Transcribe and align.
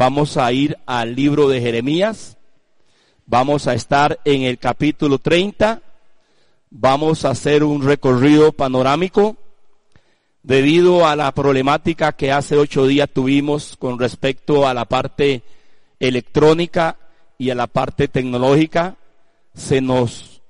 Vamos 0.00 0.38
a 0.38 0.50
ir 0.50 0.78
al 0.86 1.14
libro 1.14 1.46
de 1.46 1.60
Jeremías. 1.60 2.38
Vamos 3.26 3.66
a 3.66 3.74
estar 3.74 4.18
en 4.24 4.44
el 4.44 4.56
capítulo 4.56 5.18
30. 5.18 5.82
Vamos 6.70 7.26
a 7.26 7.32
hacer 7.32 7.62
un 7.62 7.82
recorrido 7.82 8.50
panorámico 8.52 9.36
debido 10.42 11.06
a 11.06 11.16
la 11.16 11.30
problemática 11.32 12.12
que 12.12 12.32
hace 12.32 12.56
ocho 12.56 12.86
días 12.86 13.10
tuvimos 13.12 13.76
con 13.76 13.98
respecto 13.98 14.66
a 14.66 14.72
la 14.72 14.86
parte 14.86 15.42
electrónica 15.98 16.96
y 17.36 17.50
a 17.50 17.54
la 17.54 17.66
parte 17.66 18.08
tecnológica. 18.08 18.96
Se 19.52 19.82
nos 19.82 20.40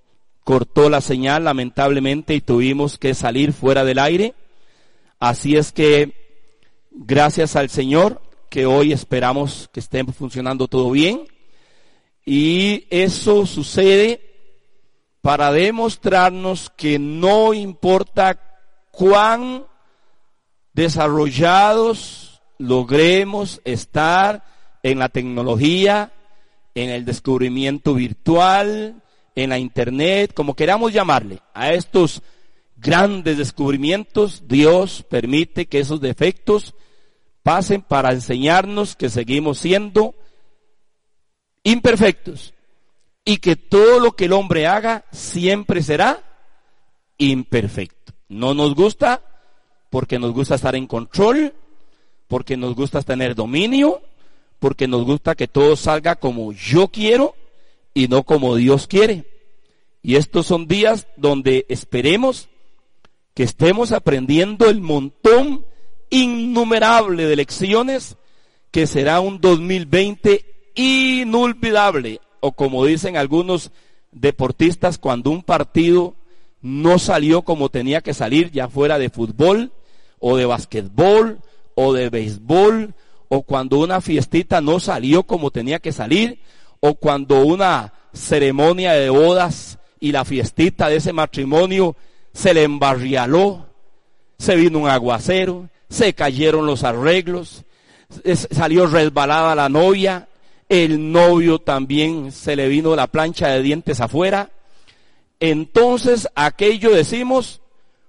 cortó 0.44 0.88
la 0.88 1.00
señal 1.00 1.42
lamentablemente 1.42 2.36
y 2.36 2.40
tuvimos 2.40 2.98
que 2.98 3.14
salir 3.14 3.52
fuera 3.52 3.82
del 3.82 3.98
aire. 3.98 4.32
Así 5.18 5.56
es 5.56 5.72
que 5.72 6.12
gracias 6.92 7.56
al 7.56 7.68
Señor 7.68 8.29
que 8.50 8.66
hoy 8.66 8.92
esperamos 8.92 9.70
que 9.72 9.80
esté 9.80 10.04
funcionando 10.04 10.68
todo 10.68 10.90
bien. 10.90 11.26
Y 12.26 12.86
eso 12.90 13.46
sucede 13.46 14.20
para 15.22 15.52
demostrarnos 15.52 16.70
que 16.70 16.98
no 16.98 17.54
importa 17.54 18.58
cuán 18.90 19.64
desarrollados 20.74 22.42
logremos 22.58 23.60
estar 23.64 24.44
en 24.82 24.98
la 24.98 25.08
tecnología, 25.08 26.12
en 26.74 26.90
el 26.90 27.04
descubrimiento 27.04 27.94
virtual, 27.94 29.02
en 29.34 29.50
la 29.50 29.58
internet, 29.58 30.32
como 30.34 30.54
queramos 30.54 30.92
llamarle, 30.92 31.40
a 31.54 31.72
estos 31.72 32.22
grandes 32.76 33.38
descubrimientos, 33.38 34.48
Dios 34.48 35.04
permite 35.08 35.66
que 35.66 35.80
esos 35.80 36.00
defectos 36.00 36.74
pasen 37.42 37.82
para 37.82 38.12
enseñarnos 38.12 38.96
que 38.96 39.08
seguimos 39.08 39.58
siendo 39.58 40.14
imperfectos 41.62 42.54
y 43.24 43.38
que 43.38 43.56
todo 43.56 44.00
lo 44.00 44.12
que 44.12 44.26
el 44.26 44.32
hombre 44.32 44.66
haga 44.66 45.04
siempre 45.12 45.82
será 45.82 46.22
imperfecto. 47.18 48.12
No 48.28 48.54
nos 48.54 48.74
gusta 48.74 49.22
porque 49.90 50.18
nos 50.18 50.32
gusta 50.32 50.54
estar 50.54 50.74
en 50.76 50.86
control, 50.86 51.54
porque 52.28 52.56
nos 52.56 52.74
gusta 52.74 53.02
tener 53.02 53.34
dominio, 53.34 54.00
porque 54.58 54.86
nos 54.86 55.04
gusta 55.04 55.34
que 55.34 55.48
todo 55.48 55.76
salga 55.76 56.16
como 56.16 56.52
yo 56.52 56.88
quiero 56.88 57.34
y 57.92 58.08
no 58.08 58.22
como 58.22 58.54
Dios 58.56 58.86
quiere. 58.86 59.24
Y 60.02 60.16
estos 60.16 60.46
son 60.46 60.66
días 60.66 61.06
donde 61.16 61.66
esperemos 61.68 62.48
que 63.34 63.42
estemos 63.42 63.92
aprendiendo 63.92 64.68
el 64.68 64.80
montón 64.80 65.64
innumerable 66.10 67.26
de 67.26 67.36
que 68.70 68.86
será 68.86 69.20
un 69.20 69.40
2020 69.40 70.44
inolvidable. 70.74 72.20
O 72.40 72.52
como 72.52 72.84
dicen 72.84 73.16
algunos 73.16 73.70
deportistas, 74.12 74.98
cuando 74.98 75.30
un 75.30 75.42
partido 75.42 76.14
no 76.60 76.98
salió 76.98 77.42
como 77.42 77.68
tenía 77.68 78.00
que 78.00 78.14
salir, 78.14 78.50
ya 78.50 78.68
fuera 78.68 78.98
de 78.98 79.10
fútbol 79.10 79.72
o 80.18 80.36
de 80.36 80.46
basquetbol 80.46 81.40
o 81.74 81.92
de 81.92 82.10
béisbol, 82.10 82.94
o 83.28 83.42
cuando 83.42 83.78
una 83.78 84.00
fiestita 84.00 84.60
no 84.60 84.80
salió 84.80 85.22
como 85.22 85.50
tenía 85.50 85.78
que 85.78 85.92
salir, 85.92 86.40
o 86.80 86.94
cuando 86.94 87.44
una 87.44 87.94
ceremonia 88.12 88.92
de 88.92 89.08
bodas 89.08 89.78
y 90.00 90.12
la 90.12 90.24
fiestita 90.24 90.88
de 90.88 90.96
ese 90.96 91.12
matrimonio 91.12 91.96
se 92.32 92.52
le 92.52 92.64
embarrialó, 92.64 93.66
se 94.38 94.56
vino 94.56 94.80
un 94.80 94.88
aguacero, 94.88 95.68
se 95.90 96.14
cayeron 96.14 96.66
los 96.66 96.84
arreglos, 96.84 97.64
salió 98.52 98.86
resbalada 98.86 99.54
la 99.54 99.68
novia, 99.68 100.28
el 100.68 101.10
novio 101.12 101.58
también 101.58 102.30
se 102.30 102.54
le 102.54 102.68
vino 102.68 102.94
la 102.94 103.08
plancha 103.08 103.48
de 103.48 103.60
dientes 103.60 104.00
afuera. 104.00 104.50
Entonces 105.40 106.28
aquello 106.34 106.94
decimos 106.94 107.60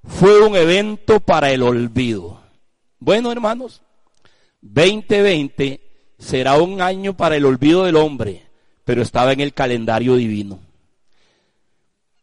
fue 0.06 0.42
un 0.42 0.56
evento 0.56 1.20
para 1.20 1.52
el 1.52 1.64
olvido. 1.64 2.40
Bueno, 3.00 3.32
hermanos, 3.32 3.82
2020 4.62 5.82
será 6.20 6.58
un 6.58 6.82
año 6.82 7.18
para 7.18 7.36
el 7.36 7.46
olvido 7.46 7.86
del 7.86 7.96
hombre, 7.96 8.44
pero 8.86 9.02
estaba 9.02 9.34
en 9.34 9.40
el 9.40 9.54
calendario 9.54 10.16
divino. 10.16 10.60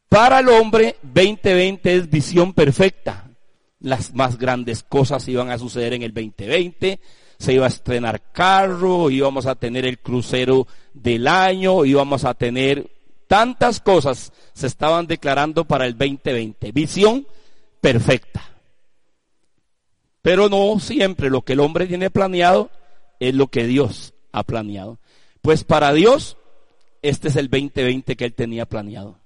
Para 0.09 0.39
el 0.39 0.49
hombre, 0.49 0.97
2020 1.03 1.97
es 1.97 2.09
visión 2.09 2.53
perfecta 2.53 3.28
las 3.81 4.15
más 4.15 4.39
grandes 4.39 4.83
cosas 4.83 5.27
iban 5.29 5.51
a 5.51 5.59
suceder 5.59 5.95
en 5.95 6.03
el 6.03 6.13
2020, 6.13 7.01
se 7.39 7.53
iba 7.53 7.67
a 7.67 7.69
estrenar 7.69 8.33
carro, 8.33 9.11
íbamos 9.11 9.47
a 9.47 9.55
tener 9.55 9.87
el 9.87 9.99
crucero 9.99 10.67
del 10.93 11.29
año, 11.29 11.85
íbamos 11.85 12.25
a 12.25 12.35
tener 12.35 12.91
tantas 13.29 13.79
cosas 13.81 14.33
se 14.55 14.67
estaban 14.67 15.07
declarando 15.07 15.65
para 15.65 15.87
el 15.87 15.97
2020. 15.97 16.73
Visión 16.73 17.27
perfecta. 17.81 18.43
Pero 20.23 20.49
no 20.49 20.81
siempre 20.81 21.31
lo 21.31 21.43
que 21.43 21.53
el 21.53 21.61
hombre 21.61 21.87
tiene 21.87 22.11
planeado 22.11 22.71
es 23.21 23.35
lo 23.35 23.47
que 23.47 23.67
Dios 23.67 24.15
ha 24.33 24.43
planeado. 24.43 24.99
Pues 25.43 25.63
para 25.63 25.93
Dios, 25.93 26.37
este 27.03 27.29
es 27.29 27.37
el 27.37 27.49
2020 27.49 28.17
que 28.17 28.25
él 28.25 28.35
tenía 28.35 28.67
planeado. 28.67 29.21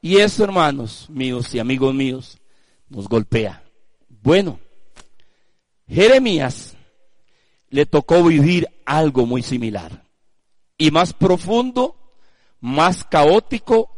Y 0.00 0.16
eso, 0.16 0.42
hermanos 0.44 1.08
míos 1.10 1.54
y 1.54 1.58
amigos 1.58 1.94
míos, 1.94 2.38
nos 2.92 3.08
golpea. 3.08 3.62
Bueno, 4.22 4.60
Jeremías 5.88 6.76
le 7.70 7.86
tocó 7.86 8.22
vivir 8.22 8.68
algo 8.84 9.26
muy 9.26 9.42
similar. 9.42 10.04
Y 10.76 10.90
más 10.90 11.12
profundo, 11.12 11.96
más 12.60 13.04
caótico 13.04 13.90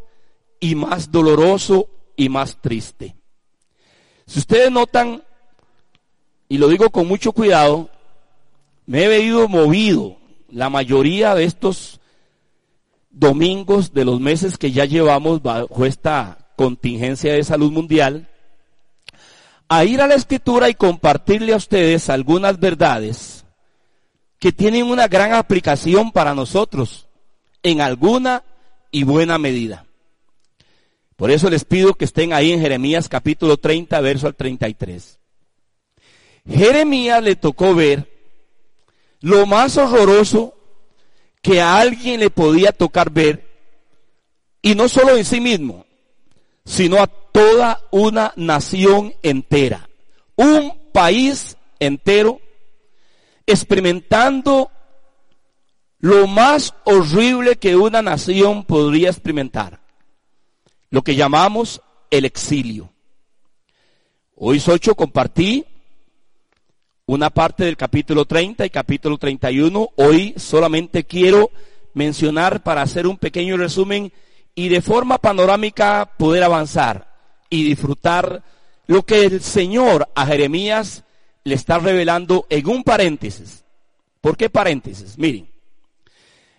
y 0.61 0.75
más 0.75 1.11
doloroso 1.11 1.89
y 2.17 2.29
más 2.29 2.61
triste. 2.61 3.17
Si 4.27 4.39
ustedes 4.39 4.71
notan, 4.71 5.23
y 6.49 6.59
lo 6.59 6.69
digo 6.69 6.91
con 6.91 7.07
mucho 7.07 7.33
cuidado, 7.33 7.91
me 8.87 9.05
he 9.05 9.09
veído 9.09 9.49
movido 9.49 10.17
la 10.51 10.71
mayoría 10.71 11.35
de 11.35 11.45
estos 11.45 12.01
domingos 13.11 13.93
de 13.93 14.05
los 14.05 14.21
meses 14.21 14.57
que 14.57 14.73
ya 14.73 14.85
llevamos 14.85 15.43
bajo 15.43 15.85
esta 15.85 16.53
contingencia 16.57 17.33
de 17.33 17.45
salud 17.45 17.73
mundial, 17.73 18.29
a 19.77 19.85
ir 19.85 20.01
a 20.01 20.07
la 20.07 20.15
escritura 20.15 20.69
y 20.69 20.75
compartirle 20.75 21.53
a 21.53 21.57
ustedes 21.57 22.09
algunas 22.09 22.61
verdades 22.61 23.45
que 24.39 24.53
tienen 24.53 24.85
una 24.85 25.09
gran 25.09 25.33
aplicación 25.33 26.13
para 26.13 26.35
nosotros 26.35 27.09
en 27.63 27.81
alguna 27.81 28.45
y 28.91 29.03
buena 29.03 29.39
medida. 29.39 29.87
Por 31.17 31.31
eso 31.31 31.51
les 31.51 31.65
pido 31.65 31.95
que 31.95 32.05
estén 32.05 32.33
ahí 32.33 32.53
en 32.53 32.61
Jeremías 32.61 33.09
capítulo 33.09 33.57
30, 33.57 34.01
verso 34.01 34.27
al 34.29 34.37
33. 34.37 35.19
Jeremías 36.49 37.23
le 37.23 37.35
tocó 37.35 37.75
ver 37.75 38.09
lo 39.21 39.47
más 39.47 39.77
horroroso 39.77 40.55
que 41.43 41.61
a 41.61 41.79
alguien 41.79 42.21
le 42.21 42.31
podía 42.31 42.71
tocar 42.73 43.11
ver, 43.11 43.45
y 44.63 44.75
no 44.75 44.89
solo 44.89 45.17
en 45.17 45.25
sí 45.25 45.41
mismo, 45.41 45.85
sino 46.65 47.03
a 47.03 47.24
toda 47.35 47.81
una 47.91 48.33
nación 48.37 49.13
entera, 49.21 49.89
un 50.37 50.73
país 50.93 51.57
entero 51.81 52.41
experimentando 53.45 54.71
lo 55.99 56.29
más 56.29 56.75
horrible 56.85 57.57
que 57.57 57.75
una 57.75 58.03
nación 58.03 58.63
podría 58.63 59.11
experimentar, 59.11 59.81
lo 60.91 61.03
que 61.03 61.17
llamamos 61.17 61.83
el 62.09 62.25
exilio. 62.25 62.93
Hoy 64.37 64.61
Socho 64.61 64.95
compartí 64.95 65.65
una 67.07 67.31
parte 67.31 67.65
del 67.65 67.77
capítulo 67.77 68.27
30 68.27 68.65
y 68.65 68.71
capítulo 68.71 69.19
31. 69.19 69.89
Hoy 69.97 70.35
solamente 70.37 71.03
quiero 71.03 71.51
mencionar 71.95 72.63
para 72.63 72.83
hacer 72.83 73.09
un 73.09 73.19
pequeño 73.19 73.57
resumen 73.57 74.13
y 74.55 74.69
de 74.69 74.81
forma 74.81 75.19
panorámica 75.19 76.13
poder 76.17 76.45
avanzar 76.45 77.14
y 77.51 77.65
disfrutar 77.65 78.43
lo 78.87 79.05
que 79.05 79.25
el 79.25 79.41
Señor 79.43 80.09
a 80.15 80.27
Jeremías 80.27 81.05
le 81.45 81.55
está 81.55 81.79
revelando 81.79 82.47
en 82.51 82.69
un 82.69 82.83
paréntesis. 82.83 83.65
¿Por 84.21 84.37
qué 84.37 84.49
paréntesis? 84.51 85.19
Miren, 85.19 85.49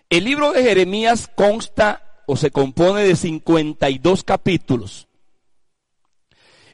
el 0.08 0.24
libro 0.24 0.52
de 0.52 0.62
Jeremías 0.62 1.28
consta 1.34 2.22
o 2.26 2.36
se 2.36 2.50
compone 2.50 3.02
de 3.02 3.16
52 3.16 4.24
capítulos. 4.24 5.08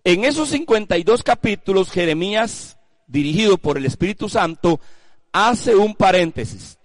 En 0.05 0.25
esos 0.25 0.50
52 0.50 1.23
capítulos, 1.23 1.91
Jeremías, 1.91 2.76
dirigido 3.06 3.56
por 3.56 3.79
el 3.79 3.87
Espíritu 3.87 4.29
Santo, 4.29 4.81
hace 5.32 5.76
un 5.76 5.94
paréntesis. 5.94 6.79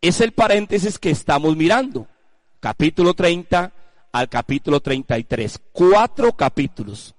Es 0.00 0.20
el 0.20 0.32
paréntesis 0.32 0.98
que 0.98 1.10
estamos 1.10 1.56
mirando. 1.56 2.06
Capítulo 2.60 3.14
30 3.14 3.72
al 4.14 4.28
capítulo 4.28 4.78
33. 4.78 5.60
Cuatro 5.72 6.32
capítulos. 6.34 7.16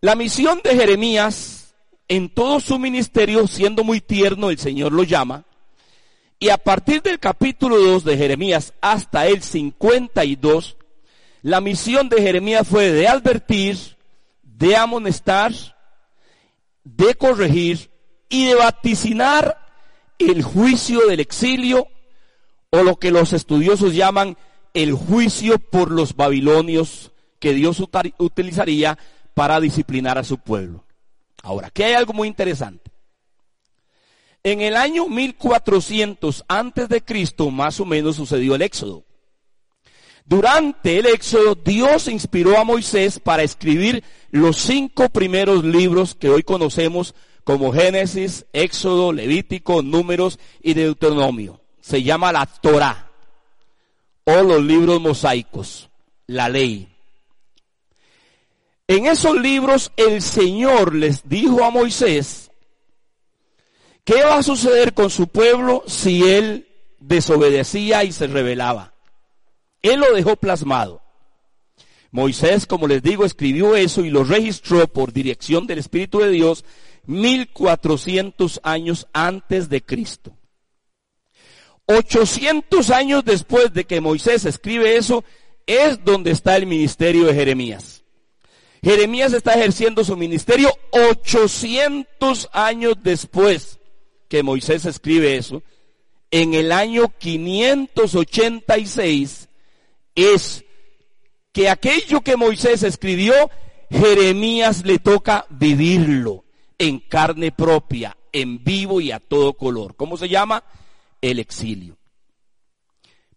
La 0.00 0.14
misión 0.14 0.62
de 0.64 0.74
Jeremías, 0.74 1.74
en 2.08 2.30
todo 2.30 2.60
su 2.60 2.78
ministerio, 2.78 3.46
siendo 3.46 3.84
muy 3.84 4.00
tierno, 4.00 4.48
el 4.48 4.58
Señor 4.58 4.92
lo 4.92 5.02
llama, 5.02 5.44
y 6.38 6.48
a 6.48 6.56
partir 6.56 7.02
del 7.02 7.18
capítulo 7.18 7.76
2 7.76 8.04
de 8.04 8.16
Jeremías 8.16 8.72
hasta 8.80 9.26
el 9.26 9.42
52, 9.42 10.78
la 11.42 11.60
misión 11.60 12.08
de 12.08 12.22
Jeremías 12.22 12.66
fue 12.66 12.90
de 12.90 13.06
advertir, 13.06 13.76
de 14.42 14.76
amonestar, 14.76 15.52
de 16.84 17.14
corregir 17.16 17.90
y 18.30 18.46
de 18.46 18.54
vaticinar 18.54 19.58
el 20.18 20.42
juicio 20.42 21.06
del 21.06 21.20
exilio 21.20 21.86
o 22.70 22.82
lo 22.82 22.96
que 22.96 23.10
los 23.10 23.34
estudiosos 23.34 23.94
llaman 23.94 24.38
el 24.74 24.92
juicio 24.92 25.58
por 25.58 25.90
los 25.90 26.14
babilonios 26.16 27.10
que 27.38 27.54
Dios 27.54 27.82
utilizaría 28.18 28.98
para 29.34 29.60
disciplinar 29.60 30.18
a 30.18 30.24
su 30.24 30.38
pueblo. 30.38 30.84
Ahora, 31.42 31.68
aquí 31.68 31.82
hay 31.82 31.94
algo 31.94 32.12
muy 32.12 32.28
interesante. 32.28 32.90
En 34.42 34.60
el 34.60 34.76
año 34.76 35.06
1400 35.06 36.44
antes 36.48 36.88
de 36.88 37.02
Cristo, 37.02 37.50
más 37.50 37.80
o 37.80 37.84
menos 37.84 38.16
sucedió 38.16 38.54
el 38.54 38.62
éxodo. 38.62 39.04
Durante 40.24 40.98
el 40.98 41.06
éxodo, 41.06 41.54
Dios 41.56 42.08
inspiró 42.08 42.58
a 42.58 42.64
Moisés 42.64 43.18
para 43.18 43.42
escribir 43.42 44.04
los 44.30 44.56
cinco 44.58 45.08
primeros 45.08 45.64
libros 45.64 46.14
que 46.14 46.30
hoy 46.30 46.42
conocemos 46.42 47.14
como 47.42 47.72
Génesis, 47.72 48.46
Éxodo, 48.52 49.12
Levítico, 49.12 49.82
Números 49.82 50.38
y 50.62 50.74
Deuteronomio. 50.74 51.60
Se 51.80 52.02
llama 52.02 52.32
la 52.32 52.46
Torah 52.46 53.09
los 54.36 54.62
libros 54.62 55.00
mosaicos, 55.00 55.90
la 56.26 56.48
ley. 56.48 56.88
En 58.88 59.06
esos 59.06 59.40
libros 59.40 59.92
el 59.96 60.20
Señor 60.20 60.94
les 60.94 61.28
dijo 61.28 61.64
a 61.64 61.70
Moisés 61.70 62.50
qué 64.04 64.22
va 64.24 64.38
a 64.38 64.42
suceder 64.42 64.94
con 64.94 65.10
su 65.10 65.28
pueblo 65.28 65.84
si 65.86 66.28
él 66.28 66.66
desobedecía 66.98 68.04
y 68.04 68.12
se 68.12 68.26
rebelaba. 68.26 68.94
Él 69.82 70.00
lo 70.00 70.12
dejó 70.14 70.36
plasmado. 70.36 71.00
Moisés, 72.10 72.66
como 72.66 72.88
les 72.88 73.02
digo, 73.02 73.24
escribió 73.24 73.76
eso 73.76 74.04
y 74.04 74.10
lo 74.10 74.24
registró 74.24 74.88
por 74.88 75.12
dirección 75.12 75.66
del 75.66 75.78
Espíritu 75.78 76.18
de 76.18 76.30
Dios 76.30 76.64
1400 77.06 78.60
años 78.64 79.06
antes 79.12 79.68
de 79.68 79.82
Cristo. 79.82 80.32
800 81.90 82.90
años 82.90 83.24
después 83.24 83.72
de 83.72 83.84
que 83.84 84.00
Moisés 84.00 84.44
escribe 84.44 84.96
eso, 84.96 85.24
es 85.66 86.04
donde 86.04 86.30
está 86.30 86.56
el 86.56 86.66
ministerio 86.66 87.26
de 87.26 87.34
Jeremías. 87.34 88.04
Jeremías 88.82 89.32
está 89.32 89.54
ejerciendo 89.54 90.04
su 90.04 90.16
ministerio 90.16 90.70
800 90.90 92.48
años 92.52 92.96
después 93.02 93.78
que 94.28 94.42
Moisés 94.42 94.84
escribe 94.86 95.36
eso. 95.36 95.62
En 96.30 96.54
el 96.54 96.72
año 96.72 97.12
586 97.18 99.48
es 100.14 100.64
que 101.52 101.68
aquello 101.68 102.20
que 102.20 102.36
Moisés 102.36 102.84
escribió, 102.84 103.34
Jeremías 103.90 104.84
le 104.84 105.00
toca 105.00 105.46
vivirlo 105.50 106.44
en 106.78 107.00
carne 107.00 107.52
propia, 107.52 108.16
en 108.32 108.62
vivo 108.62 109.00
y 109.00 109.10
a 109.10 109.18
todo 109.18 109.54
color. 109.54 109.96
¿Cómo 109.96 110.16
se 110.16 110.28
llama? 110.28 110.62
El 111.20 111.38
exilio. 111.38 111.98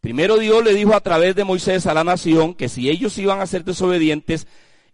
Primero 0.01 0.37
Dios 0.37 0.63
le 0.63 0.73
dijo 0.73 0.95
a 0.95 1.01
través 1.01 1.35
de 1.35 1.43
Moisés 1.43 1.85
a 1.85 1.93
la 1.93 2.03
nación 2.03 2.53
que 2.53 2.69
si 2.69 2.89
ellos 2.89 3.17
iban 3.17 3.39
a 3.39 3.47
ser 3.47 3.63
desobedientes, 3.63 4.47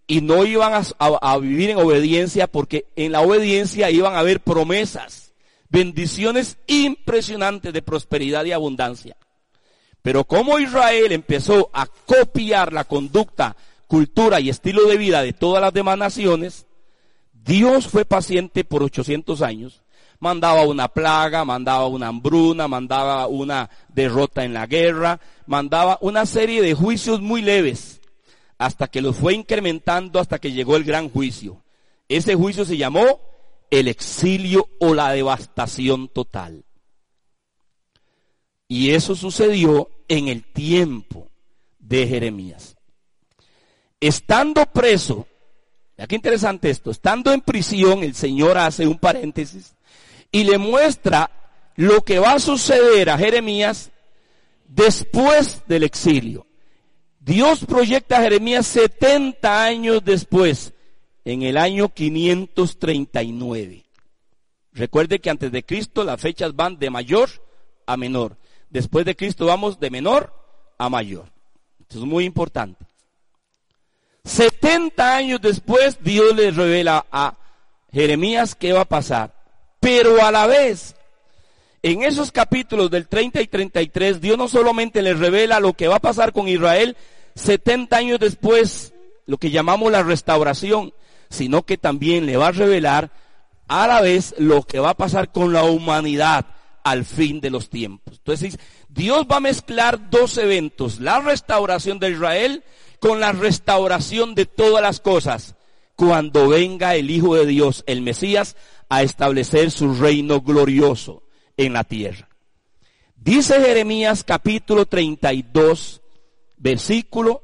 y 0.09 0.21
no 0.21 0.43
iban 0.43 0.83
a, 0.97 1.37
vivir 1.37 1.69
en 1.69 1.77
obediencia 1.77 2.47
porque 2.47 2.87
en 2.95 3.11
la 3.11 3.21
obediencia 3.21 3.91
iban 3.91 4.15
a 4.15 4.19
haber 4.19 4.39
promesas, 4.39 5.35
bendiciones 5.69 6.57
impresionantes 6.65 7.71
de 7.71 7.83
prosperidad 7.83 8.43
y 8.45 8.51
abundancia. 8.51 9.15
Pero 10.01 10.23
como 10.23 10.57
Israel 10.57 11.11
empezó 11.11 11.69
a 11.73 11.85
copiar 11.85 12.73
la 12.73 12.85
conducta, 12.85 13.55
cultura 13.85 14.39
y 14.39 14.49
estilo 14.49 14.87
de 14.87 14.97
vida 14.97 15.21
de 15.21 15.31
todas 15.31 15.61
las 15.61 15.73
demás 15.73 15.99
naciones, 15.99 16.65
Dios 17.31 17.87
fue 17.87 18.03
paciente 18.03 18.63
por 18.63 18.81
800 18.81 19.43
años. 19.43 19.83
Mandaba 20.19 20.63
una 20.63 20.89
plaga, 20.89 21.45
mandaba 21.45 21.87
una 21.87 22.07
hambruna, 22.07 22.67
mandaba 22.67 23.27
una 23.27 23.69
derrota 23.87 24.43
en 24.43 24.53
la 24.53 24.67
guerra, 24.67 25.19
mandaba 25.45 25.97
una 26.01 26.25
serie 26.25 26.61
de 26.61 26.73
juicios 26.73 27.21
muy 27.21 27.41
leves 27.41 28.01
hasta 28.57 28.87
que 28.87 29.01
los 29.01 29.15
fue 29.15 29.33
incrementando 29.33 30.19
hasta 30.19 30.37
que 30.37 30.51
llegó 30.51 30.75
el 30.75 30.83
gran 30.83 31.09
juicio. 31.09 31.63
Ese 32.09 32.35
juicio 32.35 32.65
se 32.65 32.75
llamó 32.77 33.19
el 33.71 33.87
exilio 33.87 34.67
o 34.79 34.93
la 34.93 35.11
devastación 35.11 36.09
total. 36.09 36.65
Y 38.67 38.91
eso 38.91 39.15
sucedió 39.15 39.89
en 40.07 40.27
el 40.27 40.43
tiempo 40.43 41.29
de 41.79 42.05
Jeremías. 42.07 42.75
Estando 43.99 44.65
preso, 44.65 45.27
qué 46.07 46.15
interesante 46.15 46.69
esto, 46.69 46.91
estando 46.91 47.31
en 47.31 47.41
prisión, 47.41 48.03
el 48.03 48.15
Señor 48.15 48.57
hace 48.57 48.85
un 48.85 48.97
paréntesis 48.97 49.73
y 50.31 50.43
le 50.43 50.57
muestra 50.57 51.31
lo 51.75 52.01
que 52.01 52.19
va 52.19 52.33
a 52.33 52.39
suceder 52.39 53.09
a 53.09 53.17
Jeremías 53.17 53.91
después 54.67 55.63
del 55.67 55.83
exilio. 55.83 56.45
Dios 57.19 57.65
proyecta 57.65 58.17
a 58.17 58.21
Jeremías 58.21 58.65
70 58.67 59.63
años 59.63 60.03
después, 60.03 60.73
en 61.25 61.43
el 61.43 61.57
año 61.57 61.89
539. 61.89 63.85
Recuerde 64.73 65.19
que 65.19 65.29
antes 65.29 65.51
de 65.51 65.63
Cristo 65.63 66.03
las 66.03 66.21
fechas 66.21 66.55
van 66.55 66.79
de 66.79 66.89
mayor 66.89 67.29
a 67.85 67.97
menor. 67.97 68.37
Después 68.69 69.05
de 69.05 69.15
Cristo 69.15 69.45
vamos 69.47 69.79
de 69.79 69.89
menor 69.89 70.33
a 70.77 70.89
mayor. 70.89 71.25
Esto 71.79 71.99
es 71.99 72.05
muy 72.05 72.25
importante. 72.25 72.85
70 74.23 75.15
años 75.15 75.41
después 75.41 75.97
Dios 76.03 76.35
le 76.35 76.51
revela 76.51 77.05
a 77.11 77.35
Jeremías 77.91 78.55
qué 78.55 78.73
va 78.73 78.81
a 78.81 78.85
pasar. 78.85 79.38
Pero 79.79 80.23
a 80.23 80.31
la 80.31 80.47
vez, 80.47 80.95
en 81.81 82.03
esos 82.03 82.31
capítulos 82.31 82.91
del 82.91 83.07
30 83.07 83.41
y 83.41 83.47
33, 83.47 84.19
Dios 84.19 84.37
no 84.37 84.47
solamente 84.47 85.01
le 85.01 85.13
revela 85.13 85.59
lo 85.59 85.73
que 85.73 85.87
va 85.87 85.95
a 85.95 86.01
pasar 86.01 86.33
con 86.33 86.47
Israel, 86.47 86.97
70 87.35 87.95
años 87.95 88.19
después, 88.19 88.93
lo 89.25 89.37
que 89.37 89.51
llamamos 89.51 89.91
la 89.91 90.03
restauración, 90.03 90.93
sino 91.29 91.63
que 91.63 91.77
también 91.77 92.25
le 92.25 92.37
va 92.37 92.47
a 92.47 92.51
revelar 92.51 93.11
a 93.67 93.87
la 93.87 94.01
vez 94.01 94.35
lo 94.37 94.63
que 94.63 94.79
va 94.79 94.91
a 94.91 94.97
pasar 94.97 95.31
con 95.31 95.53
la 95.53 95.63
humanidad 95.63 96.47
al 96.83 97.05
fin 97.05 97.39
de 97.39 97.51
los 97.51 97.69
tiempos. 97.69 98.17
Entonces, 98.17 98.57
Dios 98.89 99.27
va 99.31 99.37
a 99.37 99.41
mezclar 99.41 100.09
dos 100.09 100.37
eventos, 100.37 100.99
la 100.99 101.21
restauración 101.21 101.99
de 101.99 102.11
Israel 102.11 102.63
con 102.99 103.19
la 103.19 103.31
restauración 103.31 104.35
de 104.35 104.45
todas 104.45 104.81
las 104.81 104.99
cosas, 104.99 105.55
cuando 105.95 106.49
venga 106.49 106.95
el 106.95 107.11
Hijo 107.11 107.35
de 107.35 107.45
Dios, 107.45 107.83
el 107.87 108.01
Mesías, 108.01 108.55
a 108.89 109.03
establecer 109.03 109.71
su 109.71 109.93
reino 109.93 110.41
glorioso 110.41 111.23
en 111.55 111.73
la 111.73 111.83
tierra. 111.83 112.27
Dice 113.15 113.59
Jeremías 113.61 114.23
capítulo 114.23 114.85
32, 114.85 116.01
versículo, 116.57 117.43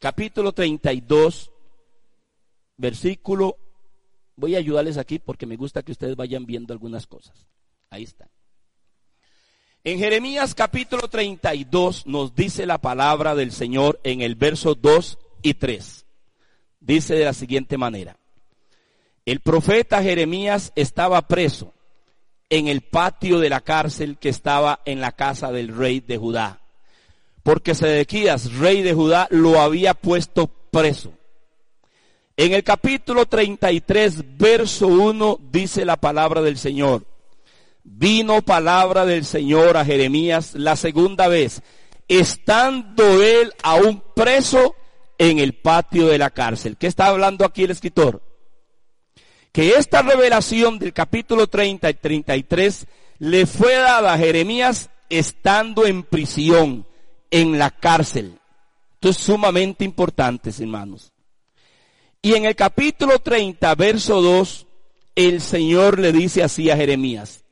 capítulo 0.00 0.52
32, 0.52 1.50
versículo, 2.76 3.56
voy 4.36 4.54
a 4.54 4.58
ayudarles 4.58 4.96
aquí 4.96 5.18
porque 5.18 5.46
me 5.46 5.56
gusta 5.56 5.82
que 5.82 5.92
ustedes 5.92 6.16
vayan 6.16 6.46
viendo 6.46 6.72
algunas 6.72 7.06
cosas. 7.06 7.46
Ahí 7.90 8.04
está. 8.04 8.28
En 9.82 9.98
Jeremías 9.98 10.54
capítulo 10.54 11.08
32 11.08 12.06
nos 12.06 12.34
dice 12.34 12.64
la 12.64 12.78
palabra 12.78 13.34
del 13.34 13.52
Señor 13.52 14.00
en 14.02 14.22
el 14.22 14.34
verso 14.34 14.74
2 14.74 15.18
y 15.42 15.54
3. 15.54 16.06
Dice 16.80 17.14
de 17.14 17.24
la 17.24 17.34
siguiente 17.34 17.76
manera. 17.76 18.16
El 19.26 19.40
profeta 19.40 20.02
Jeremías 20.02 20.72
estaba 20.76 21.28
preso 21.28 21.72
en 22.50 22.68
el 22.68 22.82
patio 22.82 23.38
de 23.38 23.48
la 23.48 23.60
cárcel 23.60 24.18
que 24.18 24.28
estaba 24.28 24.80
en 24.84 25.00
la 25.00 25.12
casa 25.12 25.50
del 25.50 25.74
rey 25.74 26.00
de 26.00 26.18
Judá 26.18 26.60
porque 27.44 27.74
Sedequías, 27.74 28.54
rey 28.54 28.82
de 28.82 28.94
Judá, 28.94 29.28
lo 29.30 29.60
había 29.60 29.94
puesto 29.94 30.48
preso. 30.48 31.12
En 32.36 32.52
el 32.52 32.64
capítulo 32.64 33.26
33, 33.26 34.38
verso 34.38 34.88
1, 34.88 35.38
dice 35.52 35.84
la 35.84 35.98
palabra 35.98 36.40
del 36.40 36.56
Señor. 36.56 37.04
Vino 37.84 38.40
palabra 38.40 39.04
del 39.04 39.26
Señor 39.26 39.76
a 39.76 39.84
Jeremías 39.84 40.54
la 40.54 40.74
segunda 40.74 41.28
vez, 41.28 41.62
estando 42.08 43.22
él 43.22 43.52
aún 43.62 44.02
preso 44.16 44.74
en 45.18 45.38
el 45.38 45.52
patio 45.52 46.06
de 46.06 46.16
la 46.16 46.30
cárcel. 46.30 46.78
¿Qué 46.78 46.86
está 46.86 47.08
hablando 47.08 47.44
aquí 47.44 47.64
el 47.64 47.70
escritor? 47.72 48.22
Que 49.54 49.76
esta 49.76 50.02
revelación 50.02 50.80
del 50.80 50.92
capítulo 50.92 51.46
30 51.46 51.88
y 51.88 51.94
33 51.94 52.88
le 53.20 53.46
fue 53.46 53.76
dada 53.76 54.12
a 54.12 54.18
Jeremías 54.18 54.90
estando 55.08 55.86
en 55.86 56.02
prisión, 56.02 56.84
en 57.30 57.56
la 57.56 57.70
cárcel. 57.70 58.40
Esto 58.94 59.10
es 59.10 59.16
sumamente 59.16 59.84
importante, 59.84 60.50
hermanos. 60.58 61.12
Y 62.20 62.34
en 62.34 62.46
el 62.46 62.56
capítulo 62.56 63.20
30, 63.20 63.72
verso 63.76 64.20
2, 64.20 64.66
el 65.14 65.40
Señor 65.40 66.00
le 66.00 66.10
dice 66.10 66.42
así 66.42 66.68
a 66.68 66.76
Jeremías. 66.76 67.44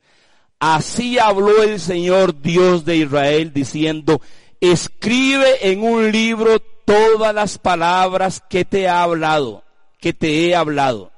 Así 0.59 1.21
habló 1.21 1.63
el 1.63 1.79
Señor 1.79 2.43
Dios 2.43 2.85
de 2.85 2.97
Israel 2.97 3.53
diciendo, 3.53 4.21
escribe 4.61 5.71
en 5.71 5.85
un 5.85 6.11
libro 6.11 6.59
todas 6.85 7.33
las 7.33 7.59
palabras 7.59 8.43
que 8.51 8.65
te 8.65 8.81
he 8.81 8.89
hablado, 8.89 9.63
que 10.01 10.13
te 10.13 10.49
he 10.49 10.57
hablado. 10.57 11.12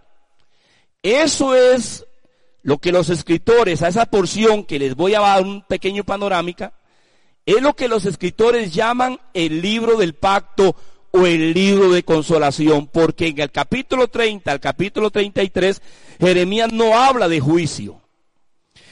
Eso 1.05 1.55
es 1.55 2.07
lo 2.63 2.79
que 2.79 2.91
los 2.91 3.11
escritores, 3.11 3.83
a 3.83 3.89
esa 3.89 4.07
porción 4.07 4.65
que 4.65 4.79
les 4.79 4.95
voy 4.95 5.15
a 5.15 5.21
dar 5.21 5.43
un 5.43 5.61
pequeño 5.61 6.03
panorámica, 6.03 6.73
es 7.45 7.61
lo 7.61 7.77
que 7.77 7.89
los 7.89 8.07
escritores 8.07 8.73
llaman 8.73 9.21
el 9.35 9.61
libro 9.61 9.99
del 9.99 10.15
pacto 10.15 10.75
o 11.11 11.27
el 11.27 11.53
libro 11.53 11.93
de 11.93 12.05
consolación, 12.05 12.87
porque 12.87 13.27
en 13.27 13.39
el 13.39 13.51
capítulo 13.51 14.09
30 14.09 14.51
al 14.51 14.61
capítulo 14.61 15.11
33, 15.11 15.83
Jeremías 16.19 16.73
no 16.73 16.99
habla 16.99 17.29
de 17.29 17.39
juicio. 17.39 18.01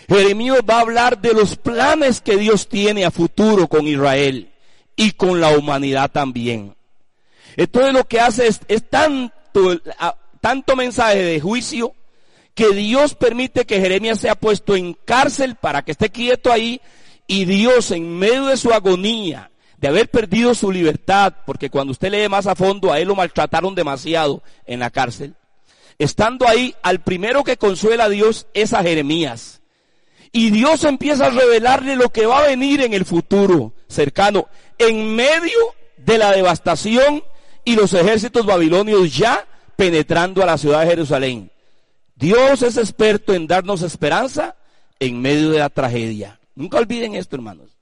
Jeremías 0.07 0.61
va 0.69 0.77
a 0.77 0.81
hablar 0.83 1.19
de 1.19 1.33
los 1.33 1.57
planes 1.57 2.21
que 2.21 2.37
Dios 2.37 2.69
tiene 2.69 3.07
a 3.07 3.11
futuro 3.11 3.69
con 3.69 3.89
Israel 3.89 4.53
y 4.97 5.13
con 5.13 5.41
la 5.41 5.57
humanidad 5.57 6.11
también. 6.11 6.77
Entonces 7.57 7.95
lo 7.95 8.05
que 8.05 8.21
hace 8.21 8.49
es, 8.49 8.61
tanto, 8.91 9.81
tanto 10.43 10.77
mensaje 10.77 11.23
de 11.23 11.41
juicio 11.41 11.95
que 12.55 12.71
Dios 12.71 13.15
permite 13.15 13.65
que 13.65 13.81
Jeremías 13.81 14.21
sea 14.21 14.35
puesto 14.35 14.77
en 14.77 14.95
cárcel 14.95 15.57
para 15.57 15.83
que 15.83 15.93
esté 15.93 16.11
quieto 16.11 16.53
ahí 16.53 16.81
y 17.27 17.45
Dios 17.45 17.91
en 17.91 18.19
medio 18.19 18.47
de 18.47 18.57
su 18.57 18.73
agonía, 18.73 19.51
de 19.79 19.89
haber 19.89 20.11
perdido 20.11 20.55
su 20.55 20.71
libertad, 20.71 21.35
porque 21.47 21.71
cuando 21.71 21.93
usted 21.93 22.11
lee 22.11 22.29
más 22.29 22.47
a 22.47 22.55
fondo 22.55 22.93
a 22.93 23.01
él 23.01 23.09
lo 23.09 23.15
maltrataron 23.15 23.75
demasiado 23.75 24.43
en 24.67 24.81
la 24.81 24.91
cárcel, 24.91 25.35
estando 25.99 26.47
ahí, 26.47 26.75
al 26.83 27.01
primero 27.01 27.43
que 27.45 27.57
consuela 27.57 28.05
a 28.05 28.09
Dios 28.09 28.47
es 28.55 28.73
a 28.73 28.83
Jeremías. 28.83 29.61
Y 30.35 30.51
Dios 30.51 30.85
empieza 30.85 31.27
a 31.27 31.31
revelarle 31.31 31.95
lo 31.95 32.09
que 32.09 32.25
va 32.27 32.39
a 32.39 32.47
venir 32.47 32.81
en 32.81 32.95
el 32.95 33.05
futuro 33.05 33.75
cercano, 33.87 34.49
en 34.79 35.15
medio 35.15 35.59
de 35.99 36.19
la 36.19 36.33
devastación 36.33 37.23
y 37.65 37.77
los 37.77 37.93
ejércitos 37.93 38.47
babilonios 38.47 39.15
ya 39.17 39.47
penetrando 39.77 40.43
a 40.43 40.47
la 40.47 40.59
ciudad 40.59 40.81
de 40.81 40.87
Jerusalén. 40.87 41.51
Dios 42.23 42.63
es 42.63 42.77
experto 42.77 43.35
en 43.35 43.49
darnos 43.49 43.83
esperanza 43.83 44.55
en 45.01 45.21
medio 45.21 45.51
de 45.51 45.59
la 45.59 45.71
tragedia. 45.71 46.39
Nunca 46.55 46.79
olviden 46.79 47.17
esto, 47.17 47.35
hermanos. 47.35 47.77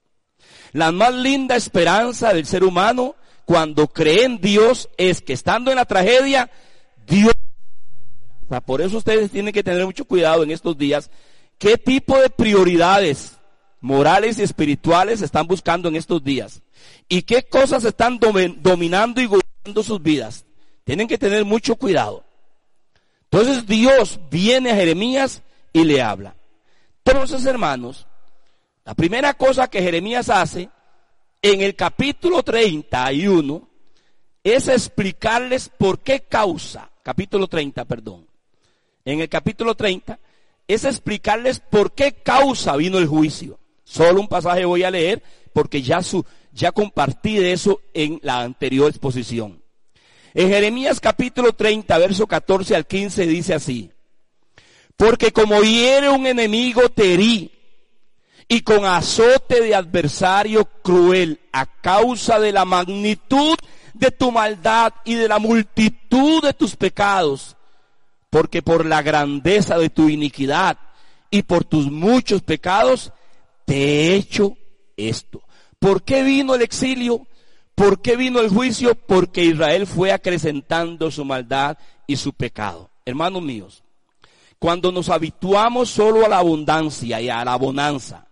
La 0.73 0.93
más 0.93 1.15
linda 1.15 1.57
esperanza 1.57 2.33
del 2.33 2.47
ser 2.47 2.65
humano 2.65 3.17
cuando 3.45 3.87
cree 3.89 4.25
en 4.25 4.41
Dios 4.41 4.89
es 4.97 5.21
que 5.21 5.35
estando 5.35 5.71
en 5.71 5.77
la 5.77 5.85
tragedia, 5.85 6.51
Dios... 7.07 7.35
Por 8.65 8.81
eso 8.81 8.97
ustedes 8.97 9.31
tienen 9.31 9.53
que 9.53 9.63
tener 9.63 9.85
mucho 9.85 10.07
cuidado 10.07 10.43
en 10.43 10.53
estos 10.53 10.79
días. 10.79 11.11
¿Qué 11.59 11.77
tipo 11.77 12.19
de 12.19 12.31
prioridades 12.31 13.37
morales 13.83 14.39
y 14.39 14.43
espirituales 14.43 15.21
están 15.21 15.47
buscando 15.49 15.91
en 15.91 15.97
estos 15.97 16.25
días? 16.25 16.63
¿Y 17.11 17.23
qué 17.23 17.43
cosas 17.43 17.85
están 17.85 18.19
dominando 18.19 19.21
y 19.21 19.27
gobernando 19.27 19.83
sus 19.83 20.01
vidas? 20.03 20.47
Tienen 20.85 21.09
que 21.09 21.19
tener 21.19 21.45
mucho 21.45 21.77
cuidado. 21.77 22.25
Entonces 23.31 23.67
Dios 23.67 24.19
viene 24.29 24.73
a 24.73 24.75
Jeremías 24.75 25.43
y 25.73 25.85
le 25.85 26.03
habla. 26.03 26.35
Entonces, 27.05 27.45
hermanos, 27.47 28.07
la 28.85 28.95
primera 28.95 29.35
cosa 29.35 29.69
que 29.69 29.81
Jeremías 29.81 30.29
hace 30.29 30.69
en 31.41 31.61
el 31.61 31.77
capítulo 31.77 32.43
31 32.43 33.69
es 34.43 34.69
explicarles 34.69 35.69
por 35.69 36.01
qué 36.01 36.21
causa, 36.21 36.91
capítulo 37.03 37.47
30, 37.47 37.85
perdón. 37.85 38.27
En 39.05 39.21
el 39.21 39.29
capítulo 39.29 39.77
30 39.77 40.19
es 40.67 40.85
explicarles 40.85 41.61
por 41.61 41.93
qué 41.93 42.13
causa 42.13 42.77
vino 42.77 42.99
el 42.99 43.07
juicio. 43.07 43.61
Solo 43.85 44.21
un 44.21 44.29
pasaje 44.29 44.65
voy 44.65 44.83
a 44.83 44.91
leer 44.91 45.23
porque 45.53 45.83
ya 45.83 46.03
su, 46.03 46.25
ya 46.53 46.73
compartí 46.73 47.37
de 47.37 47.53
eso 47.53 47.81
en 47.95 48.19
la 48.23 48.41
anterior 48.41 48.89
exposición. 48.89 49.60
En 50.33 50.49
Jeremías 50.49 51.01
capítulo 51.01 51.53
30, 51.53 51.99
verso 51.99 52.27
14 52.27 52.77
al 52.77 52.87
15 52.87 53.27
dice 53.27 53.55
así, 53.55 53.91
porque 54.97 55.33
como 55.33 55.61
hiere 55.63 56.09
un 56.09 56.27
enemigo 56.27 56.89
te 56.89 57.15
herí 57.15 57.51
y 58.47 58.61
con 58.61 58.85
azote 58.85 59.61
de 59.61 59.75
adversario 59.75 60.67
cruel 60.83 61.41
a 61.53 61.67
causa 61.67 62.39
de 62.39 62.53
la 62.53 62.65
magnitud 62.65 63.57
de 63.95 64.13
tu 64.13 64.31
maldad 64.31 64.93
y 65.05 65.15
de 65.15 65.27
la 65.27 65.41
multitud 65.41 66.43
de 66.45 66.55
tus 66.55 66.77
pecados, 66.77 67.57
porque 68.29 68.63
por 68.63 68.87
la 68.87 69.03
grandeza 69.03 69.79
de 69.79 69.91
tu 69.91 70.09
iniquidad 70.09 70.79
y 71.29 71.43
por 71.43 71.65
tus 71.65 71.91
muchos 71.91 72.43
pecados 72.43 73.13
te 73.65 73.75
he 73.75 74.15
hecho 74.15 74.57
esto. 74.97 75.43
¿Por 75.81 76.05
qué 76.05 76.23
vino 76.23 76.55
el 76.55 76.63
exilio? 76.63 77.27
¿Por 77.81 78.03
qué 78.03 78.15
vino 78.15 78.41
el 78.41 78.51
juicio? 78.51 78.95
Porque 78.95 79.43
Israel 79.43 79.87
fue 79.87 80.13
acrecentando 80.13 81.11
su 81.11 81.25
maldad 81.25 81.79
y 82.07 82.17
su 82.17 82.35
pecado. 82.35 82.91
Hermanos 83.07 83.41
míos, 83.41 83.83
cuando 84.59 84.93
nos 84.93 85.09
habituamos 85.09 85.89
solo 85.89 86.27
a 86.27 86.29
la 86.29 86.37
abundancia 86.37 87.23
y 87.23 87.31
a 87.31 87.43
la 87.43 87.57
bonanza, 87.57 88.29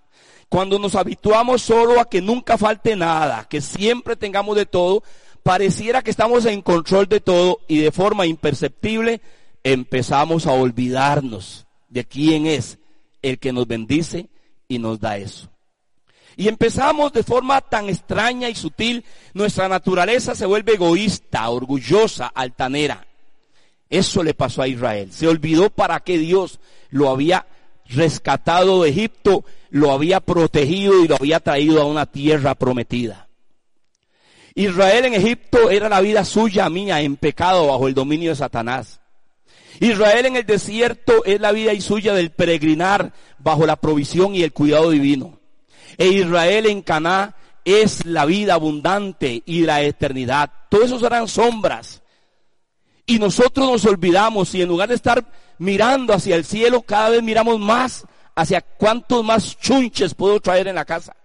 cuando 0.50 0.78
nos 0.78 0.95
habituamos 0.95 1.62
solo 1.62 1.99
a 1.99 2.11
que 2.11 2.21
nunca 2.21 2.59
falte 2.59 2.95
nada, 2.95 3.47
que 3.49 3.62
siempre 3.62 4.17
tengamos 4.17 4.55
de 4.55 4.67
todo, 4.67 5.02
pareciera 5.43 6.02
que 6.02 6.11
estamos 6.11 6.45
en 6.45 6.61
control 6.61 7.09
de 7.09 7.21
todo 7.21 7.61
y 7.69 7.78
de 7.78 7.90
forma 7.90 8.26
imperceptible 8.26 9.23
empezamos 9.64 10.47
a 10.47 10.52
olvidarnos 10.52 11.67
de 11.88 12.05
quién 12.05 12.45
es 12.45 12.78
el 13.23 13.38
que 13.38 13.55
nos 13.55 13.67
bendice 13.67 14.28
y 14.69 14.78
nos 14.78 15.00
da 15.00 15.17
eso. 15.17 15.49
Y 16.38 16.47
empezamos 16.47 17.12
de 17.12 17.25
forma 17.25 17.61
tan 17.61 17.88
extraña 17.88 18.49
y 18.49 18.54
sutil, 18.54 19.04
nuestra 19.35 19.68
naturaleza 19.68 20.37
se 20.37 20.47
vuelve 20.47 20.75
egoísta, 20.75 21.50
orgullosa, 21.50 22.28
altanera. 22.33 23.04
Eso 23.90 24.23
le 24.23 24.35
pasó 24.35 24.62
a 24.62 24.68
Israel. 24.68 25.11
Se 25.11 25.26
olvidó 25.26 25.68
para 25.68 25.99
qué 25.99 26.16
Dios 26.16 26.61
lo 26.90 27.11
había 27.11 27.45
rescatado 27.87 28.85
de 28.85 28.90
Egipto, 28.90 29.45
lo 29.71 29.90
había 29.90 30.21
protegido 30.21 31.02
y 31.02 31.09
lo 31.09 31.16
había 31.16 31.40
traído 31.40 31.83
a 31.83 31.87
una 31.87 32.07
tierra 32.07 32.54
prometida. 32.54 33.26
Israel 34.54 35.07
en 35.07 35.14
Egipto 35.14 35.71
era 35.71 35.88
la 35.88 36.00
vida 36.00 36.25
suya, 36.25 36.71
mía, 36.71 37.00
en 37.00 37.16
pecado 37.16 37.66
bajo 37.66 37.88
el 37.88 37.95
dominio 37.95 38.30
de 38.30 38.37
Satanás. 38.37 39.00
Israel 39.80 40.26
en 40.26 40.37
el 40.37 40.47
desierto 40.47 41.25
es 41.25 41.40
la 41.40 41.50
vida 41.50 41.73
y 41.73 41.80
suya 41.80 42.14
del 42.14 42.30
peregrinar 42.30 43.12
bajo 43.38 43.66
la 43.66 43.75
provisión 43.75 44.37
y 44.37 44.45
el 44.45 44.52
cuidado 44.52 44.90
divino. 44.90 45.38
E 45.97 46.09
Israel 46.09 46.66
en 46.66 46.83
Caná 46.83 47.35
es 47.64 48.07
la 48.07 48.25
vida 48.25 48.54
abundante 48.54 49.42
y 49.45 49.62
la 49.62 49.83
eternidad. 49.83 50.50
Todos 50.68 50.87
esos 50.87 51.02
eran 51.02 51.28
sombras. 51.28 52.02
Y 53.07 53.18
nosotros 53.18 53.71
nos 53.71 53.85
olvidamos 53.85 54.54
y 54.54 54.62
en 54.62 54.68
lugar 54.68 54.88
de 54.88 54.95
estar 54.95 55.25
mirando 55.59 56.12
hacia 56.12 56.37
el 56.37 56.45
cielo, 56.45 56.83
cada 56.83 57.11
vez 57.11 57.23
miramos 57.23 57.59
más 57.59 58.04
hacia 58.35 58.61
cuántos 58.61 59.25
más 59.25 59.59
chunches 59.59 60.14
puedo 60.14 60.40
traer 60.40 60.68
en 60.68 60.76
la 60.76 60.85
casa. 60.85 61.16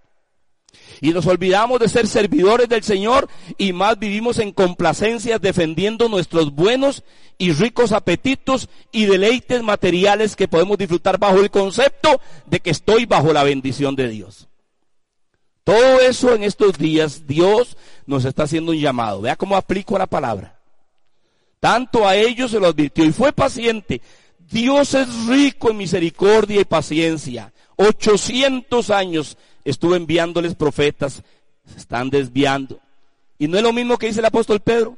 Y 1.00 1.10
nos 1.10 1.26
olvidamos 1.26 1.80
de 1.80 1.88
ser 1.88 2.06
servidores 2.06 2.68
del 2.68 2.82
Señor 2.82 3.28
y 3.58 3.72
más 3.72 3.98
vivimos 3.98 4.38
en 4.38 4.52
complacencias 4.52 5.40
defendiendo 5.40 6.08
nuestros 6.08 6.54
buenos 6.54 7.04
y 7.38 7.52
ricos 7.52 7.92
apetitos 7.92 8.68
y 8.92 9.06
deleites 9.06 9.62
materiales 9.62 10.36
que 10.36 10.48
podemos 10.48 10.78
disfrutar 10.78 11.18
bajo 11.18 11.40
el 11.40 11.50
concepto 11.50 12.20
de 12.46 12.60
que 12.60 12.70
estoy 12.70 13.06
bajo 13.06 13.32
la 13.32 13.44
bendición 13.44 13.96
de 13.96 14.08
Dios. 14.08 14.48
Todo 15.64 16.00
eso 16.00 16.34
en 16.34 16.42
estos 16.42 16.78
días 16.78 17.26
Dios 17.26 17.76
nos 18.06 18.24
está 18.24 18.44
haciendo 18.44 18.72
un 18.72 18.78
llamado. 18.78 19.22
Vea 19.22 19.36
cómo 19.36 19.56
aplico 19.56 19.98
la 19.98 20.06
palabra. 20.06 20.60
Tanto 21.58 22.06
a 22.06 22.14
ellos 22.16 22.50
se 22.50 22.60
lo 22.60 22.66
advirtió 22.66 23.04
y 23.04 23.12
fue 23.12 23.32
paciente. 23.32 24.02
Dios 24.38 24.92
es 24.94 25.26
rico 25.26 25.70
en 25.70 25.78
misericordia 25.78 26.60
y 26.60 26.64
paciencia. 26.64 27.52
800 27.76 28.90
años 28.90 29.38
estuve 29.64 29.96
enviándoles 29.96 30.54
profetas 30.54 31.22
se 31.66 31.78
están 31.78 32.10
desviando. 32.10 32.80
Y 33.38 33.48
no 33.48 33.56
es 33.56 33.62
lo 33.62 33.72
mismo 33.72 33.98
que 33.98 34.06
dice 34.06 34.20
el 34.20 34.26
apóstol 34.26 34.60
Pedro, 34.60 34.96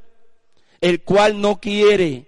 el 0.81 1.01
cual 1.01 1.41
no 1.41 1.59
quiere 1.59 2.27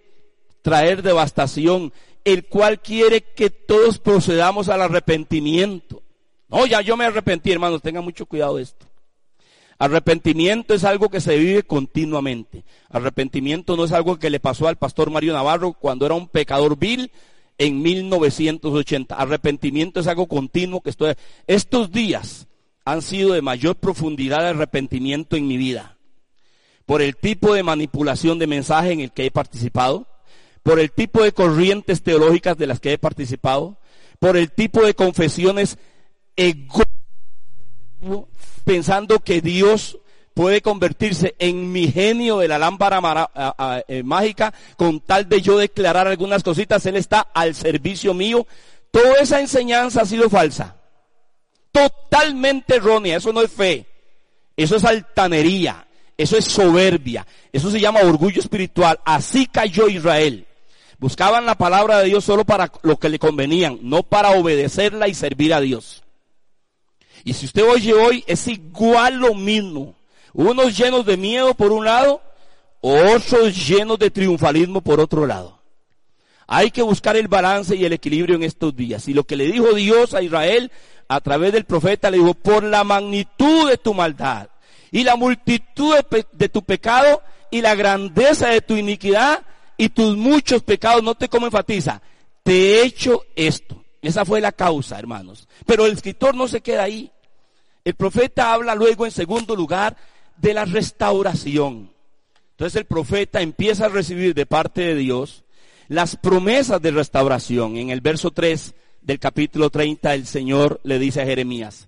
traer 0.62 1.02
devastación, 1.04 1.94
el 2.24 2.46
cual 2.46 2.82
quiere 2.82 3.22
que 3.22 3.50
todos 3.50 4.00
procedamos 4.00 4.70
al 4.70 4.82
arrepentimiento. 4.82 6.02
No, 6.50 6.66
ya 6.66 6.82
yo 6.82 6.98
me 6.98 7.06
arrepentí, 7.06 7.52
hermanos, 7.52 7.82
tengan 7.82 8.04
mucho 8.04 8.26
cuidado 8.26 8.58
de 8.58 8.64
esto. 8.64 8.86
Arrepentimiento 9.78 10.74
es 10.74 10.84
algo 10.84 11.10
que 11.10 11.22
se 11.22 11.38
vive 11.38 11.64
continuamente. 11.64 12.66
Arrepentimiento 12.90 13.78
no 13.78 13.86
es 13.86 13.94
algo 13.94 14.20
que 14.20 14.30
le 14.30 14.42
pasó 14.42 14.68
al 14.68 14.76
pastor 14.76 15.10
Mario 15.10 15.32
Navarro 15.32 15.72
cuando 15.72 16.06
era 16.06 16.16
un 16.16 16.28
pecador 16.28 16.78
vil 16.78 17.12
en 17.58 17.82
1980. 17.82 19.16
Arrepentimiento 19.16 20.02
es 20.02 20.08
algo 20.08 20.28
continuo 20.28 20.82
que 20.82 20.90
estoy... 20.90 21.14
Estos 21.48 21.92
días 21.92 22.48
han 22.84 23.02
sido 23.02 23.34
de 23.34 23.42
mayor 23.42 23.76
profundidad 23.76 24.40
de 24.40 24.48
arrepentimiento 24.48 25.38
en 25.38 25.48
mi 25.48 25.56
vida. 25.56 25.98
Por 26.86 27.02
el 27.02 27.16
tipo 27.16 27.54
de 27.54 27.64
manipulación 27.64 28.38
de 28.38 28.48
mensaje 28.48 28.92
en 28.92 29.00
el 29.00 29.12
que 29.12 29.28
he 29.28 29.32
participado, 29.32 30.08
por 30.64 30.80
el 30.80 30.92
tipo 30.92 31.24
de 31.24 31.32
corrientes 31.32 32.02
teológicas 32.02 32.58
de 32.58 32.68
las 32.68 32.80
que 32.80 32.94
he 32.94 32.98
participado, 32.98 33.78
por 34.20 34.36
el 34.36 34.52
tipo 34.52 34.86
de 34.86 34.94
confesiones 34.94 35.78
ego 36.40 36.84
pensando 38.64 39.20
que 39.20 39.42
Dios 39.42 40.00
puede 40.34 40.62
convertirse 40.62 41.36
en 41.38 41.72
mi 41.72 41.92
genio 41.92 42.38
de 42.38 42.48
la 42.48 42.58
lámpara 42.58 43.02
eh, 43.88 44.04
mágica 44.04 44.54
con 44.78 45.02
tal 45.02 45.28
de 45.28 45.42
yo 45.42 45.58
declarar 45.58 46.08
algunas 46.08 46.44
cositas, 46.44 46.86
Él 46.86 46.96
está 46.96 47.20
al 47.34 47.56
servicio 47.56 48.14
mío. 48.14 48.48
Toda 48.90 49.16
esa 49.20 49.42
enseñanza 49.42 50.02
ha 50.02 50.06
sido 50.06 50.30
falsa. 50.30 50.78
Totalmente 51.72 52.78
errónea. 52.78 53.18
Eso 53.18 53.34
no 53.34 53.42
es 53.42 53.52
fe. 53.52 53.86
Eso 54.56 54.78
es 54.78 54.86
altanería. 54.86 55.86
Eso 56.18 56.38
es 56.38 56.46
soberbia. 56.46 57.28
Eso 57.52 57.70
se 57.70 57.82
llama 57.82 58.00
orgullo 58.00 58.40
espiritual. 58.40 59.00
Así 59.04 59.46
cayó 59.46 59.90
Israel. 59.90 60.48
Buscaban 61.00 61.46
la 61.46 61.56
palabra 61.56 62.00
de 62.00 62.06
Dios 62.06 62.24
solo 62.24 62.46
para 62.46 62.72
lo 62.84 62.98
que 62.98 63.10
le 63.10 63.20
convenían, 63.20 63.80
no 63.84 64.04
para 64.04 64.32
obedecerla 64.32 65.08
y 65.08 65.14
servir 65.14 65.54
a 65.54 65.62
Dios. 65.62 66.04
Y 67.24 67.34
si 67.34 67.46
usted 67.46 67.64
oye 67.64 67.94
hoy, 67.94 68.24
es 68.28 68.48
igual 68.48 69.16
lo 69.16 69.34
mismo. 69.34 69.96
Unos 70.34 70.78
llenos 70.78 71.06
de 71.06 71.18
miedo 71.18 71.54
por 71.54 71.72
un 71.72 71.86
lado, 71.86 72.22
otros 72.82 73.68
llenos 73.68 74.00
de 74.00 74.10
triunfalismo 74.10 74.82
por 74.82 75.00
otro 75.00 75.26
lado. 75.26 75.60
Hay 76.48 76.72
que 76.72 76.82
buscar 76.82 77.16
el 77.16 77.28
balance 77.28 77.76
y 77.76 77.86
el 77.86 77.94
equilibrio 77.94 78.36
en 78.36 78.44
estos 78.44 78.76
días. 78.76 79.08
Y 79.08 79.14
lo 79.14 79.24
que 79.24 79.36
le 79.36 79.46
dijo 79.46 79.74
Dios 79.74 80.14
a 80.14 80.22
Israel 80.22 80.72
a 81.08 81.22
través 81.22 81.52
del 81.52 81.66
profeta, 81.66 82.10
le 82.10 82.18
dijo, 82.18 82.34
por 82.36 82.64
la 82.64 82.84
magnitud 82.84 83.70
de 83.70 83.78
tu 83.78 83.94
maldad 83.94 84.48
y 84.92 85.04
la 85.04 85.16
multitud 85.16 85.96
de, 86.32 86.50
tu 86.50 86.64
pecado 86.64 87.22
y 87.52 87.62
la 87.62 87.76
grandeza 87.76 88.50
de 88.50 88.62
tu 88.62 88.76
iniquidad 88.76 89.44
y 89.78 89.90
tus 89.90 90.16
muchos 90.16 90.64
pecados, 90.64 91.04
no 91.04 91.16
te 91.16 91.30
como 91.30 91.48
enfatiza, 91.48 92.02
te 92.44 92.54
he 92.54 92.86
hecho 92.86 93.24
esto. 93.36 93.79
Esa 94.02 94.26
fue 94.26 94.42
la 94.42 94.52
causa, 94.52 94.98
hermanos. 94.98 95.48
Pero 95.66 95.86
el 95.86 95.94
escritor 95.94 96.36
no 96.36 96.48
se 96.48 96.62
queda 96.62 96.84
ahí. 96.84 97.12
El 97.84 97.96
profeta 97.96 98.54
habla 98.54 98.76
luego 98.76 99.06
en 99.06 99.12
segundo 99.12 99.56
lugar 99.56 99.98
de 100.38 100.54
la 100.54 100.66
restauración. 100.66 101.92
Entonces 102.52 102.76
el 102.76 102.86
profeta 102.86 103.42
empieza 103.42 103.86
a 103.86 103.90
recibir 103.90 104.34
de 104.34 104.46
parte 104.46 104.82
de 104.82 104.96
Dios 104.96 105.44
las 105.88 106.16
promesas 106.16 106.82
de 106.82 106.92
restauración. 106.92 107.78
En 107.78 107.90
el 107.90 108.02
verso 108.02 108.32
3 108.32 108.74
del 109.02 109.20
capítulo 109.20 109.70
30 109.70 110.14
el 110.14 110.26
Señor 110.26 110.80
le 110.84 111.00
dice 111.00 111.22
a 111.22 111.26
Jeremías, 111.26 111.88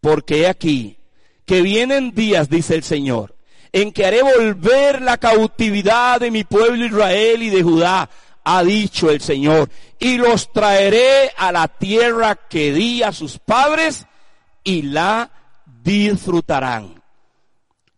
porque 0.00 0.42
he 0.42 0.48
aquí 0.48 0.96
que 1.44 1.62
vienen 1.62 2.12
días, 2.12 2.48
dice 2.48 2.74
el 2.74 2.82
Señor, 2.82 3.34
en 3.72 3.92
que 3.92 4.06
haré 4.06 4.22
volver 4.22 5.02
la 5.02 5.18
cautividad 5.18 6.20
de 6.20 6.30
mi 6.30 6.44
pueblo 6.44 6.84
Israel 6.84 7.42
y 7.42 7.50
de 7.50 7.62
Judá 7.62 8.08
ha 8.44 8.62
dicho 8.64 9.10
el 9.10 9.20
Señor, 9.20 9.68
y 9.98 10.16
los 10.16 10.52
traeré 10.52 11.30
a 11.36 11.52
la 11.52 11.68
tierra 11.68 12.34
que 12.34 12.72
di 12.72 13.02
a 13.02 13.12
sus 13.12 13.38
padres 13.38 14.06
y 14.64 14.82
la 14.82 15.30
disfrutarán. 15.82 17.02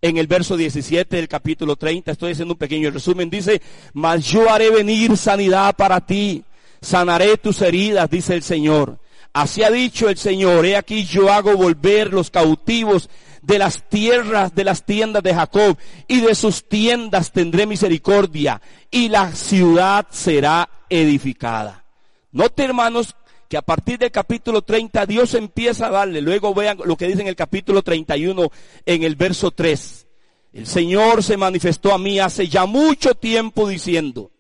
En 0.03 0.19
el 0.19 0.27
verso 0.27 0.57
17 0.57 1.17
del 1.17 1.29
capítulo 1.29 1.77
30, 1.77 2.13
estoy 2.13 2.33
haciendo 2.33 2.55
un 2.55 2.59
pequeño 2.59 2.91
resumen, 2.91 3.31
dice, 3.31 3.63
mas 3.95 4.27
yo 4.27 4.51
haré 4.51 4.71
venir 4.71 5.17
sanidad 5.17 5.75
para 5.77 6.01
ti, 6.01 6.45
sanaré 6.81 7.39
tus 7.39 7.63
heridas, 7.63 8.11
dice 8.11 8.35
el 8.35 8.43
Señor. 8.43 8.99
Así 9.35 9.65
ha 9.65 9.71
dicho 9.71 10.09
el 10.09 10.17
Señor, 10.17 10.65
he 10.65 10.77
aquí 10.77 11.05
yo 11.05 11.33
hago 11.33 11.57
volver 11.57 12.13
los 12.13 12.31
cautivos 12.31 13.11
de 13.43 13.59
las 13.59 13.89
tierras 13.89 14.55
de 14.55 14.63
las 14.63 14.87
tiendas 14.87 15.25
de 15.25 15.35
Jacob 15.35 15.77
y 16.07 16.21
de 16.21 16.37
sus 16.37 16.69
tiendas 16.69 17.33
tendré 17.33 17.67
misericordia 17.67 18.63
y 18.93 19.09
la 19.09 19.33
ciudad 19.33 20.07
será 20.11 20.69
edificada. 20.89 21.85
Note 22.31 22.63
hermanos 22.63 23.17
que 23.49 23.57
a 23.57 23.63
partir 23.63 23.99
del 23.99 24.13
capítulo 24.13 24.63
30 24.63 25.05
Dios 25.05 25.35
empieza 25.35 25.89
a 25.89 25.91
darle, 25.91 26.21
luego 26.21 26.55
vean 26.55 26.79
lo 26.85 26.97
que 26.97 27.09
dice 27.09 27.23
en 27.23 27.27
el 27.29 27.37
capítulo 27.37 27.83
31 27.83 28.53
en 28.87 29.03
el 29.03 29.17
verso 29.17 29.51
3. 29.51 30.07
El 30.53 30.69
Señor 30.69 31.25
se 31.25 31.37
manifestó 31.37 31.93
a 31.93 31.99
mí 31.99 32.21
hace 32.21 32.47
ya 32.47 32.67
mucho 32.67 33.17
tiempo 33.17 33.69
diciendo, 33.69 34.31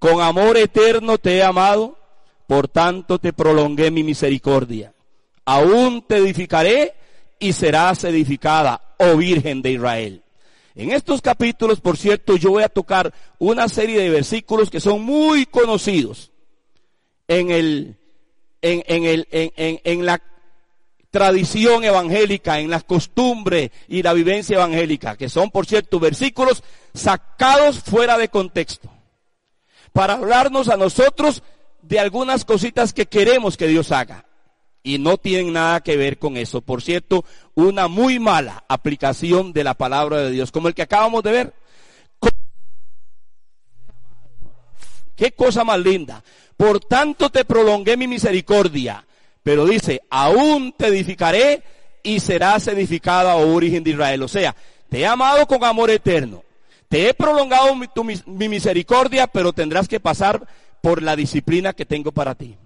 con 0.00 0.20
amor 0.20 0.56
eterno 0.56 1.18
te 1.18 1.36
he 1.36 1.44
amado, 1.44 1.99
por 2.50 2.66
tanto 2.66 3.20
te 3.20 3.32
prolongué 3.32 3.92
mi 3.92 4.02
misericordia. 4.02 4.92
Aún 5.44 6.04
te 6.04 6.16
edificaré 6.16 6.94
y 7.38 7.52
serás 7.52 8.02
edificada, 8.02 8.96
oh 8.98 9.16
Virgen 9.16 9.62
de 9.62 9.70
Israel. 9.70 10.24
En 10.74 10.90
estos 10.90 11.20
capítulos, 11.20 11.80
por 11.80 11.96
cierto, 11.96 12.36
yo 12.36 12.50
voy 12.50 12.64
a 12.64 12.68
tocar 12.68 13.14
una 13.38 13.68
serie 13.68 14.00
de 14.00 14.10
versículos 14.10 14.68
que 14.68 14.80
son 14.80 15.00
muy 15.02 15.46
conocidos 15.46 16.32
en 17.28 17.52
el, 17.52 17.96
en, 18.62 18.82
en 18.88 19.04
el, 19.04 19.28
en, 19.30 20.04
la 20.04 20.20
tradición 21.12 21.84
evangélica, 21.84 22.58
en 22.58 22.68
las 22.68 22.82
costumbres 22.82 23.70
y 23.86 24.02
la 24.02 24.12
vivencia 24.12 24.56
evangélica, 24.56 25.16
que 25.16 25.28
son, 25.28 25.52
por 25.52 25.66
cierto, 25.66 26.00
versículos 26.00 26.64
sacados 26.94 27.78
fuera 27.78 28.18
de 28.18 28.28
contexto, 28.28 28.90
para 29.92 30.14
hablarnos 30.14 30.68
a 30.68 30.76
nosotros 30.76 31.44
de 31.82 31.98
algunas 31.98 32.44
cositas 32.44 32.92
que 32.92 33.06
queremos 33.06 33.56
que 33.56 33.66
Dios 33.66 33.92
haga 33.92 34.26
y 34.82 34.98
no 34.98 35.18
tienen 35.18 35.52
nada 35.52 35.80
que 35.80 35.96
ver 35.96 36.18
con 36.18 36.36
eso. 36.36 36.60
Por 36.60 36.82
cierto, 36.82 37.24
una 37.54 37.88
muy 37.88 38.18
mala 38.18 38.64
aplicación 38.68 39.52
de 39.52 39.64
la 39.64 39.74
palabra 39.74 40.18
de 40.18 40.30
Dios, 40.30 40.50
como 40.52 40.68
el 40.68 40.74
que 40.74 40.82
acabamos 40.82 41.22
de 41.22 41.32
ver. 41.32 41.54
Qué 45.16 45.32
cosa 45.32 45.64
más 45.64 45.78
linda. 45.78 46.24
Por 46.56 46.80
tanto 46.80 47.28
te 47.28 47.44
prolongué 47.44 47.96
mi 47.96 48.06
misericordia. 48.06 49.04
Pero 49.42 49.66
dice, 49.66 50.00
aún 50.08 50.74
te 50.76 50.86
edificaré 50.86 51.62
y 52.02 52.20
serás 52.20 52.68
edificada, 52.68 53.36
oh 53.36 53.54
origen 53.54 53.84
de 53.84 53.90
Israel. 53.90 54.22
O 54.22 54.28
sea, 54.28 54.56
te 54.88 55.00
he 55.00 55.06
amado 55.06 55.46
con 55.46 55.62
amor 55.64 55.90
eterno. 55.90 56.42
Te 56.88 57.08
he 57.08 57.14
prolongado 57.14 57.74
mi, 57.74 57.86
mi 58.26 58.48
misericordia, 58.48 59.26
pero 59.26 59.52
tendrás 59.52 59.88
que 59.88 60.00
pasar 60.00 60.46
por 60.80 61.02
la 61.02 61.16
disciplina 61.16 61.72
que 61.72 61.86
tengo 61.86 62.12
para 62.12 62.34
ti. 62.34 62.56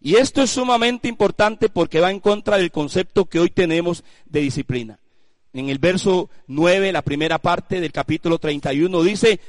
Y 0.00 0.16
esto 0.16 0.42
es 0.42 0.50
sumamente 0.50 1.08
importante 1.08 1.68
porque 1.68 2.00
va 2.00 2.10
en 2.10 2.20
contra 2.20 2.56
del 2.56 2.70
concepto 2.70 3.24
que 3.24 3.40
hoy 3.40 3.50
tenemos 3.50 4.04
de 4.26 4.40
disciplina. 4.40 5.00
En 5.52 5.68
el 5.68 5.78
verso 5.78 6.30
9, 6.46 6.92
la 6.92 7.02
primera 7.02 7.38
parte 7.38 7.80
del 7.80 7.90
capítulo 7.90 8.38
31 8.38 9.02
dice, 9.02 9.40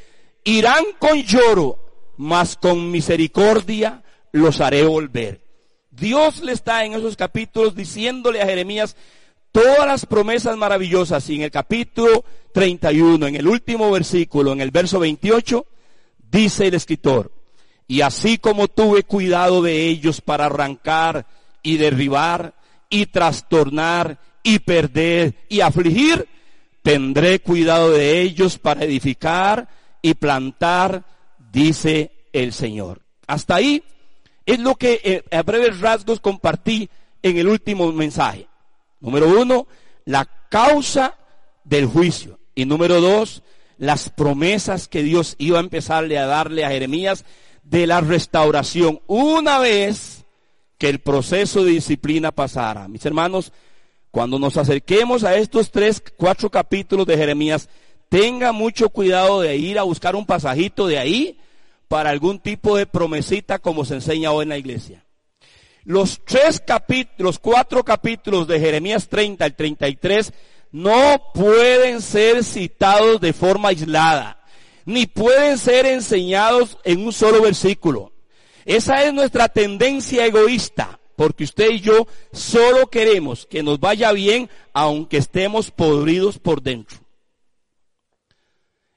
irán 0.44 0.86
con 0.98 1.22
lloro, 1.22 2.14
mas 2.18 2.56
con 2.56 2.90
misericordia 2.90 4.04
los 4.32 4.60
haré 4.62 4.84
volver. 4.84 5.42
Dios 5.92 6.42
le 6.42 6.54
está 6.54 6.86
en 6.86 6.94
esos 6.94 7.16
capítulos 7.16 7.76
diciéndole 7.76 8.42
a 8.42 8.46
Jeremías 8.46 8.96
todas 9.52 9.86
las 9.86 10.06
promesas 10.06 10.56
maravillosas 10.58 11.30
y 11.30 11.36
en 11.36 11.42
el 11.44 11.52
capítulo 11.52 12.24
31, 12.54 13.28
en 13.28 13.36
el 13.36 13.48
último 13.48 13.92
versículo, 13.92 14.54
en 14.54 14.62
el 14.62 14.72
verso 14.72 15.00
28, 15.00 15.66
dice 16.32 16.68
el 16.68 16.74
escritor, 16.76 17.32
y 17.90 18.02
así 18.02 18.38
como 18.38 18.68
tuve 18.68 19.02
cuidado 19.02 19.64
de 19.64 19.88
ellos 19.88 20.22
para 20.22 20.46
arrancar 20.46 21.26
y 21.64 21.78
derribar 21.78 22.54
y 22.88 23.08
trastornar 23.08 24.20
y 24.44 24.60
perder 24.60 25.34
y 25.50 25.62
afligir, 25.62 26.28
tendré 26.84 27.40
cuidado 27.40 27.90
de 27.90 28.22
ellos 28.22 28.60
para 28.60 28.86
edificar 28.86 29.68
y 30.04 30.14
plantar, 30.14 31.04
dice 31.52 32.12
el 32.32 32.54
Señor. 32.54 33.02
Hasta 33.26 33.56
ahí 33.56 33.84
es 34.46 34.60
lo 34.60 34.76
que 34.76 35.02
eh, 35.04 35.24
a 35.36 35.42
breves 35.42 35.80
rasgos 35.80 36.20
compartí 36.20 36.92
en 37.24 37.38
el 37.38 37.48
último 37.48 37.92
mensaje. 37.92 38.48
Número 39.00 39.28
uno, 39.30 39.66
la 40.06 40.30
causa 40.50 41.16
del 41.64 41.88
juicio. 41.88 42.38
Y 42.54 42.66
número 42.66 43.02
dos, 43.02 43.42
las 43.80 44.12
promesas 44.12 44.88
que 44.88 45.02
Dios 45.02 45.34
iba 45.40 45.58
a 45.58 45.62
empezarle 45.62 46.20
a 46.20 46.28
darle 46.28 46.66
a 46.66 46.70
Jeremías 46.70 47.26
de 47.70 47.86
la 47.86 48.02
restauración 48.02 49.00
una 49.08 49.60
vez 49.60 50.26
que 50.78 50.90
el 50.90 51.00
proceso 51.00 51.64
de 51.64 51.72
disciplina 51.72 52.32
pasara. 52.32 52.88
Mis 52.88 53.06
hermanos, 53.06 53.52
Cuando 54.12 54.40
nos 54.40 54.58
acerquemos 54.58 55.24
a 55.24 55.36
estos 55.36 55.70
tres, 55.70 56.02
cuatro 56.18 56.50
capítulos 56.50 57.06
de 57.06 57.16
Jeremías, 57.16 57.70
tenga 58.10 58.52
mucho 58.52 58.90
cuidado 58.90 59.42
de 59.42 59.56
ir 59.56 59.78
a 59.78 59.84
buscar 59.84 60.16
un 60.16 60.26
pasajito 60.26 60.88
de 60.88 60.98
ahí 60.98 61.40
para 61.88 62.10
algún 62.10 62.40
tipo 62.40 62.76
de 62.76 62.88
promesita 62.88 63.60
como 63.60 63.86
se 63.86 63.94
enseña 63.94 64.32
hoy 64.32 64.44
en 64.44 64.50
la 64.50 64.58
iglesia. 64.58 65.06
Los 65.84 66.22
tres 66.26 66.60
capítulos, 66.60 67.20
los 67.20 67.40
cuatro 67.40 67.84
capítulos 67.84 68.48
de 68.48 68.60
Jeremías 68.60 69.08
30 69.08 69.46
al 69.46 69.56
33 69.56 70.34
no 70.72 71.22
pueden 71.34 72.02
ser 72.02 72.44
citados 72.44 73.22
de 73.22 73.34
forma 73.34 73.70
aislada, 73.70 74.39
ni 74.90 75.06
pueden 75.06 75.60
ser 75.60 75.86
enseñados 75.86 76.80
en 76.84 77.06
un 77.06 77.14
solo 77.14 77.44
versículo. 77.44 78.12
Esa 78.66 79.04
es 79.04 79.14
nuestra 79.14 79.48
tendencia 79.48 80.26
egoísta, 80.26 81.00
porque 81.16 81.44
usted 81.44 81.70
y 81.70 81.80
yo 81.80 82.08
solo 82.32 82.88
queremos 82.88 83.46
que 83.46 83.62
nos 83.62 83.80
vaya 83.80 84.12
bien 84.14 84.50
aunque 84.74 85.18
estemos 85.18 85.70
podridos 85.70 86.40
por 86.40 86.64
dentro. 86.64 86.98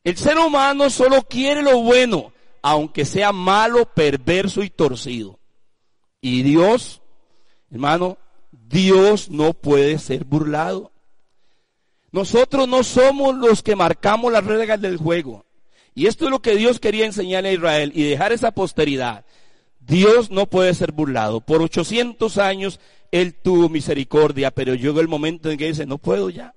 El 0.03 0.17
ser 0.17 0.39
humano 0.39 0.89
solo 0.89 1.21
quiere 1.29 1.61
lo 1.61 1.83
bueno, 1.83 2.33
aunque 2.63 3.05
sea 3.05 3.31
malo, 3.31 3.85
perverso 3.85 4.63
y 4.63 4.71
torcido. 4.71 5.39
Y 6.23 6.43
Dios, 6.43 7.03
hermano, 7.71 8.17
Dios 8.51 9.29
no 9.29 9.53
puede 9.53 9.99
ser 9.99 10.25
burlado. 10.25 10.91
Nosotros 12.13 12.67
no 12.67 12.83
somos 12.83 13.35
los 13.35 13.63
que 13.63 13.77
marcamos 13.77 14.33
las 14.33 14.45
reglas 14.45 14.81
del 14.81 14.97
juego. 14.97 15.45
Y 15.95 16.07
esto 16.07 16.25
es 16.25 16.31
lo 16.31 16.41
que 16.41 16.57
Dios 16.57 16.81
quería 16.81 17.07
enseñarle 17.07 17.51
a 17.51 17.55
Israel 17.55 17.93
y 17.95 18.03
dejar 18.03 18.33
esa 18.33 18.53
posteridad. 18.53 19.25
Dios 19.81 20.31
no 20.31 20.47
puede 20.47 20.75
ser 20.75 20.93
burlado. 20.93 21.41
Por 21.41 21.63
800 21.63 22.39
años 22.39 22.81
Él 23.11 23.35
tuvo 23.35 23.69
misericordia, 23.69 24.51
pero 24.51 24.75
llegó 24.75 25.01
el 25.01 25.09
momento 25.09 25.51
en 25.51 25.59
que 25.59 25.67
dice, 25.67 25.87
no 25.87 25.99
puedo 25.99 26.31
ya. 26.31 26.55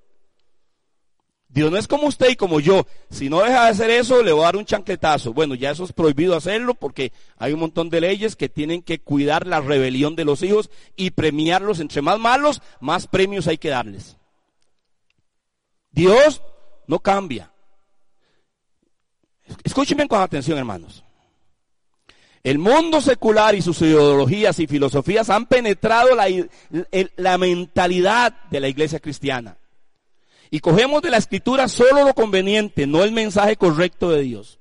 Dios 1.48 1.70
no 1.70 1.78
es 1.78 1.88
como 1.88 2.06
usted 2.06 2.30
y 2.30 2.36
como 2.36 2.60
yo. 2.60 2.86
Si 3.10 3.30
no 3.30 3.40
deja 3.40 3.64
de 3.64 3.70
hacer 3.70 3.90
eso, 3.90 4.22
le 4.22 4.32
voy 4.32 4.42
a 4.42 4.46
dar 4.46 4.56
un 4.56 4.66
chanquetazo. 4.66 5.32
Bueno, 5.32 5.54
ya 5.54 5.70
eso 5.70 5.84
es 5.84 5.92
prohibido 5.92 6.36
hacerlo 6.36 6.74
porque 6.74 7.12
hay 7.38 7.54
un 7.54 7.60
montón 7.60 7.88
de 7.88 8.02
leyes 8.02 8.36
que 8.36 8.50
tienen 8.50 8.82
que 8.82 9.00
cuidar 9.00 9.46
la 9.46 9.60
rebelión 9.60 10.16
de 10.16 10.26
los 10.26 10.42
hijos 10.42 10.70
y 10.96 11.12
premiarlos. 11.12 11.80
Entre 11.80 12.02
más 12.02 12.18
malos, 12.18 12.60
más 12.80 13.06
premios 13.06 13.46
hay 13.46 13.56
que 13.56 13.70
darles. 13.70 14.18
Dios 15.92 16.42
no 16.86 16.98
cambia. 16.98 17.52
Escúchenme 19.64 20.08
con 20.08 20.20
atención, 20.20 20.58
hermanos. 20.58 21.02
El 22.42 22.58
mundo 22.58 23.00
secular 23.00 23.56
y 23.56 23.62
sus 23.62 23.82
ideologías 23.82 24.60
y 24.60 24.68
filosofías 24.68 25.30
han 25.30 25.46
penetrado 25.46 26.14
la, 26.14 26.28
la, 27.16 27.38
mentalidad 27.38 28.34
de 28.50 28.60
la 28.60 28.68
iglesia 28.68 29.00
cristiana. 29.00 29.56
Y 30.48 30.60
cogemos 30.60 31.02
de 31.02 31.10
la 31.10 31.16
escritura 31.16 31.66
solo 31.66 32.04
lo 32.04 32.14
conveniente, 32.14 32.86
no 32.86 33.02
el 33.02 33.10
mensaje 33.10 33.56
correcto 33.56 34.10
de 34.10 34.22
Dios. 34.22 34.60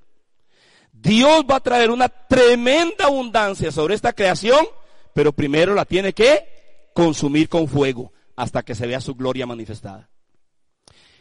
Dios 0.91 1.45
va 1.49 1.57
a 1.57 1.59
traer 1.59 1.91
una 1.91 2.09
tremenda 2.09 3.05
abundancia 3.05 3.71
sobre 3.71 3.93
esta 3.93 4.13
creación, 4.13 4.65
pero 5.13 5.31
primero 5.31 5.75
la 5.75 5.85
tiene 5.85 6.13
que 6.13 6.89
consumir 6.95 7.49
con 7.49 7.67
fuego 7.67 8.11
hasta 8.35 8.63
que 8.63 8.73
se 8.73 8.87
vea 8.87 8.99
su 8.99 9.13
gloria 9.13 9.45
manifestada. 9.45 10.09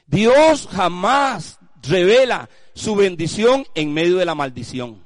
Dios 0.07 0.67
jamás 0.73 1.59
revela 1.83 2.49
su 2.75 2.95
bendición 2.97 3.67
en 3.75 3.93
medio 3.93 4.17
de 4.17 4.25
la 4.25 4.35
maldición. 4.35 5.05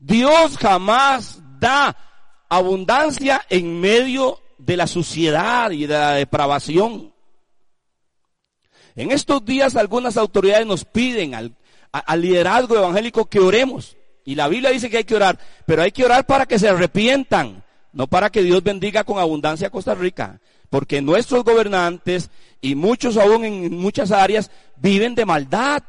Dios 0.00 0.58
jamás 0.58 1.40
da 1.60 1.96
abundancia 2.48 3.42
en 3.48 3.80
medio 3.80 4.40
de 4.58 4.76
la 4.76 4.86
suciedad 4.86 5.70
y 5.70 5.86
de 5.86 5.94
la 5.94 6.12
depravación. 6.12 7.12
En 8.94 9.10
estos 9.10 9.44
días 9.44 9.76
algunas 9.76 10.16
autoridades 10.16 10.66
nos 10.66 10.84
piden 10.84 11.34
al, 11.34 11.54
liderazgo 12.20 12.76
evangélico 12.76 13.26
que 13.26 13.40
oremos. 13.40 13.96
Y 14.24 14.34
la 14.34 14.48
Biblia 14.48 14.70
dice 14.70 14.90
que 14.90 14.98
hay 14.98 15.04
que 15.04 15.16
orar, 15.16 15.38
pero 15.66 15.82
hay 15.82 15.92
que 15.92 16.04
orar 16.04 16.26
para 16.26 16.46
que 16.46 16.58
se 16.58 16.68
arrepientan, 16.68 17.64
no 17.92 18.06
para 18.06 18.30
que 18.30 18.42
Dios 18.42 18.62
bendiga 18.62 19.04
con 19.04 19.18
abundancia 19.18 19.68
a 19.68 19.70
Costa 19.70 19.94
Rica. 19.94 20.40
Porque 20.70 21.02
nuestros 21.02 21.44
gobernantes 21.44 22.30
y 22.60 22.74
muchos 22.74 23.16
aún 23.16 23.44
en 23.44 23.76
muchas 23.76 24.10
áreas 24.10 24.50
viven 24.76 25.14
de 25.14 25.26
maldad. 25.26 25.82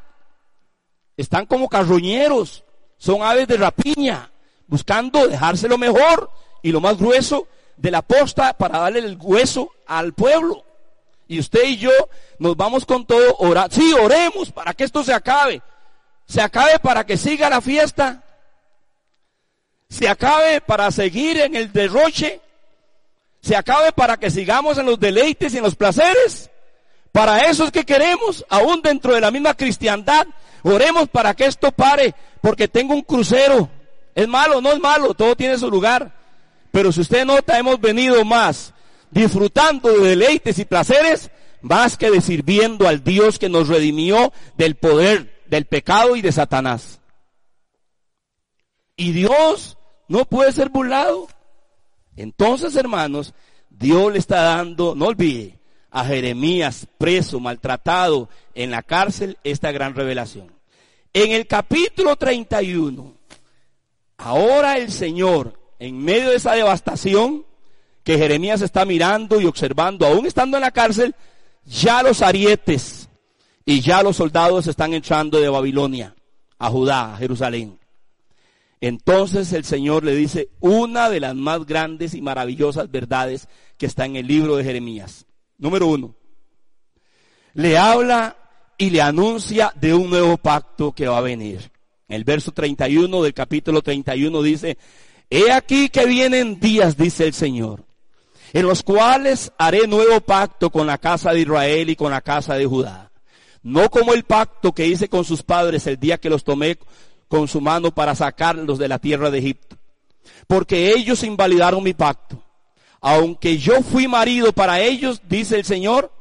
Están 1.16 1.46
como 1.46 1.68
carroñeros, 1.68 2.64
son 2.98 3.22
aves 3.22 3.46
de 3.46 3.56
rapiña, 3.56 4.30
buscando 4.66 5.28
dejárselo 5.28 5.78
mejor 5.78 6.30
y 6.62 6.72
lo 6.72 6.80
más 6.80 6.98
grueso 6.98 7.46
de 7.76 7.90
la 7.90 8.02
posta 8.02 8.52
para 8.54 8.78
darle 8.80 9.00
el 9.00 9.18
hueso 9.20 9.70
al 9.86 10.12
pueblo. 10.12 10.64
Y 11.28 11.38
usted 11.38 11.64
y 11.64 11.78
yo 11.78 11.92
nos 12.38 12.56
vamos 12.56 12.84
con 12.84 13.06
todo 13.06 13.36
orar. 13.38 13.72
Sí, 13.72 13.92
oremos 13.94 14.50
para 14.52 14.74
que 14.74 14.84
esto 14.84 15.02
se 15.02 15.12
acabe. 15.12 15.62
Se 16.26 16.40
acabe 16.40 16.78
para 16.78 17.04
que 17.04 17.16
siga 17.16 17.48
la 17.48 17.60
fiesta. 17.60 18.22
Se 19.88 20.08
acabe 20.08 20.60
para 20.60 20.90
seguir 20.90 21.40
en 21.40 21.54
el 21.54 21.72
derroche 21.72 22.40
se 23.44 23.54
acabe 23.54 23.92
para 23.92 24.16
que 24.16 24.30
sigamos 24.30 24.78
en 24.78 24.86
los 24.86 24.98
deleites 24.98 25.52
y 25.52 25.58
en 25.58 25.64
los 25.64 25.74
placeres. 25.74 26.50
Para 27.12 27.50
eso 27.50 27.64
es 27.64 27.70
que 27.70 27.84
queremos, 27.84 28.42
aún 28.48 28.80
dentro 28.80 29.14
de 29.14 29.20
la 29.20 29.30
misma 29.30 29.52
cristiandad, 29.52 30.26
oremos 30.72 31.08
para 31.08 31.34
que 31.34 31.46
esto 31.46 31.70
pare, 31.70 32.14
porque 32.40 32.68
tengo 32.68 32.94
un 32.94 33.02
crucero. 33.02 33.68
Es 34.14 34.26
malo, 34.26 34.60
no 34.60 34.72
es 34.72 34.80
malo, 34.80 35.14
todo 35.14 35.36
tiene 35.36 35.58
su 35.58 35.70
lugar. 35.70 36.12
Pero 36.72 36.90
si 36.90 37.02
usted 37.02 37.24
nota, 37.24 37.58
hemos 37.58 37.80
venido 37.80 38.24
más 38.24 38.74
disfrutando 39.10 39.90
de 39.90 40.08
deleites 40.08 40.58
y 40.58 40.64
placeres, 40.64 41.30
más 41.62 41.96
que 41.96 42.10
de 42.10 42.20
sirviendo 42.20 42.88
al 42.88 43.04
Dios 43.04 43.38
que 43.38 43.48
nos 43.48 43.68
redimió 43.68 44.32
del 44.56 44.74
poder, 44.74 45.42
del 45.46 45.66
pecado 45.66 46.16
y 46.16 46.22
de 46.22 46.32
Satanás. 46.32 47.00
Y 48.96 49.12
Dios 49.12 49.78
no 50.08 50.24
puede 50.24 50.52
ser 50.52 50.68
burlado. 50.68 51.28
Entonces, 52.16 52.76
hermanos, 52.76 53.34
Dios 53.70 54.12
le 54.12 54.18
está 54.18 54.42
dando, 54.42 54.94
no 54.94 55.06
olvide, 55.06 55.58
a 55.90 56.04
Jeremías 56.04 56.86
preso, 56.98 57.38
maltratado 57.38 58.28
en 58.54 58.70
la 58.70 58.82
cárcel, 58.82 59.38
esta 59.44 59.70
gran 59.72 59.94
revelación. 59.94 60.53
En 61.16 61.30
el 61.30 61.46
capítulo 61.46 62.16
31, 62.16 63.14
ahora 64.16 64.78
el 64.78 64.90
Señor, 64.90 65.56
en 65.78 65.96
medio 65.96 66.30
de 66.30 66.36
esa 66.36 66.54
devastación 66.54 67.46
que 68.02 68.18
Jeremías 68.18 68.62
está 68.62 68.84
mirando 68.84 69.40
y 69.40 69.46
observando, 69.46 70.06
aún 70.06 70.26
estando 70.26 70.56
en 70.56 70.62
la 70.62 70.72
cárcel, 70.72 71.14
ya 71.64 72.02
los 72.02 72.20
arietes 72.20 73.08
y 73.64 73.80
ya 73.80 74.02
los 74.02 74.16
soldados 74.16 74.66
están 74.66 74.92
entrando 74.92 75.40
de 75.40 75.48
Babilonia 75.48 76.16
a 76.58 76.68
Judá, 76.68 77.14
a 77.14 77.16
Jerusalén. 77.16 77.78
Entonces 78.80 79.52
el 79.52 79.64
Señor 79.64 80.02
le 80.02 80.16
dice 80.16 80.48
una 80.58 81.08
de 81.10 81.20
las 81.20 81.36
más 81.36 81.64
grandes 81.64 82.14
y 82.14 82.22
maravillosas 82.22 82.90
verdades 82.90 83.48
que 83.78 83.86
está 83.86 84.04
en 84.04 84.16
el 84.16 84.26
libro 84.26 84.56
de 84.56 84.64
Jeremías. 84.64 85.26
Número 85.58 85.86
uno, 85.86 86.16
le 87.54 87.78
habla 87.78 88.36
y 88.78 88.90
le 88.90 89.00
anuncia 89.00 89.72
de 89.76 89.94
un 89.94 90.10
nuevo 90.10 90.36
pacto 90.36 90.92
que 90.92 91.08
va 91.08 91.18
a 91.18 91.22
venir. 91.22 91.70
El 92.08 92.24
verso 92.24 92.52
31 92.52 93.22
del 93.22 93.34
capítulo 93.34 93.82
31 93.82 94.42
dice, 94.42 94.78
He 95.30 95.50
aquí 95.50 95.88
que 95.88 96.06
vienen 96.06 96.60
días, 96.60 96.96
dice 96.96 97.26
el 97.26 97.34
Señor, 97.34 97.84
en 98.52 98.66
los 98.66 98.82
cuales 98.82 99.52
haré 99.58 99.86
nuevo 99.86 100.20
pacto 100.20 100.70
con 100.70 100.86
la 100.86 100.98
casa 100.98 101.32
de 101.32 101.40
Israel 101.40 101.90
y 101.90 101.96
con 101.96 102.10
la 102.10 102.20
casa 102.20 102.54
de 102.54 102.66
Judá. 102.66 103.10
No 103.62 103.90
como 103.90 104.12
el 104.12 104.24
pacto 104.24 104.72
que 104.72 104.86
hice 104.86 105.08
con 105.08 105.24
sus 105.24 105.42
padres 105.42 105.86
el 105.86 105.98
día 105.98 106.18
que 106.18 106.28
los 106.28 106.44
tomé 106.44 106.78
con 107.28 107.48
su 107.48 107.60
mano 107.60 107.94
para 107.94 108.14
sacarlos 108.14 108.78
de 108.78 108.88
la 108.88 108.98
tierra 108.98 109.30
de 109.30 109.38
Egipto. 109.38 109.76
Porque 110.46 110.92
ellos 110.92 111.22
invalidaron 111.22 111.82
mi 111.82 111.94
pacto. 111.94 112.42
Aunque 113.00 113.58
yo 113.58 113.82
fui 113.82 114.06
marido 114.06 114.52
para 114.52 114.80
ellos, 114.80 115.22
dice 115.28 115.56
el 115.56 115.64
Señor, 115.64 116.12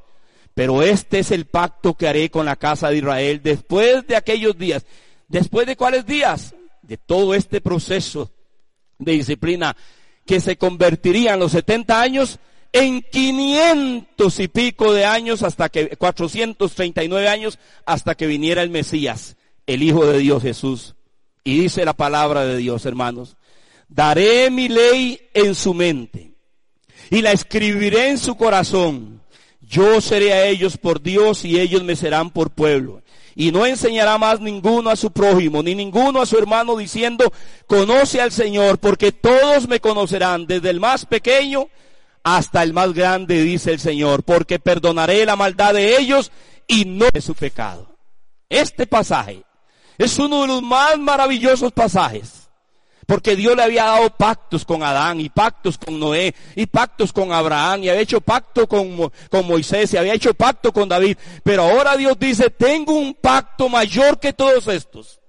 pero 0.53 0.83
este 0.83 1.19
es 1.19 1.31
el 1.31 1.45
pacto 1.45 1.95
que 1.95 2.07
haré 2.07 2.29
con 2.29 2.45
la 2.45 2.55
casa 2.55 2.89
de 2.89 2.97
Israel 2.97 3.41
después 3.43 4.05
de 4.07 4.15
aquellos 4.15 4.57
días. 4.57 4.85
¿Después 5.27 5.65
de 5.65 5.75
cuáles 5.75 6.05
días? 6.05 6.53
De 6.81 6.97
todo 6.97 7.33
este 7.33 7.61
proceso 7.61 8.31
de 8.99 9.13
disciplina 9.13 9.75
que 10.25 10.39
se 10.39 10.57
convertiría 10.57 11.33
en 11.33 11.39
los 11.39 11.51
70 11.53 12.01
años 12.01 12.39
en 12.71 13.01
500 13.01 14.39
y 14.39 14.47
pico 14.47 14.93
de 14.93 15.05
años 15.05 15.43
hasta 15.43 15.69
que, 15.69 15.95
439 15.95 17.27
años 17.27 17.59
hasta 17.85 18.15
que 18.15 18.27
viniera 18.27 18.63
el 18.63 18.69
Mesías 18.69 19.35
el 19.67 19.83
Hijo 19.83 20.05
de 20.05 20.19
Dios 20.19 20.41
Jesús. 20.41 20.95
Y 21.43 21.59
dice 21.61 21.85
la 21.85 21.93
palabra 21.93 22.45
de 22.45 22.57
Dios, 22.57 22.85
hermanos, 22.85 23.37
daré 23.87 24.49
mi 24.49 24.69
ley 24.69 25.19
en 25.33 25.55
su 25.55 25.73
mente 25.73 26.33
y 27.09 27.21
la 27.21 27.31
escribiré 27.31 28.09
en 28.09 28.17
su 28.17 28.35
corazón. 28.35 29.21
Yo 29.73 30.01
seré 30.01 30.33
a 30.33 30.45
ellos 30.45 30.77
por 30.77 31.01
Dios 31.01 31.43
y 31.43 31.59
ellos 31.59 31.83
me 31.83 31.95
serán 31.95 32.29
por 32.29 32.51
pueblo. 32.51 33.01
Y 33.33 33.51
no 33.51 33.65
enseñará 33.65 34.19
más 34.19 34.39
ninguno 34.39 34.91
a 34.91 34.95
su 34.95 35.09
prójimo, 35.11 35.63
ni 35.63 35.73
ninguno 35.73 36.21
a 36.21 36.27
su 36.27 36.37
hermano 36.37 36.77
diciendo, 36.77 37.33
conoce 37.65 38.21
al 38.21 38.31
Señor, 38.31 38.77
porque 38.77 39.11
todos 39.11 39.67
me 39.67 39.79
conocerán, 39.79 40.45
desde 40.45 40.69
el 40.69 40.79
más 40.79 41.07
pequeño 41.07 41.69
hasta 42.21 42.61
el 42.61 42.71
más 42.71 42.93
grande, 42.93 43.41
dice 43.41 43.71
el 43.71 43.79
Señor, 43.79 44.21
porque 44.21 44.59
perdonaré 44.59 45.25
la 45.25 45.35
maldad 45.35 45.73
de 45.73 45.97
ellos 45.97 46.31
y 46.67 46.85
no 46.85 47.07
de 47.11 47.21
su 47.21 47.33
pecado. 47.33 47.97
Este 48.49 48.85
pasaje 48.85 49.43
es 49.97 50.19
uno 50.19 50.43
de 50.43 50.49
los 50.49 50.61
más 50.61 50.99
maravillosos 50.99 51.71
pasajes. 51.71 52.42
Porque 53.13 53.35
Dios 53.35 53.55
le 53.55 53.61
había 53.61 53.83
dado 53.83 54.09
pactos 54.09 54.65
con 54.65 54.81
Adán 54.81 55.21
y 55.21 55.29
pactos 55.29 55.77
con 55.77 55.99
Noé 55.99 56.33
y 56.55 56.65
pactos 56.65 57.13
con 57.13 57.31
Abraham 57.31 57.83
y 57.83 57.89
había 57.89 58.01
hecho 58.01 58.21
pacto 58.21 58.67
con, 58.67 59.11
Moisés 59.45 59.93
y 59.93 59.97
había 59.97 60.15
hecho 60.15 60.33
pacto 60.33 60.73
con 60.73 60.89
David. 60.89 61.15
Pero 61.43 61.61
ahora 61.61 61.95
Dios 61.95 62.17
dice, 62.17 62.49
tengo 62.49 62.93
un 62.93 63.13
pacto 63.13 63.69
mayor 63.69 64.19
que 64.19 64.33
todos 64.33 64.67
estos. 64.67 65.19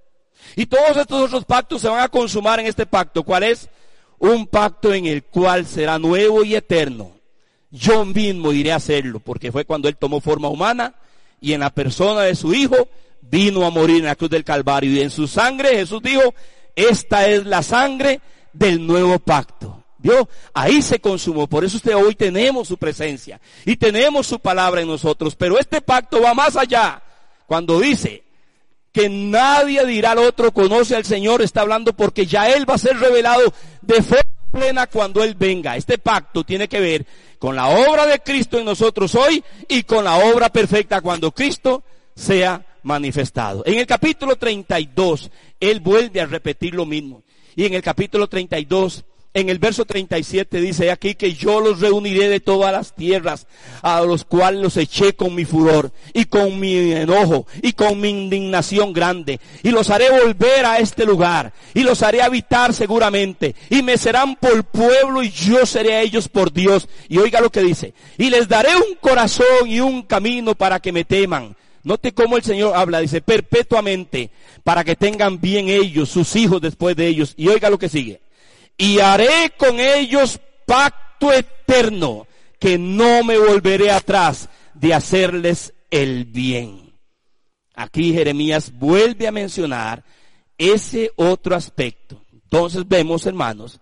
Y 0.55 0.65
todos 0.65 0.97
estos 0.97 1.25
otros 1.25 1.45
pactos 1.45 1.83
se 1.83 1.87
van 1.87 1.99
a 1.99 2.09
consumar 2.09 2.59
en 2.59 2.65
este 2.65 2.87
pacto. 2.87 3.21
¿Cuál 3.21 3.43
es? 3.43 3.69
Un 4.17 4.47
pacto 4.47 4.91
en 4.91 5.05
el 5.05 5.23
cual 5.23 5.67
será 5.67 5.99
nuevo 5.99 6.43
y 6.43 6.55
eterno. 6.55 7.11
Yo 7.69 8.03
mismo 8.03 8.51
iré 8.51 8.71
a 8.71 8.77
hacerlo 8.77 9.19
porque 9.19 9.51
fue 9.51 9.63
cuando 9.63 9.87
Él 9.87 9.95
tomó 9.95 10.21
forma 10.21 10.49
humana 10.49 10.95
y 11.39 11.53
en 11.53 11.59
la 11.59 11.69
persona 11.69 12.21
de 12.21 12.33
su 12.33 12.51
Hijo 12.51 12.87
vino 13.21 13.63
a 13.63 13.69
morir 13.69 13.97
en 13.97 14.05
la 14.05 14.15
cruz 14.15 14.31
del 14.31 14.43
Calvario 14.43 14.91
y 14.91 15.01
en 15.01 15.11
su 15.11 15.27
sangre 15.27 15.69
Jesús 15.69 16.01
dijo, 16.01 16.33
esta 16.75 17.27
es 17.27 17.45
la 17.45 17.63
sangre 17.63 18.19
del 18.53 18.85
nuevo 18.85 19.19
pacto. 19.19 19.83
¿Vio? 19.97 20.29
Ahí 20.53 20.81
se 20.81 20.99
consumó. 20.99 21.47
Por 21.47 21.65
eso 21.65 21.77
usted 21.77 21.95
hoy 21.95 22.13
tenemos 22.15 22.67
su 22.67 22.77
presencia 22.77 23.39
y 23.65 23.75
tenemos 23.75 24.27
su 24.27 24.39
palabra 24.39 24.81
en 24.81 24.87
nosotros. 24.87 25.35
Pero 25.35 25.57
este 25.57 25.81
pacto 25.81 26.21
va 26.21 26.33
más 26.33 26.55
allá. 26.55 27.01
Cuando 27.47 27.79
dice 27.79 28.23
que 28.91 29.09
nadie 29.09 29.85
dirá 29.85 30.11
al 30.11 30.19
otro 30.19 30.51
conoce 30.51 30.95
al 30.95 31.05
Señor, 31.05 31.41
está 31.41 31.61
hablando 31.61 31.93
porque 31.93 32.25
ya 32.25 32.49
Él 32.49 32.69
va 32.69 32.75
a 32.75 32.79
ser 32.79 32.97
revelado 32.99 33.51
de 33.81 34.01
forma 34.01 34.23
plena 34.51 34.87
cuando 34.87 35.23
Él 35.23 35.35
venga. 35.35 35.75
Este 35.75 35.97
pacto 35.97 36.43
tiene 36.43 36.67
que 36.67 36.79
ver 36.79 37.05
con 37.39 37.55
la 37.55 37.67
obra 37.67 38.05
de 38.05 38.19
Cristo 38.19 38.59
en 38.59 38.65
nosotros 38.65 39.15
hoy 39.15 39.43
y 39.67 39.83
con 39.83 40.03
la 40.05 40.17
obra 40.17 40.49
perfecta 40.49 41.01
cuando 41.01 41.31
Cristo 41.31 41.83
sea 42.15 42.63
manifestado. 42.85 43.63
En 43.65 43.79
el 43.79 43.87
capítulo 43.87 44.37
32, 44.37 45.31
él 45.59 45.79
vuelve 45.81 46.21
a 46.21 46.25
repetir 46.25 46.73
lo 46.75 46.85
mismo. 46.85 47.23
Y 47.55 47.65
en 47.65 47.73
el 47.73 47.81
capítulo 47.81 48.27
32, 48.27 49.03
en 49.33 49.49
el 49.49 49.59
verso 49.59 49.83
37 49.83 50.61
dice 50.61 50.91
aquí 50.91 51.15
que 51.15 51.33
yo 51.33 51.59
los 51.59 51.81
reuniré 51.81 52.29
de 52.29 52.39
todas 52.39 52.71
las 52.71 52.95
tierras 52.95 53.47
a 53.81 54.01
los 54.01 54.23
cuales 54.23 54.61
los 54.61 54.77
eché 54.77 55.13
con 55.13 55.35
mi 55.35 55.43
furor 55.43 55.91
y 56.13 56.25
con 56.25 56.57
mi 56.57 56.93
enojo 56.93 57.45
y 57.61 57.73
con 57.73 57.99
mi 57.99 58.09
indignación 58.09 58.93
grande 58.93 59.41
y 59.61 59.71
los 59.71 59.89
haré 59.89 60.09
volver 60.09 60.65
a 60.65 60.79
este 60.79 61.05
lugar 61.05 61.51
y 61.73 61.81
los 61.81 62.01
haré 62.01 62.21
habitar 62.21 62.73
seguramente 62.73 63.55
y 63.69 63.81
me 63.81 63.97
serán 63.97 64.37
por 64.37 64.63
pueblo 64.63 65.21
y 65.21 65.31
yo 65.31 65.65
seré 65.65 65.95
a 65.95 66.01
ellos 66.01 66.29
por 66.29 66.53
Dios. 66.53 66.87
Y 67.09 67.17
oiga 67.17 67.41
lo 67.41 67.49
que 67.49 67.61
dice, 67.61 67.93
y 68.17 68.29
les 68.29 68.47
daré 68.47 68.73
un 68.75 68.95
corazón 69.01 69.67
y 69.67 69.81
un 69.81 70.03
camino 70.03 70.55
para 70.55 70.79
que 70.79 70.93
me 70.93 71.03
teman 71.03 71.57
Note 71.85 72.15
cómo 72.15 72.35
el 72.35 72.43
Señor 72.43 72.75
habla, 72.75 72.99
dice, 72.99 73.21
perpetuamente, 73.21 74.31
para 74.63 74.83
que 74.83 74.95
tengan 74.95 75.39
bien 75.39 75.69
ellos, 75.69 76.09
sus 76.09 76.35
hijos 76.35 76.59
después 76.59 76.95
de 76.95 77.05
ellos. 77.05 77.35
Y 77.37 77.47
oiga 77.47 77.69
lo 77.69 77.77
que 77.77 77.89
sigue. 77.89 78.21
Y 78.75 78.99
haré 78.99 79.53
con 79.55 79.79
ellos 79.79 80.39
pacto 80.65 81.31
eterno, 81.31 82.25
que 82.59 82.79
no 82.79 83.23
me 83.23 83.37
volveré 83.37 83.91
atrás 83.91 84.49
de 84.73 84.95
hacerles 84.95 85.75
el 85.91 86.25
bien. 86.25 86.91
Aquí 87.75 88.13
Jeremías 88.13 88.71
vuelve 88.73 89.27
a 89.27 89.31
mencionar 89.31 90.03
ese 90.57 91.11
otro 91.17 91.55
aspecto. 91.55 92.19
Entonces 92.33 92.87
vemos, 92.87 93.27
hermanos, 93.27 93.79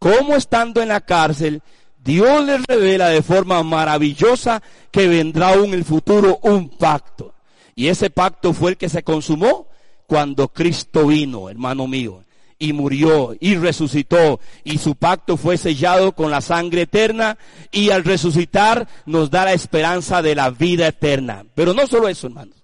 cómo 0.00 0.34
estando 0.34 0.82
en 0.82 0.88
la 0.88 1.02
cárcel, 1.02 1.62
Dios 1.98 2.44
les 2.44 2.64
revela 2.64 3.10
de 3.10 3.22
forma 3.22 3.62
maravillosa 3.62 4.60
que 4.90 5.06
vendrá 5.06 5.50
aún 5.50 5.66
en 5.66 5.74
el 5.74 5.84
futuro 5.84 6.40
un 6.42 6.68
pacto. 6.68 7.33
Y 7.74 7.88
ese 7.88 8.10
pacto 8.10 8.52
fue 8.52 8.72
el 8.72 8.76
que 8.76 8.88
se 8.88 9.02
consumó 9.02 9.68
cuando 10.06 10.48
Cristo 10.48 11.06
vino, 11.06 11.48
hermano 11.48 11.86
mío, 11.86 12.24
y 12.58 12.72
murió 12.72 13.36
y 13.40 13.56
resucitó. 13.56 14.40
Y 14.62 14.78
su 14.78 14.94
pacto 14.94 15.36
fue 15.36 15.56
sellado 15.56 16.12
con 16.12 16.30
la 16.30 16.40
sangre 16.40 16.82
eterna 16.82 17.36
y 17.72 17.90
al 17.90 18.04
resucitar 18.04 18.86
nos 19.06 19.30
da 19.30 19.44
la 19.44 19.52
esperanza 19.52 20.22
de 20.22 20.34
la 20.34 20.50
vida 20.50 20.88
eterna. 20.88 21.44
Pero 21.54 21.74
no 21.74 21.86
solo 21.86 22.08
eso, 22.08 22.28
hermanos. 22.28 22.62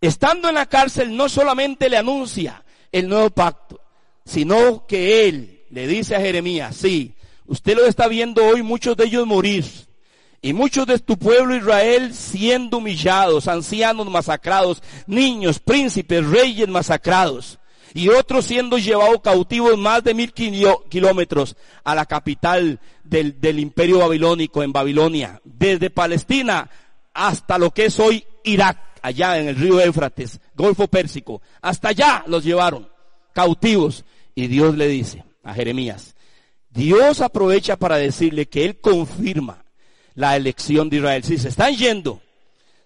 Estando 0.00 0.48
en 0.48 0.54
la 0.56 0.66
cárcel 0.66 1.16
no 1.16 1.28
solamente 1.28 1.88
le 1.88 1.96
anuncia 1.96 2.64
el 2.92 3.08
nuevo 3.08 3.30
pacto, 3.30 3.80
sino 4.24 4.86
que 4.86 5.28
él 5.28 5.62
le 5.70 5.86
dice 5.86 6.14
a 6.14 6.20
Jeremías, 6.20 6.76
sí, 6.76 7.14
usted 7.46 7.76
lo 7.76 7.86
está 7.86 8.06
viendo 8.06 8.44
hoy 8.46 8.62
muchos 8.62 8.96
de 8.96 9.06
ellos 9.06 9.26
morir 9.26 9.64
y 10.40 10.52
muchos 10.52 10.86
de 10.86 10.98
tu 10.98 11.18
pueblo 11.18 11.56
Israel 11.56 12.14
siendo 12.14 12.78
humillados, 12.78 13.48
ancianos 13.48 14.08
masacrados, 14.08 14.82
niños, 15.06 15.58
príncipes, 15.58 16.26
reyes 16.26 16.68
masacrados, 16.68 17.58
y 17.94 18.08
otros 18.08 18.44
siendo 18.44 18.78
llevados 18.78 19.20
cautivos 19.22 19.76
más 19.78 20.04
de 20.04 20.14
mil 20.14 20.32
kilómetros 20.32 21.56
a 21.84 21.94
la 21.94 22.06
capital 22.06 22.80
del, 23.02 23.58
imperio 23.58 23.98
babilónico 24.00 24.62
en 24.62 24.72
Babilonia, 24.72 25.40
desde 25.44 25.90
Palestina 25.90 26.70
hasta 27.14 27.58
lo 27.58 27.70
que 27.70 27.86
es 27.86 27.98
hoy 27.98 28.24
Irak, 28.44 28.78
allá 29.02 29.38
en 29.38 29.48
el 29.48 29.56
río 29.56 29.80
Éufrates, 29.80 30.38
Golfo 30.54 30.86
Pérsico, 30.86 31.42
hasta 31.60 31.88
allá 31.88 32.24
los 32.26 32.44
llevaron 32.44 32.88
cautivos. 33.32 34.04
Y 34.34 34.46
Dios 34.46 34.76
le 34.76 34.86
dice 34.86 35.24
a 35.42 35.52
Jeremías, 35.52 36.14
Dios 36.70 37.20
aprovecha 37.20 37.76
para 37.76 37.96
decirle 37.96 38.48
que 38.48 38.64
Él 38.64 38.80
confirma 38.80 39.64
la 40.18 40.34
elección 40.34 40.90
de 40.90 40.96
Israel. 40.96 41.22
Sí, 41.22 41.38
se 41.38 41.48
están 41.48 41.76
yendo. 41.76 42.20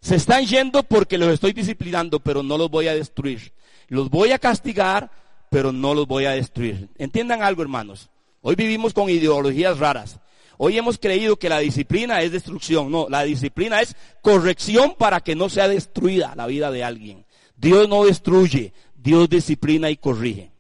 Se 0.03 0.17
están 0.17 0.45
yendo 0.45 0.83
porque 0.83 1.17
los 1.17 1.33
estoy 1.33 1.55
disciplinando, 1.55 2.21
pero 2.21 2.43
no 2.43 2.59
los 2.59 2.71
voy 2.71 2.89
a 2.89 2.95
destruir. 2.95 3.53
Los 3.89 4.11
voy 4.11 4.33
a 4.33 4.39
castigar, 4.39 5.11
pero 5.51 5.73
no 5.73 5.95
los 5.95 6.07
voy 6.07 6.27
a 6.27 6.33
destruir. 6.33 6.91
Entiendan 6.99 7.43
algo, 7.43 7.63
hermanos. 7.63 8.11
Hoy 8.43 8.55
vivimos 8.55 8.93
con 8.93 9.09
ideologías 9.09 9.79
raras. 9.79 10.21
Hoy 10.59 10.77
hemos 10.77 10.99
creído 10.99 11.39
que 11.39 11.49
la 11.49 11.61
disciplina 11.61 12.21
es 12.21 12.33
destrucción. 12.33 12.93
No, 12.93 13.07
la 13.09 13.23
disciplina 13.23 13.81
es 13.81 13.97
corrección 14.21 14.95
para 14.99 15.21
que 15.21 15.35
no 15.35 15.49
sea 15.49 15.69
destruida 15.69 16.35
la 16.37 16.47
vida 16.47 16.71
de 16.71 16.85
alguien. 16.85 17.25
Dios 17.57 17.89
no 17.89 18.05
destruye, 18.05 18.75
Dios 18.95 19.31
disciplina 19.31 19.89
y 19.89 19.97
corrige. 19.97 20.53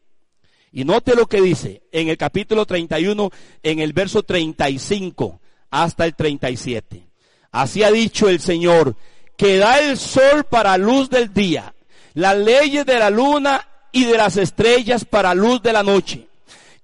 Y 0.72 0.84
note 0.84 1.14
lo 1.16 1.26
que 1.26 1.42
dice 1.42 1.82
en 1.92 2.08
el 2.08 2.16
capítulo 2.16 2.64
31, 2.64 3.30
en 3.62 3.78
el 3.78 3.92
verso 3.92 4.22
35 4.22 5.41
hasta 5.72 6.04
el 6.04 6.14
37. 6.14 7.08
Así 7.50 7.82
ha 7.82 7.90
dicho 7.90 8.28
el 8.28 8.40
Señor, 8.40 8.94
que 9.36 9.56
da 9.56 9.80
el 9.80 9.98
sol 9.98 10.44
para 10.44 10.78
luz 10.78 11.10
del 11.10 11.34
día, 11.34 11.74
las 12.14 12.36
leyes 12.36 12.86
de 12.86 12.98
la 12.98 13.10
luna 13.10 13.66
y 13.90 14.04
de 14.04 14.16
las 14.16 14.36
estrellas 14.36 15.04
para 15.04 15.34
luz 15.34 15.62
de 15.62 15.72
la 15.72 15.82
noche, 15.82 16.28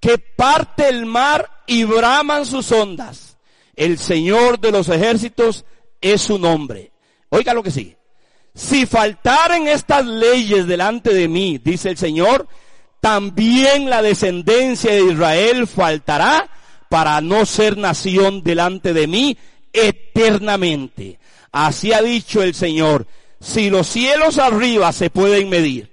que 0.01 0.19
parte 0.19 0.89
el 0.89 1.07
mar 1.07 1.49
y 1.67 1.85
braman 1.85 2.45
sus 2.47 2.73
ondas. 2.73 3.37
El 3.77 3.99
Señor 3.99 4.59
de 4.59 4.73
los 4.73 4.89
ejércitos 4.89 5.65
es 6.01 6.23
su 6.23 6.39
nombre. 6.39 6.91
Oiga 7.29 7.55
lo 7.55 7.63
que 7.63 7.71
sigue. 7.71 7.99
Si 8.55 8.87
faltaren 8.87 9.69
estas 9.69 10.05
leyes 10.05 10.67
delante 10.67 11.15
de 11.15 11.29
mí, 11.29 11.61
dice 11.63 11.91
el 11.91 11.99
Señor, 11.99 12.49
también 13.01 13.89
la 13.89 14.03
descendencia 14.03 14.93
de 14.93 15.13
Israel 15.13 15.67
faltará 15.67 16.51
para 16.89 17.21
no 17.21 17.47
ser 17.47 17.77
nación 17.77 18.43
delante 18.43 18.93
de 18.93 19.07
mí 19.07 19.37
eternamente. 19.73 21.19
Así 21.53 21.93
ha 21.93 22.03
dicho 22.03 22.43
el 22.43 22.55
Señor, 22.55 23.07
si 23.41 23.71
los 23.71 23.87
cielos 23.87 24.39
arriba 24.39 24.93
se 24.93 25.11
pueden 25.11 25.49
medir 25.49 25.91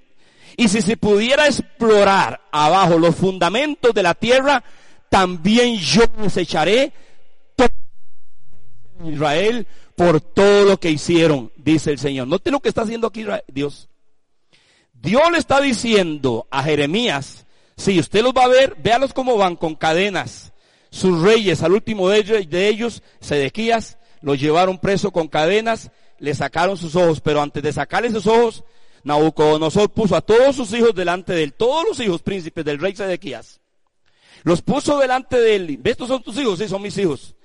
y 0.58 0.68
si 0.68 0.82
se 0.82 0.98
pudiera 0.98 1.48
explorar 1.48 2.42
abajo 2.52 2.98
los 2.98 3.16
fundamentos 3.16 3.94
de 3.94 4.04
la 4.04 4.14
tierra, 4.16 4.64
también 5.10 5.78
yo 5.78 6.04
desecharé 6.18 6.92
todo 7.56 7.70
Israel 9.06 9.68
por 9.96 10.20
todo 10.22 10.66
lo 10.66 10.80
que 10.80 10.92
hicieron, 10.92 11.52
dice 11.56 11.92
el 11.92 12.00
Señor. 12.00 12.28
Note 12.28 12.52
lo 12.52 12.60
que 12.60 12.70
está 12.70 12.82
haciendo 12.82 13.08
aquí 13.08 13.26
Dios. 13.48 13.90
Dios 14.94 15.24
le 15.32 15.38
está 15.38 15.62
diciendo 15.62 16.48
a 16.50 16.64
Jeremías, 16.64 17.46
si 17.78 18.00
usted 18.00 18.24
los 18.24 18.34
va 18.34 18.46
a 18.46 18.50
ver, 18.50 18.76
véalos 18.82 19.14
cómo 19.14 19.38
van 19.38 19.56
con 19.56 19.76
cadenas, 19.76 20.54
sus 20.96 21.22
reyes, 21.22 21.62
al 21.62 21.74
último 21.74 22.08
de 22.08 22.20
ellos, 22.20 22.50
de 22.50 22.70
ellos, 22.70 23.04
Sedequías, 23.20 23.98
lo 24.22 24.34
llevaron 24.34 24.78
preso 24.78 25.12
con 25.12 25.28
cadenas, 25.28 25.92
le 26.20 26.34
sacaron 26.34 26.78
sus 26.78 26.96
ojos, 26.96 27.20
pero 27.20 27.42
antes 27.42 27.62
de 27.62 27.74
sacarle 27.74 28.10
sus 28.12 28.26
ojos, 28.26 28.64
Nabucodonosor 29.04 29.90
puso 29.90 30.16
a 30.16 30.22
todos 30.22 30.56
sus 30.56 30.72
hijos 30.72 30.96
delante 30.96 31.34
de 31.34 31.44
él, 31.44 31.54
todos 31.54 31.86
los 31.86 32.00
hijos 32.00 32.22
príncipes 32.22 32.64
del 32.64 32.80
rey 32.80 32.96
Sedequías. 32.96 33.60
Los 34.44 34.62
puso 34.62 34.98
delante 34.98 35.38
de 35.38 35.56
él. 35.58 35.82
¿Estos 35.84 36.08
son 36.08 36.24
tus 36.24 36.38
hijos? 36.38 36.60
Sí, 36.60 36.70
son 36.70 36.82
mis 36.82 36.98
hijos. 36.98 37.36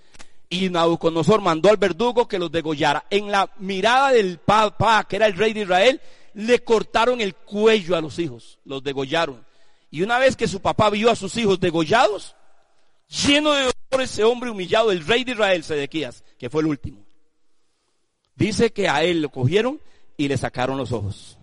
Y 0.49 0.71
Nabucodonosor 0.71 1.41
mandó 1.41 1.71
al 1.71 1.77
verdugo 1.77 2.29
que 2.29 2.39
los 2.39 2.53
degollara. 2.53 3.05
En 3.11 3.33
la 3.33 3.51
mirada 3.59 4.13
del 4.13 4.39
papá, 4.39 5.05
que 5.09 5.17
era 5.17 5.27
el 5.27 5.35
rey 5.35 5.53
de 5.55 5.63
Israel, 5.63 6.01
le 6.35 6.61
cortaron 6.61 7.21
el 7.21 7.35
cuello 7.35 7.97
a 7.97 8.01
los 8.01 8.21
hijos, 8.21 8.61
los 8.65 8.81
degollaron. 8.85 9.45
Y 9.91 10.03
una 10.03 10.21
vez 10.21 10.37
que 10.37 10.47
su 10.47 10.61
papá 10.61 10.89
vio 10.89 11.11
a 11.11 11.17
sus 11.17 11.37
hijos 11.37 11.59
degollados, 11.59 12.37
lleno 13.11 13.53
de 13.53 13.63
dolor 13.63 14.03
ese 14.03 14.25
hombre 14.25 14.51
humillado, 14.51 14.93
el 14.93 15.07
rey 15.07 15.25
de 15.25 15.33
Israel, 15.33 15.65
Sedequías, 15.65 16.25
que 16.39 16.49
fue 16.49 16.63
el 16.63 16.69
último. 16.69 17.05
Dice 18.37 18.73
que 18.73 18.89
a 18.89 19.03
él 19.03 19.21
lo 19.21 19.31
cogieron 19.31 19.81
y 20.17 20.29
le 20.29 20.37
sacaron 20.37 20.79
los 20.79 20.93
ojos. 20.93 21.39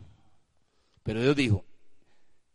Pero 1.03 1.21
Dios 1.21 1.35
dijo, 1.35 1.63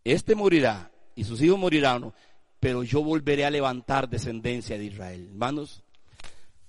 este 0.04 0.34
morirá 0.34 0.90
y 1.14 1.24
sus 1.24 1.40
hijos 1.42 1.58
morirán, 1.58 2.12
pero 2.58 2.82
yo 2.82 3.02
volveré 3.02 3.44
a 3.44 3.50
levantar 3.50 4.08
descendencia 4.08 4.78
de 4.78 4.84
Israel. 4.84 5.28
Hermanos, 5.30 5.82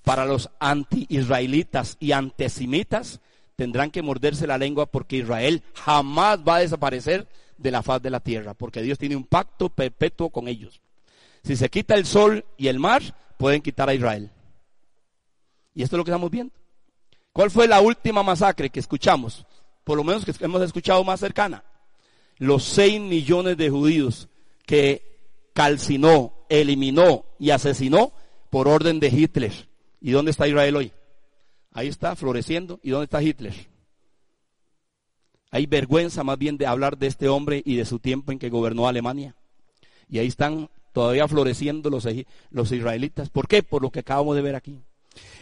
para 0.03 0.25
los 0.25 0.49
anti-israelitas 0.59 1.97
y 1.99 2.11
antesemitas 2.11 3.21
tendrán 3.55 3.89
que 3.89 4.01
morderse 4.01 4.47
la 4.47 4.57
lengua 4.57 4.85
porque 4.85 5.17
Israel 5.17 5.63
jamás 5.73 6.39
va 6.39 6.57
a 6.57 6.59
desaparecer 6.59 7.27
de 7.57 7.71
la 7.71 7.81
faz 7.81 8.01
de 8.01 8.09
la 8.09 8.19
tierra, 8.19 8.53
porque 8.53 8.81
Dios 8.81 8.99
tiene 8.99 9.15
un 9.15 9.23
pacto 9.23 9.69
perpetuo 9.69 10.29
con 10.29 10.47
ellos. 10.47 10.82
Si 11.43 11.55
se 11.55 11.69
quita 11.69 11.95
el 11.95 12.05
sol 12.05 12.45
y 12.57 12.67
el 12.67 12.79
mar, 12.79 13.01
pueden 13.37 13.61
quitar 13.61 13.89
a 13.89 13.93
Israel. 13.93 14.31
Y 15.75 15.83
esto 15.83 15.95
es 15.95 15.97
lo 15.97 16.03
que 16.05 16.11
estamos 16.11 16.31
viendo. 16.31 16.53
¿Cuál 17.33 17.51
fue 17.51 17.67
la 17.67 17.81
última 17.81 18.23
masacre 18.23 18.69
que 18.69 18.79
escuchamos? 18.79 19.45
Por 19.83 19.97
lo 19.97 20.03
menos 20.03 20.23
que 20.23 20.33
hemos 20.39 20.61
escuchado 20.61 21.03
más 21.03 21.19
cercana. 21.19 21.63
Los 22.37 22.63
seis 22.63 23.01
millones 23.01 23.57
de 23.57 23.69
judíos 23.69 24.29
que 24.65 25.13
calcinó, 25.53 26.45
eliminó 26.47 27.25
y 27.39 27.49
asesinó 27.49 28.13
por 28.49 28.67
orden 28.67 28.99
de 28.99 29.07
Hitler. 29.09 29.51
¿Y 29.99 30.11
dónde 30.11 30.31
está 30.31 30.47
Israel 30.47 30.75
hoy? 30.75 30.91
Ahí 31.73 31.87
está, 31.87 32.15
floreciendo. 32.15 32.79
¿Y 32.83 32.91
dónde 32.91 33.05
está 33.05 33.21
Hitler? 33.21 33.53
Hay 35.51 35.65
vergüenza 35.65 36.23
más 36.23 36.37
bien 36.37 36.57
de 36.57 36.67
hablar 36.67 36.97
de 36.97 37.07
este 37.07 37.27
hombre 37.27 37.61
y 37.65 37.75
de 37.75 37.85
su 37.85 37.99
tiempo 37.99 38.31
en 38.31 38.39
que 38.39 38.49
gobernó 38.49 38.87
Alemania. 38.87 39.35
Y 40.07 40.19
ahí 40.19 40.27
están 40.27 40.69
todavía 40.93 41.27
floreciendo 41.27 41.89
los, 41.89 42.71
israelitas. 42.71 43.29
¿Por 43.29 43.47
qué? 43.47 43.63
Por 43.63 43.81
lo 43.81 43.89
que 43.89 43.99
acabamos 43.99 44.35
de 44.35 44.41
ver 44.41 44.55
aquí. 44.55 44.77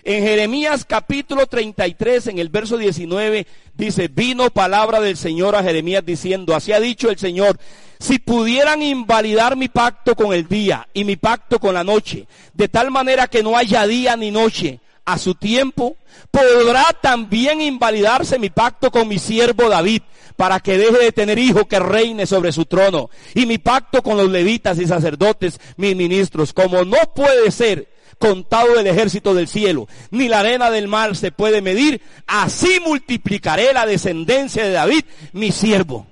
En 0.03 0.23
Jeremías 0.23 0.83
capítulo 0.83 1.45
33, 1.45 2.27
en 2.27 2.39
el 2.39 2.49
verso 2.49 2.77
19, 2.77 3.45
dice, 3.75 4.07
vino 4.07 4.49
palabra 4.49 4.99
del 4.99 5.15
Señor 5.15 5.55
a 5.55 5.61
Jeremías 5.61 6.03
diciendo, 6.03 6.55
así 6.55 6.73
ha 6.73 6.79
dicho 6.79 7.11
el 7.11 7.19
Señor, 7.19 7.59
si 7.99 8.17
pudieran 8.17 8.81
invalidar 8.81 9.55
mi 9.55 9.69
pacto 9.69 10.15
con 10.15 10.33
el 10.33 10.47
día 10.47 10.87
y 10.93 11.03
mi 11.03 11.17
pacto 11.17 11.59
con 11.59 11.75
la 11.75 11.83
noche, 11.83 12.25
de 12.53 12.67
tal 12.67 12.89
manera 12.89 13.27
que 13.27 13.43
no 13.43 13.55
haya 13.55 13.85
día 13.85 14.17
ni 14.17 14.31
noche 14.31 14.79
a 15.05 15.19
su 15.19 15.35
tiempo, 15.35 15.97
podrá 16.31 16.85
también 16.99 17.61
invalidarse 17.61 18.39
mi 18.39 18.49
pacto 18.49 18.89
con 18.89 19.07
mi 19.07 19.19
siervo 19.19 19.69
David, 19.69 20.01
para 20.41 20.59
que 20.59 20.75
deje 20.75 20.97
de 20.97 21.11
tener 21.11 21.37
hijo 21.37 21.67
que 21.67 21.79
reine 21.79 22.25
sobre 22.25 22.51
su 22.51 22.65
trono, 22.65 23.11
y 23.35 23.45
mi 23.45 23.59
pacto 23.59 24.01
con 24.01 24.17
los 24.17 24.27
levitas 24.27 24.79
y 24.79 24.87
sacerdotes, 24.87 25.59
mis 25.77 25.95
ministros, 25.95 26.51
como 26.51 26.83
no 26.83 26.97
puede 27.13 27.51
ser 27.51 27.87
contado 28.17 28.73
del 28.73 28.87
ejército 28.87 29.35
del 29.35 29.47
cielo, 29.47 29.87
ni 30.09 30.27
la 30.27 30.39
arena 30.39 30.71
del 30.71 30.87
mar 30.87 31.15
se 31.15 31.31
puede 31.31 31.61
medir, 31.61 32.01
así 32.25 32.79
multiplicaré 32.83 33.71
la 33.71 33.85
descendencia 33.85 34.63
de 34.63 34.71
David, 34.71 35.05
mi 35.33 35.51
siervo. 35.51 36.07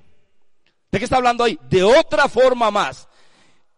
¿De 0.92 1.00
qué 1.00 1.06
está 1.06 1.18
hablando 1.18 1.44
ahí? 1.44 1.58
De 1.68 1.82
otra 1.82 2.30
forma 2.30 2.70
más, 2.70 3.08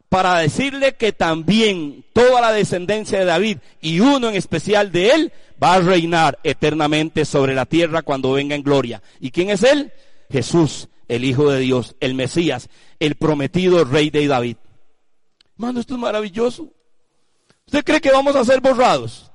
para 0.09 0.39
decirle 0.39 0.95
que 0.95 1.13
también 1.13 2.03
toda 2.11 2.41
la 2.41 2.51
descendencia 2.51 3.19
de 3.19 3.23
David 3.23 3.59
y 3.79 4.01
uno 4.01 4.27
en 4.27 4.35
especial 4.35 4.91
de 4.91 5.11
él 5.11 5.33
va 5.63 5.75
a 5.75 5.79
reinar 5.79 6.39
eternamente 6.43 7.23
sobre 7.23 7.55
la 7.55 7.65
tierra 7.65 8.01
cuando 8.01 8.33
venga 8.33 8.53
en 8.53 8.63
gloria. 8.63 9.01
¿Y 9.21 9.31
quién 9.31 9.49
es 9.49 9.63
él? 9.63 9.93
Jesús, 10.31 10.89
el 11.07 11.25
Hijo 11.25 11.49
de 11.51 11.59
Dios, 11.59 11.95
el 11.99 12.15
Mesías, 12.15 12.69
el 12.99 13.15
prometido 13.15 13.83
rey 13.83 14.09
de 14.09 14.27
David. 14.27 14.57
Hermano, 15.55 15.79
esto 15.79 15.95
es 15.95 15.99
maravilloso. 15.99 16.71
¿Usted 17.67 17.83
cree 17.83 18.01
que 18.01 18.11
vamos 18.11 18.35
a 18.35 18.45
ser 18.45 18.61
borrados? 18.61 19.31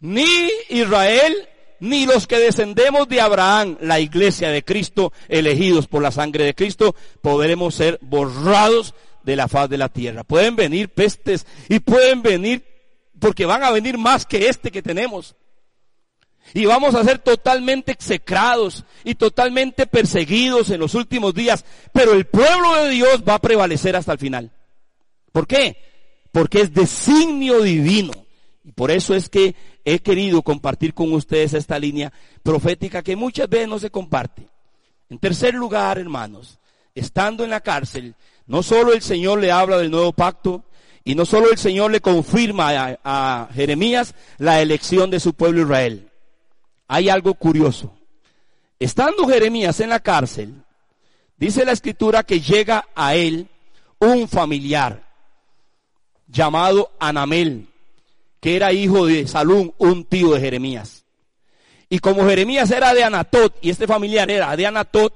Ni 0.00 0.48
Israel, 0.68 1.48
ni 1.80 2.06
los 2.06 2.26
que 2.26 2.38
descendemos 2.38 3.08
de 3.08 3.20
Abraham, 3.20 3.78
la 3.80 4.00
iglesia 4.00 4.50
de 4.50 4.64
Cristo, 4.64 5.12
elegidos 5.28 5.86
por 5.86 6.02
la 6.02 6.10
sangre 6.10 6.44
de 6.44 6.54
Cristo, 6.54 6.94
podremos 7.20 7.74
ser 7.74 7.98
borrados 8.02 8.94
de 9.22 9.36
la 9.36 9.48
faz 9.48 9.68
de 9.70 9.78
la 9.78 9.88
tierra. 9.88 10.24
Pueden 10.24 10.56
venir 10.56 10.88
pestes 10.88 11.46
y 11.68 11.78
pueden 11.80 12.22
venir, 12.22 12.64
porque 13.18 13.46
van 13.46 13.62
a 13.62 13.70
venir 13.70 13.98
más 13.98 14.26
que 14.26 14.48
este 14.48 14.70
que 14.70 14.82
tenemos. 14.82 15.36
Y 16.54 16.66
vamos 16.66 16.94
a 16.94 17.04
ser 17.04 17.18
totalmente 17.18 17.92
execrados 17.92 18.84
y 19.04 19.14
totalmente 19.14 19.86
perseguidos 19.86 20.70
en 20.70 20.80
los 20.80 20.94
últimos 20.94 21.34
días. 21.34 21.64
Pero 21.92 22.12
el 22.12 22.26
pueblo 22.26 22.74
de 22.76 22.90
Dios 22.90 23.22
va 23.26 23.34
a 23.34 23.40
prevalecer 23.40 23.96
hasta 23.96 24.12
el 24.12 24.18
final. 24.18 24.50
¿Por 25.32 25.46
qué? 25.46 25.76
porque 26.32 26.62
es 26.62 26.74
designio 26.74 27.62
divino. 27.62 28.12
Y 28.64 28.72
por 28.72 28.90
eso 28.90 29.14
es 29.14 29.28
que 29.28 29.54
he 29.84 30.00
querido 30.00 30.42
compartir 30.42 30.94
con 30.94 31.12
ustedes 31.12 31.52
esta 31.52 31.78
línea 31.78 32.12
profética 32.42 33.02
que 33.02 33.16
muchas 33.16 33.48
veces 33.48 33.68
no 33.68 33.78
se 33.78 33.90
comparte. 33.90 34.48
En 35.10 35.18
tercer 35.18 35.54
lugar, 35.54 35.98
hermanos, 35.98 36.58
estando 36.94 37.44
en 37.44 37.50
la 37.50 37.60
cárcel, 37.60 38.14
no 38.46 38.62
solo 38.62 38.92
el 38.92 39.02
Señor 39.02 39.40
le 39.40 39.52
habla 39.52 39.78
del 39.78 39.90
nuevo 39.90 40.12
pacto, 40.12 40.64
y 41.04 41.16
no 41.16 41.26
solo 41.26 41.50
el 41.50 41.58
Señor 41.58 41.90
le 41.90 42.00
confirma 42.00 42.70
a, 42.70 42.98
a 43.02 43.48
Jeremías 43.52 44.14
la 44.38 44.62
elección 44.62 45.10
de 45.10 45.18
su 45.18 45.34
pueblo 45.34 45.62
Israel. 45.62 46.11
Hay 46.92 47.08
algo 47.08 47.32
curioso. 47.32 47.90
Estando 48.78 49.26
Jeremías 49.26 49.80
en 49.80 49.88
la 49.88 50.00
cárcel, 50.00 50.62
dice 51.38 51.64
la 51.64 51.72
escritura 51.72 52.22
que 52.22 52.42
llega 52.42 52.84
a 52.94 53.14
él 53.14 53.48
un 53.98 54.28
familiar 54.28 55.02
llamado 56.28 56.90
Anamel, 57.00 57.66
que 58.40 58.56
era 58.56 58.74
hijo 58.74 59.06
de 59.06 59.26
Salún, 59.26 59.72
un 59.78 60.04
tío 60.04 60.32
de 60.32 60.40
Jeremías. 60.40 61.06
Y 61.88 61.98
como 61.98 62.26
Jeremías 62.26 62.70
era 62.70 62.92
de 62.92 63.04
Anatot 63.04 63.56
y 63.62 63.70
este 63.70 63.86
familiar 63.86 64.30
era 64.30 64.54
de 64.54 64.66
Anatot, 64.66 65.14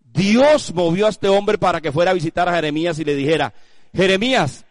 Dios 0.00 0.74
movió 0.74 1.06
a 1.06 1.10
este 1.10 1.28
hombre 1.28 1.58
para 1.58 1.80
que 1.80 1.92
fuera 1.92 2.10
a 2.10 2.14
visitar 2.14 2.48
a 2.48 2.56
Jeremías 2.56 2.98
y 2.98 3.04
le 3.04 3.14
dijera, 3.14 3.54
Jeremías, 3.94 4.64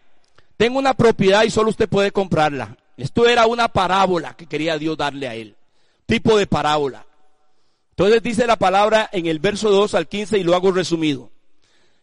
tengo 0.58 0.78
una 0.78 0.92
propiedad 0.92 1.44
y 1.44 1.50
solo 1.50 1.70
usted 1.70 1.88
puede 1.88 2.12
comprarla. 2.12 2.76
Esto 2.98 3.26
era 3.26 3.46
una 3.46 3.68
parábola 3.68 4.34
que 4.34 4.44
quería 4.44 4.76
Dios 4.76 4.98
darle 4.98 5.26
a 5.26 5.34
él. 5.34 5.56
Tipo 6.12 6.36
de 6.36 6.46
parábola. 6.46 7.06
Entonces 7.88 8.22
dice 8.22 8.46
la 8.46 8.56
palabra 8.56 9.08
en 9.14 9.24
el 9.24 9.38
verso 9.38 9.70
2 9.70 9.94
al 9.94 10.08
15 10.08 10.36
y 10.36 10.42
lo 10.42 10.54
hago 10.54 10.70
resumido. 10.70 11.30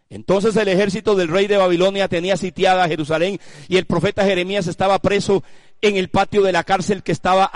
Entonces 0.09 0.55
el 0.55 0.67
ejército 0.67 1.13
del 1.13 1.27
rey 1.27 1.45
de 1.45 1.57
Babilonia 1.57 2.07
tenía 2.07 2.35
sitiada 2.35 2.87
Jerusalén 2.87 3.39
y 3.67 3.77
el 3.77 3.85
profeta 3.85 4.25
Jeremías 4.25 4.65
estaba 4.65 4.97
preso 4.97 5.43
en 5.83 5.95
el 5.95 6.09
patio 6.09 6.41
de 6.41 6.51
la 6.51 6.63
cárcel 6.63 7.03
que 7.03 7.11
estaba 7.11 7.51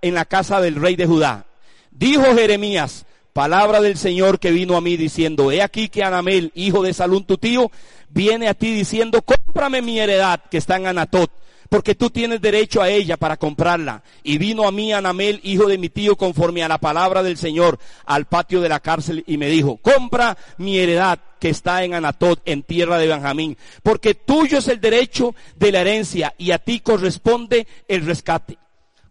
en 0.00 0.14
la 0.14 0.24
casa 0.26 0.60
del 0.60 0.76
rey 0.76 0.94
de 0.94 1.06
Judá. 1.06 1.46
Dijo 1.90 2.36
Jeremías, 2.36 3.04
palabra 3.32 3.80
del 3.80 3.96
Señor 3.96 4.38
que 4.38 4.52
vino 4.52 4.76
a 4.76 4.80
mí 4.80 4.96
diciendo, 4.96 5.50
he 5.50 5.60
aquí 5.60 5.88
que 5.88 6.04
Anamel, 6.04 6.52
hijo 6.54 6.84
de 6.84 6.94
Salún 6.94 7.24
tu 7.24 7.36
tío, 7.36 7.68
viene 8.10 8.46
a 8.46 8.54
ti 8.54 8.72
diciendo, 8.72 9.22
cómprame 9.22 9.82
mi 9.82 9.98
heredad 9.98 10.40
que 10.52 10.58
está 10.58 10.76
en 10.76 10.86
Anatot 10.86 11.32
porque 11.70 11.94
tú 11.94 12.10
tienes 12.10 12.42
derecho 12.42 12.82
a 12.82 12.90
ella 12.90 13.16
para 13.16 13.38
comprarla. 13.38 14.02
Y 14.24 14.36
vino 14.36 14.66
a 14.66 14.72
mí 14.72 14.92
Anamel, 14.92 15.40
hijo 15.44 15.66
de 15.66 15.78
mi 15.78 15.88
tío, 15.88 16.16
conforme 16.16 16.62
a 16.62 16.68
la 16.68 16.78
palabra 16.78 17.22
del 17.22 17.38
Señor, 17.38 17.78
al 18.04 18.26
patio 18.26 18.60
de 18.60 18.68
la 18.68 18.80
cárcel 18.80 19.24
y 19.26 19.38
me 19.38 19.46
dijo, 19.46 19.78
compra 19.78 20.36
mi 20.58 20.78
heredad 20.78 21.20
que 21.38 21.48
está 21.48 21.84
en 21.84 21.94
Anatot, 21.94 22.42
en 22.44 22.64
tierra 22.64 22.98
de 22.98 23.06
Benjamín, 23.06 23.56
porque 23.82 24.14
tuyo 24.14 24.58
es 24.58 24.68
el 24.68 24.80
derecho 24.80 25.34
de 25.56 25.72
la 25.72 25.80
herencia 25.80 26.34
y 26.36 26.50
a 26.50 26.58
ti 26.58 26.80
corresponde 26.80 27.66
el 27.88 28.04
rescate. 28.04 28.58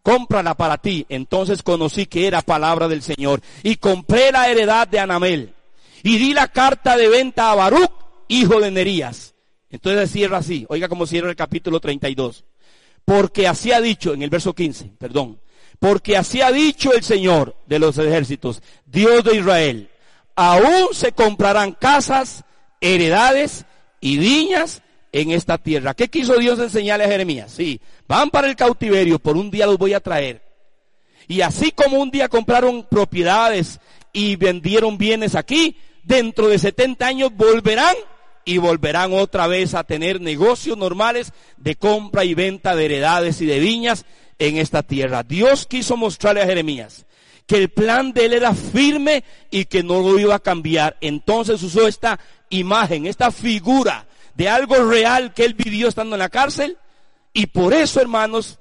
Cómprala 0.04 0.56
para 0.56 0.78
ti. 0.78 1.06
Entonces 1.08 1.64
conocí 1.64 2.08
que 2.08 2.28
era 2.28 2.42
palabra 2.42 2.88
del 2.90 3.02
Señor 3.02 3.42
y 3.64 3.78
compré 3.78 4.32
la 4.32 4.50
heredad 4.50 4.88
de 4.88 5.00
Anamel 5.00 5.54
y 6.04 6.18
di 6.18 6.34
la 6.34 6.50
carta 6.50 6.98
de 6.98 7.08
venta 7.08 7.52
a 7.52 7.56
Baruch, 7.56 7.92
hijo 8.28 8.60
de 8.60 8.70
Nerías. 8.70 9.34
Entonces 9.70 10.12
cierra 10.12 10.40
así, 10.40 10.66
oiga 10.68 10.90
cómo 10.90 11.06
cierra 11.06 11.30
el 11.30 11.36
capítulo 11.36 11.80
32. 11.80 12.44
Porque 13.10 13.48
así 13.48 13.72
ha 13.72 13.82
dicho, 13.82 14.14
en 14.14 14.22
el 14.22 14.30
verso 14.30 14.54
15, 14.54 14.92
perdón, 15.00 15.40
porque 15.80 16.16
así 16.16 16.44
ha 16.44 16.52
dicho 16.52 16.94
el 16.94 17.02
Señor 17.02 17.56
de 17.66 17.80
los 17.80 17.98
ejércitos, 17.98 18.62
Dios 18.86 19.24
de 19.24 19.38
Israel, 19.38 19.90
aún 20.36 20.90
se 20.92 21.12
comprarán 21.14 21.72
casas, 21.72 22.44
heredades 22.80 23.66
y 24.00 24.20
viñas 24.20 24.84
en 25.12 25.32
esta 25.32 25.58
tierra. 25.58 25.96
¿Qué 25.96 26.08
quiso 26.10 26.38
Dios 26.38 26.60
enseñarle 26.60 27.06
a 27.06 27.10
Jeremías? 27.10 27.52
Sí, 27.52 27.82
van 28.08 28.30
para 28.30 28.46
el 28.46 28.56
cautiverio, 28.56 29.18
por 29.18 29.38
un 29.38 29.50
día 29.50 29.66
los 29.66 29.80
voy 29.80 29.96
a 29.96 30.02
traer. 30.02 30.44
Y 31.28 31.42
así 31.42 31.72
como 31.72 31.98
un 31.98 32.12
día 32.12 32.30
compraron 32.30 32.84
propiedades 32.84 33.80
y 34.14 34.36
vendieron 34.36 35.00
bienes 35.00 35.34
aquí, 35.34 35.76
dentro 36.04 36.48
de 36.48 36.60
70 36.60 37.08
años 37.08 37.32
volverán 37.36 37.96
y 38.50 38.58
volverán 38.58 39.14
otra 39.14 39.46
vez 39.46 39.76
a 39.76 39.84
tener 39.84 40.20
negocios 40.20 40.76
normales 40.76 41.34
de 41.58 41.76
compra 41.76 42.26
y 42.26 42.34
venta 42.34 42.76
de 42.76 42.86
heredades 42.86 43.42
y 43.42 43.46
de 43.46 43.60
viñas 43.60 44.06
en 44.40 44.58
esta 44.58 44.82
tierra. 44.82 45.22
Dios 45.22 45.68
quiso 45.68 45.96
mostrarle 45.96 46.42
a 46.42 46.48
Jeremías 46.48 47.06
que 47.46 47.58
el 47.58 47.70
plan 47.70 48.12
de 48.12 48.26
él 48.26 48.34
era 48.34 48.56
firme 48.56 49.24
y 49.52 49.66
que 49.66 49.84
no 49.84 50.02
lo 50.02 50.18
iba 50.18 50.34
a 50.34 50.40
cambiar. 50.40 50.98
Entonces 51.00 51.62
usó 51.62 51.88
esta 51.88 52.20
imagen, 52.50 53.06
esta 53.06 53.30
figura 53.30 54.08
de 54.34 54.50
algo 54.50 54.84
real 54.84 55.32
que 55.36 55.46
él 55.46 55.54
vivió 55.54 55.88
estando 55.88 56.16
en 56.16 56.20
la 56.20 56.30
cárcel. 56.30 56.76
Y 57.34 57.46
por 57.46 57.72
eso, 57.72 58.02
hermanos, 58.02 58.58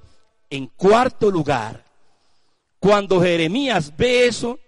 en 0.51 0.66
cuarto 0.66 1.30
lugar, 1.30 1.82
cuando 2.78 3.22
Jeremías 3.22 3.97
ve 3.97 4.26
eso, 4.26 4.59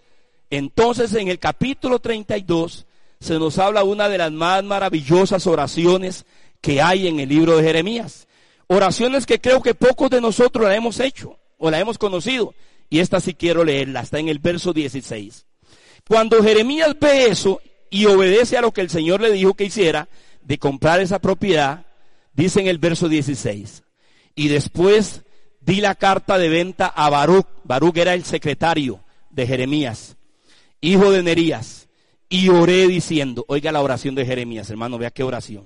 entonces 0.48 1.12
en 1.12 1.28
el 1.28 1.38
capítulo 1.38 1.98
32 1.98 2.86
se 3.20 3.38
nos 3.38 3.58
habla 3.58 3.84
una 3.84 4.08
de 4.08 4.18
las 4.18 4.32
más 4.32 4.64
maravillosas 4.64 5.46
oraciones 5.46 6.24
que 6.60 6.80
hay 6.80 7.06
en 7.06 7.20
el 7.20 7.28
libro 7.28 7.56
de 7.56 7.62
Jeremías. 7.62 8.26
Oraciones 8.66 9.26
que 9.26 9.40
creo 9.40 9.62
que 9.62 9.74
pocos 9.74 10.10
de 10.10 10.20
nosotros 10.20 10.66
la 10.66 10.74
hemos 10.74 11.00
hecho 11.00 11.38
o 11.58 11.70
la 11.70 11.78
hemos 11.78 11.98
conocido. 11.98 12.54
Y 12.88 13.00
esta 13.00 13.20
sí 13.20 13.34
quiero 13.34 13.64
leerla, 13.64 14.00
está 14.00 14.18
en 14.18 14.28
el 14.28 14.38
verso 14.38 14.72
16. 14.72 15.46
Cuando 16.08 16.42
Jeremías 16.42 16.96
ve 16.98 17.26
eso 17.26 17.60
y 17.90 18.06
obedece 18.06 18.56
a 18.56 18.62
lo 18.62 18.72
que 18.72 18.80
el 18.80 18.90
Señor 18.90 19.20
le 19.20 19.30
dijo 19.30 19.54
que 19.54 19.64
hiciera, 19.64 20.08
de 20.42 20.58
comprar 20.58 21.00
esa 21.00 21.18
propiedad, 21.18 21.86
dice 22.32 22.60
en 22.60 22.66
el 22.66 22.78
verso 22.78 23.08
16, 23.08 23.82
y 24.34 24.48
después 24.48 25.22
di 25.60 25.80
la 25.80 25.94
carta 25.94 26.38
de 26.38 26.48
venta 26.48 26.86
a 26.86 27.10
Baruch, 27.10 27.46
Baruch 27.64 27.98
era 27.98 28.14
el 28.14 28.24
secretario 28.24 29.04
de 29.30 29.46
Jeremías, 29.46 30.16
hijo 30.80 31.12
de 31.12 31.22
Nerías, 31.22 31.79
y 32.32 32.48
oré 32.48 32.86
diciendo, 32.86 33.44
oiga 33.48 33.72
la 33.72 33.82
oración 33.82 34.14
de 34.14 34.24
Jeremías, 34.24 34.70
hermano, 34.70 34.96
vea 34.96 35.10
qué 35.10 35.24
oración. 35.24 35.64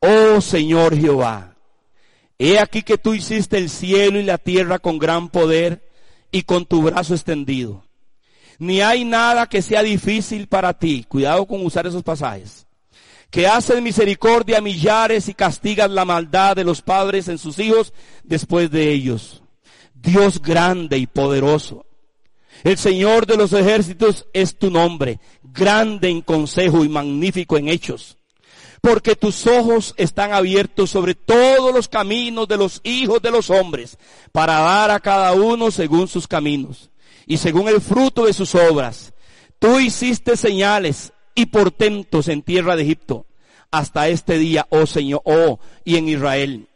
Oh 0.00 0.40
Señor 0.40 0.98
Jehová, 0.98 1.54
he 2.38 2.58
aquí 2.58 2.82
que 2.82 2.98
tú 2.98 3.14
hiciste 3.14 3.56
el 3.56 3.70
cielo 3.70 4.18
y 4.18 4.24
la 4.24 4.36
tierra 4.36 4.80
con 4.80 4.98
gran 4.98 5.30
poder 5.30 5.88
y 6.32 6.42
con 6.42 6.66
tu 6.66 6.82
brazo 6.82 7.14
extendido. 7.14 7.84
Ni 8.58 8.80
hay 8.80 9.04
nada 9.04 9.46
que 9.46 9.62
sea 9.62 9.82
difícil 9.82 10.48
para 10.48 10.74
ti. 10.74 11.04
Cuidado 11.08 11.46
con 11.46 11.64
usar 11.64 11.86
esos 11.86 12.02
pasajes. 12.02 12.66
Que 13.30 13.46
haces 13.46 13.80
misericordia 13.80 14.58
a 14.58 14.60
millares 14.60 15.28
y 15.28 15.34
castigas 15.34 15.90
la 15.90 16.04
maldad 16.04 16.56
de 16.56 16.64
los 16.64 16.82
padres 16.82 17.28
en 17.28 17.38
sus 17.38 17.58
hijos 17.58 17.92
después 18.22 18.70
de 18.70 18.90
ellos. 18.90 19.42
Dios 19.94 20.40
grande 20.42 20.98
y 20.98 21.06
poderoso. 21.06 21.86
El 22.64 22.78
Señor 22.78 23.26
de 23.26 23.36
los 23.36 23.52
ejércitos 23.52 24.26
es 24.32 24.56
tu 24.56 24.70
nombre, 24.70 25.20
grande 25.42 26.08
en 26.08 26.22
consejo 26.22 26.82
y 26.82 26.88
magnífico 26.88 27.58
en 27.58 27.68
hechos. 27.68 28.16
Porque 28.80 29.16
tus 29.16 29.46
ojos 29.46 29.92
están 29.98 30.32
abiertos 30.32 30.88
sobre 30.88 31.14
todos 31.14 31.74
los 31.74 31.88
caminos 31.88 32.48
de 32.48 32.56
los 32.56 32.80
hijos 32.82 33.20
de 33.20 33.30
los 33.30 33.50
hombres, 33.50 33.98
para 34.32 34.60
dar 34.60 34.90
a 34.90 35.00
cada 35.00 35.34
uno 35.34 35.70
según 35.70 36.08
sus 36.08 36.26
caminos 36.26 36.90
y 37.26 37.36
según 37.36 37.68
el 37.68 37.82
fruto 37.82 38.24
de 38.24 38.32
sus 38.32 38.54
obras. 38.54 39.12
Tú 39.58 39.78
hiciste 39.78 40.34
señales 40.34 41.12
y 41.34 41.46
portentos 41.46 42.28
en 42.28 42.40
tierra 42.40 42.76
de 42.76 42.82
Egipto 42.84 43.26
hasta 43.70 44.08
este 44.08 44.38
día, 44.38 44.66
oh 44.70 44.86
Señor, 44.86 45.20
oh, 45.24 45.58
y 45.84 45.96
en 45.96 46.08
Israel. 46.08 46.68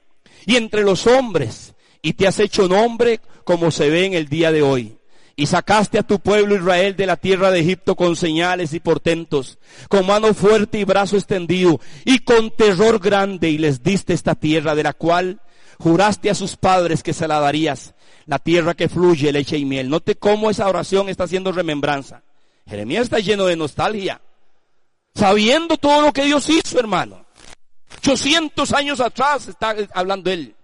Y 0.45 0.57
entre 0.57 0.83
los 0.83 1.07
hombres, 1.07 1.75
y 2.03 2.13
te 2.13 2.27
has 2.27 2.41
hecho 2.41 2.69
nombre 2.69 3.21
como 3.45 3.71
se 3.71 3.89
ve 3.89 4.05
en 4.05 4.13
el 4.13 4.29
día 4.29 4.53
de 4.53 4.61
hoy. 4.61 4.98
Y 5.39 5.47
sacaste 5.47 6.01
a 6.01 6.03
tu 6.03 6.19
pueblo 6.19 6.57
Israel 6.57 6.97
de 6.97 7.07
la 7.07 7.17
tierra 7.17 7.53
de 7.53 7.61
Egipto 7.61 7.95
con 7.95 8.17
señales 8.17 8.73
y 8.75 8.81
portentos, 8.81 9.61
con 9.89 10.05
mano 10.05 10.35
fuerte 10.35 10.81
y 10.81 10.85
brazo 10.85 11.17
extendido, 11.17 11.79
y 12.05 12.19
con 12.19 12.51
terror 12.51 12.99
grande, 12.99 13.49
y 13.49 13.57
les 13.57 13.85
diste 13.85 14.15
esta 14.15 14.35
tierra 14.35 14.75
de 14.75 14.83
la 14.83 14.95
cual 14.95 15.41
juraste 15.79 16.29
a 16.29 16.35
sus 16.35 16.57
padres 16.57 17.05
que 17.05 17.13
se 17.13 17.29
la 17.29 17.39
darías, 17.39 17.95
la 18.27 18.41
tierra 18.41 18.75
que 18.75 18.89
fluye 18.89 19.31
leche 19.31 19.57
y 19.57 19.65
miel. 19.65 19.89
Note 19.89 20.17
cómo 20.17 20.51
esa 20.51 20.69
oración 20.69 21.09
está 21.09 21.23
haciendo 21.23 21.53
remembranza. 21.53 22.25
Jeremías 22.67 23.05
está 23.05 23.21
lleno 23.21 23.47
de 23.47 23.55
nostalgia, 23.55 24.21
sabiendo 25.15 25.77
todo 25.77 26.03
lo 26.03 26.13
que 26.13 26.25
Dios 26.25 26.49
hizo, 26.49 26.81
hermano. 26.81 27.25
800 27.99 28.73
años 28.73 28.99
atrás 28.99 29.47
está 29.47 29.77
hablando 29.95 30.33
él. 30.33 30.57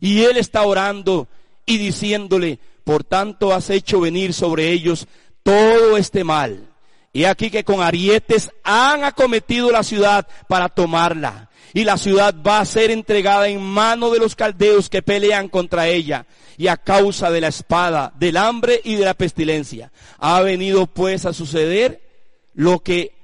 Y 0.00 0.22
él 0.22 0.38
está 0.38 0.62
orando 0.62 1.28
y 1.66 1.76
diciéndole, 1.76 2.58
por 2.86 3.02
tanto 3.02 3.52
has 3.52 3.68
hecho 3.70 3.98
venir 3.98 4.32
sobre 4.32 4.70
ellos 4.70 5.08
todo 5.42 5.96
este 5.96 6.22
mal. 6.22 6.68
Y 7.12 7.24
aquí 7.24 7.50
que 7.50 7.64
con 7.64 7.82
arietes 7.82 8.52
han 8.62 9.02
acometido 9.02 9.72
la 9.72 9.82
ciudad 9.82 10.28
para 10.46 10.68
tomarla. 10.68 11.50
Y 11.74 11.82
la 11.82 11.98
ciudad 11.98 12.32
va 12.46 12.60
a 12.60 12.64
ser 12.64 12.92
entregada 12.92 13.48
en 13.48 13.60
mano 13.60 14.10
de 14.10 14.20
los 14.20 14.36
caldeos 14.36 14.88
que 14.88 15.02
pelean 15.02 15.48
contra 15.48 15.88
ella. 15.88 16.26
Y 16.58 16.68
a 16.68 16.76
causa 16.76 17.28
de 17.32 17.40
la 17.40 17.48
espada, 17.48 18.12
del 18.20 18.36
hambre 18.36 18.80
y 18.84 18.94
de 18.94 19.04
la 19.04 19.14
pestilencia. 19.14 19.90
Ha 20.18 20.40
venido 20.42 20.86
pues 20.86 21.26
a 21.26 21.32
suceder 21.32 22.00
lo 22.54 22.84
que 22.84 23.16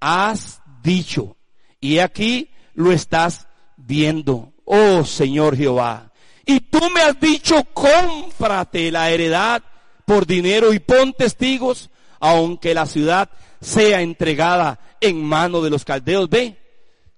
has 0.00 0.62
dicho. 0.82 1.36
Y 1.80 1.98
aquí 1.98 2.48
lo 2.72 2.92
estás 2.92 3.46
viendo. 3.76 4.54
Oh 4.64 5.04
Señor 5.04 5.54
Jehová. 5.54 6.11
Y 6.44 6.60
tú 6.60 6.80
me 6.90 7.02
has 7.02 7.18
dicho, 7.20 7.64
cómprate 7.72 8.90
la 8.90 9.10
heredad 9.10 9.62
por 10.04 10.26
dinero 10.26 10.72
y 10.72 10.78
pon 10.80 11.12
testigos, 11.12 11.90
aunque 12.20 12.74
la 12.74 12.86
ciudad 12.86 13.30
sea 13.60 14.00
entregada 14.00 14.80
en 15.00 15.22
mano 15.22 15.62
de 15.62 15.70
los 15.70 15.84
caldeos. 15.84 16.28
Ve, 16.28 16.58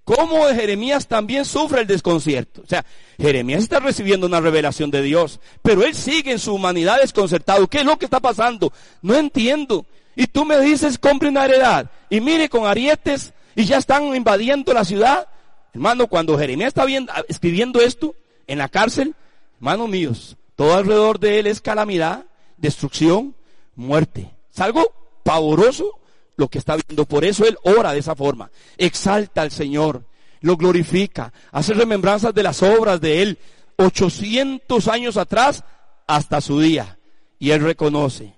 cómo 0.04 0.44
Jeremías 0.46 1.06
también 1.08 1.44
sufre 1.44 1.82
el 1.82 1.86
desconcierto. 1.86 2.62
O 2.62 2.66
sea, 2.66 2.84
Jeremías 3.18 3.62
está 3.62 3.80
recibiendo 3.80 4.26
una 4.26 4.40
revelación 4.40 4.90
de 4.90 5.02
Dios, 5.02 5.40
pero 5.62 5.82
él 5.84 5.94
sigue 5.94 6.32
en 6.32 6.38
su 6.38 6.54
humanidad 6.54 7.00
desconcertado. 7.00 7.66
¿Qué 7.68 7.78
es 7.78 7.84
lo 7.84 7.98
que 7.98 8.04
está 8.04 8.20
pasando? 8.20 8.72
No 9.02 9.14
entiendo. 9.14 9.86
Y 10.16 10.26
tú 10.26 10.44
me 10.44 10.60
dices, 10.60 10.98
compre 10.98 11.28
una 11.28 11.46
heredad. 11.46 11.90
Y 12.10 12.20
mire, 12.20 12.48
con 12.48 12.66
arietes, 12.66 13.32
y 13.56 13.64
ya 13.64 13.78
están 13.78 14.14
invadiendo 14.14 14.72
la 14.72 14.84
ciudad. 14.84 15.28
Hermano, 15.72 16.06
cuando 16.06 16.38
Jeremías 16.38 16.68
está 16.68 16.84
viendo, 16.84 17.12
escribiendo 17.28 17.80
esto, 17.80 18.14
en 18.46 18.58
la 18.58 18.68
cárcel, 18.68 19.14
hermanos 19.56 19.88
míos, 19.88 20.36
todo 20.56 20.74
alrededor 20.74 21.18
de 21.18 21.38
él 21.38 21.46
es 21.46 21.60
calamidad, 21.60 22.26
destrucción, 22.56 23.34
muerte. 23.74 24.30
Es 24.52 24.60
algo 24.60 24.92
pavoroso 25.22 25.98
lo 26.36 26.48
que 26.48 26.58
está 26.58 26.76
viendo. 26.76 27.06
Por 27.06 27.24
eso 27.24 27.46
él 27.46 27.58
ora 27.62 27.92
de 27.92 27.98
esa 27.98 28.14
forma. 28.14 28.50
Exalta 28.78 29.42
al 29.42 29.50
Señor, 29.50 30.04
lo 30.40 30.56
glorifica, 30.56 31.32
hace 31.50 31.74
remembranzas 31.74 32.34
de 32.34 32.42
las 32.42 32.62
obras 32.62 33.00
de 33.00 33.22
él 33.22 33.38
800 33.76 34.86
años 34.88 35.16
atrás 35.16 35.64
hasta 36.06 36.40
su 36.40 36.60
día. 36.60 36.98
Y 37.38 37.50
él 37.50 37.62
reconoce. 37.62 38.34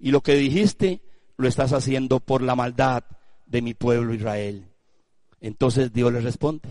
Y 0.00 0.10
lo 0.10 0.22
que 0.22 0.34
dijiste 0.34 1.00
lo 1.36 1.48
estás 1.48 1.72
haciendo 1.72 2.20
por 2.20 2.42
la 2.42 2.56
maldad 2.56 3.04
de 3.46 3.62
mi 3.62 3.74
pueblo 3.74 4.14
Israel. 4.14 4.66
Entonces 5.40 5.92
Dios 5.92 6.12
le 6.12 6.20
responde. 6.20 6.68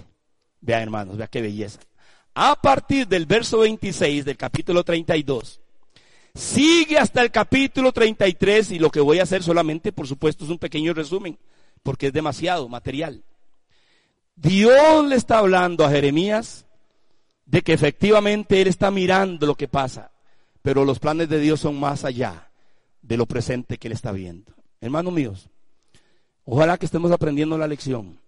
Vean 0.60 0.82
hermanos, 0.82 1.18
vea 1.18 1.28
qué 1.28 1.42
belleza 1.42 1.80
a 2.40 2.56
partir 2.56 3.08
del 3.08 3.26
verso 3.26 3.58
26 3.58 4.24
del 4.24 4.38
capítulo 4.38 4.84
32, 4.84 5.60
sigue 6.36 7.00
hasta 7.00 7.24
el 7.24 7.32
capítulo 7.32 7.92
33 7.92 8.74
y 8.74 8.80
lo 8.80 8.92
que 8.92 9.00
voy 9.00 9.18
a 9.18 9.24
hacer 9.24 9.42
solamente, 9.42 9.92
por 9.92 10.06
supuesto, 10.06 10.46
es 10.46 10.52
un 10.52 10.60
pequeño 10.60 10.94
resumen, 10.94 11.40
porque 11.82 12.08
es 12.08 12.14
demasiado 12.14 12.70
material. 12.70 13.24
Dios 14.36 15.04
le 15.08 15.16
está 15.16 15.40
hablando 15.40 15.84
a 15.84 15.90
Jeremías 15.90 16.68
de 17.48 17.64
que 17.64 17.74
efectivamente 17.74 18.62
él 18.62 18.68
está 18.68 18.92
mirando 18.92 19.48
lo 19.48 19.56
que 19.56 19.68
pasa, 19.68 20.12
pero 20.62 20.86
los 20.86 21.00
planes 21.00 21.30
de 21.30 21.40
Dios 21.40 21.62
son 21.62 21.80
más 21.80 22.06
allá 22.06 22.52
de 23.02 23.18
lo 23.18 23.26
presente 23.26 23.80
que 23.80 23.88
él 23.88 23.94
está 23.94 24.12
viendo. 24.12 24.54
Hermanos 24.80 25.12
míos, 25.12 25.50
ojalá 26.46 26.78
que 26.78 26.86
estemos 26.86 27.12
aprendiendo 27.12 27.58
la 27.58 27.68
lección. 27.68 28.20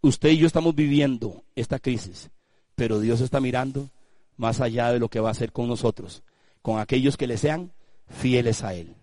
Usted 0.00 0.30
y 0.30 0.38
yo 0.38 0.48
estamos 0.48 0.74
viviendo 0.74 1.44
esta 1.54 1.78
crisis 1.78 2.28
pero 2.74 3.00
Dios 3.00 3.20
está 3.20 3.40
mirando 3.40 3.88
más 4.36 4.60
allá 4.60 4.92
de 4.92 4.98
lo 4.98 5.08
que 5.08 5.20
va 5.20 5.28
a 5.28 5.32
hacer 5.32 5.52
con 5.52 5.68
nosotros, 5.68 6.22
con 6.62 6.78
aquellos 6.78 7.16
que 7.16 7.26
le 7.26 7.36
sean 7.36 7.72
fieles 8.08 8.62
a 8.62 8.74
Él. 8.74 8.94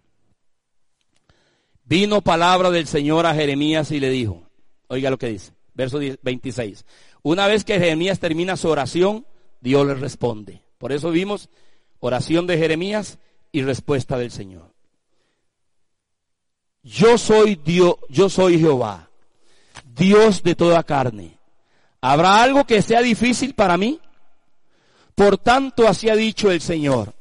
Vino 1.86 2.22
palabra 2.22 2.70
del 2.70 2.88
Señor 2.88 3.26
a 3.26 3.34
Jeremías 3.34 3.92
y 3.92 4.00
le 4.00 4.10
dijo, 4.10 4.44
oiga 4.88 5.10
lo 5.10 5.18
que 5.18 5.28
dice, 5.28 5.54
verso 5.74 6.00
26, 6.22 6.86
una 7.24 7.48
vez 7.48 7.64
que 7.64 7.80
Jeremías 7.80 8.20
termina 8.20 8.58
su 8.58 8.70
oración, 8.70 9.26
Dios 9.60 9.88
le 9.88 9.96
responde. 9.96 10.62
Por 10.78 10.92
eso 10.92 11.10
vimos 11.10 11.50
oración 12.00 12.48
de 12.48 12.58
Jeremías 12.58 13.18
y 13.52 13.64
respuesta 13.64 14.18
del 14.18 14.32
Señor. 14.32 14.72
Yo 16.84 17.18
soy 17.18 17.56
Dios, 17.56 17.96
yo 18.08 18.30
soy 18.30 18.60
Jehová, 18.60 19.10
Dios 19.96 20.44
de 20.44 20.56
toda 20.56 20.84
carne. 20.84 21.39
¿Habrá 22.02 22.42
algo 22.42 22.66
que 22.66 22.82
sea 22.82 23.02
difícil 23.02 23.54
para 23.54 23.78
mí? 23.78 24.00
Por 25.16 25.38
tanto, 25.38 25.88
así 25.88 26.10
ha 26.10 26.16
dicho 26.16 26.50
el 26.50 26.62
Señor. 26.62 27.14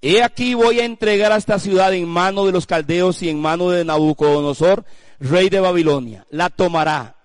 He 0.00 0.22
aquí 0.22 0.54
voy 0.54 0.80
a 0.80 0.84
entregar 0.84 1.30
a 1.32 1.36
esta 1.36 1.58
ciudad 1.58 1.92
en 1.92 2.08
mano 2.08 2.46
de 2.46 2.52
los 2.52 2.66
caldeos 2.66 3.22
y 3.22 3.28
en 3.28 3.40
mano 3.40 3.70
de 3.70 3.84
Nabucodonosor, 3.84 4.84
rey 5.20 5.48
de 5.48 5.60
Babilonia. 5.60 6.26
La 6.30 6.50
tomará. 6.50 7.16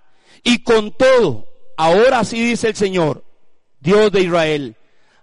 Y 0.44 0.60
con 0.60 0.92
todo, 0.92 1.48
ahora 1.78 2.24
sí 2.24 2.40
dice 2.44 2.68
el 2.68 2.76
Señor, 2.76 3.24
Dios 3.80 4.12
de 4.12 4.22
Israel, 4.22 4.76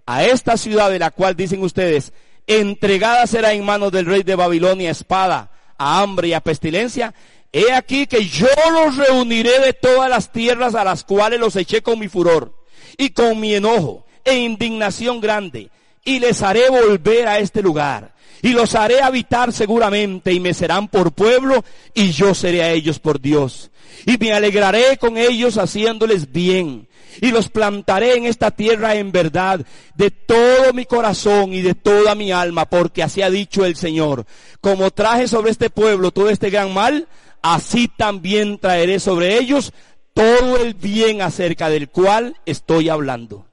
a 0.07 0.24
esta 0.24 0.57
ciudad 0.57 0.91
de 0.91 0.99
la 0.99 1.11
cual 1.11 1.37
dicen 1.37 1.62
ustedes, 1.62 2.12
entregada 2.47 3.26
será 3.26 3.53
en 3.53 3.64
manos 3.64 3.93
del 3.93 4.07
rey 4.07 4.22
de 4.22 4.35
Babilonia 4.35 4.91
espada, 4.91 5.51
a 5.78 6.01
hambre 6.01 6.28
y 6.28 6.32
a 6.32 6.41
pestilencia, 6.41 7.14
He 7.57 7.72
aquí 7.72 8.09
que 8.09 8.26
yo 8.26 8.48
los 8.72 8.96
reuniré 8.96 9.61
de 9.61 9.72
todas 9.72 10.11
las 10.11 10.32
tierras 10.32 10.74
a 10.74 10.82
las 10.82 11.05
cuales 11.05 11.38
los 11.38 11.55
eché 11.55 11.82
con 11.82 12.00
mi 12.00 12.09
furor 12.09 12.52
y 12.98 13.11
con 13.11 13.38
mi 13.38 13.55
enojo 13.55 14.05
e 14.24 14.34
indignación 14.34 15.20
grande 15.20 15.70
y 16.05 16.18
les 16.18 16.42
haré 16.42 16.68
volver 16.68 17.28
a 17.28 17.38
este 17.38 17.62
lugar 17.62 18.12
y 18.42 18.55
los 18.55 18.74
haré 18.74 19.02
habitar 19.02 19.52
seguramente 19.52 20.32
y 20.32 20.40
me 20.40 20.52
serán 20.52 20.88
por 20.88 21.12
pueblo 21.12 21.64
y 21.94 22.11
yo 22.11 22.34
seré 22.34 22.64
a 22.64 22.72
ellos 22.72 22.98
por 22.98 23.20
Dios. 23.20 23.70
Y 24.05 24.18
me 24.18 24.32
alegraré 24.32 24.96
con 24.98 25.16
ellos 25.16 25.57
haciéndoles 25.57 26.32
bien 26.32 26.88
y 27.20 27.30
los 27.30 27.50
plantaré 27.50 28.16
en 28.16 28.26
esta 28.26 28.50
tierra 28.50 28.96
en 28.96 29.12
verdad 29.12 29.64
de 29.94 30.11
todo 30.11 30.72
mi 30.72 30.86
corazón 30.86 31.52
y 31.52 31.62
de 31.62 31.76
toda 31.76 32.16
mi 32.16 32.32
alma, 32.32 32.68
porque 32.68 33.05
así 33.05 33.22
ha 33.22 33.30
dicho 33.30 33.64
el 33.64 33.76
Señor. 33.76 34.26
Como 34.61 34.90
traje 34.90 35.28
sobre 35.28 35.52
este 35.52 35.70
pueblo 35.70 36.11
todo 36.11 36.30
este 36.30 36.50
gran 36.50 36.74
mal, 36.74 37.07
así 37.45 37.88
también 37.88 38.59
traeré 38.59 38.99
sobre 38.99 39.36
ellos 39.38 39.74
todo 40.14 40.57
el 40.57 40.72
bien 40.72 41.20
acerca 41.20 41.68
del 41.68 41.90
cual 41.90 42.36
estoy 42.47 42.88
hablando. 42.88 43.47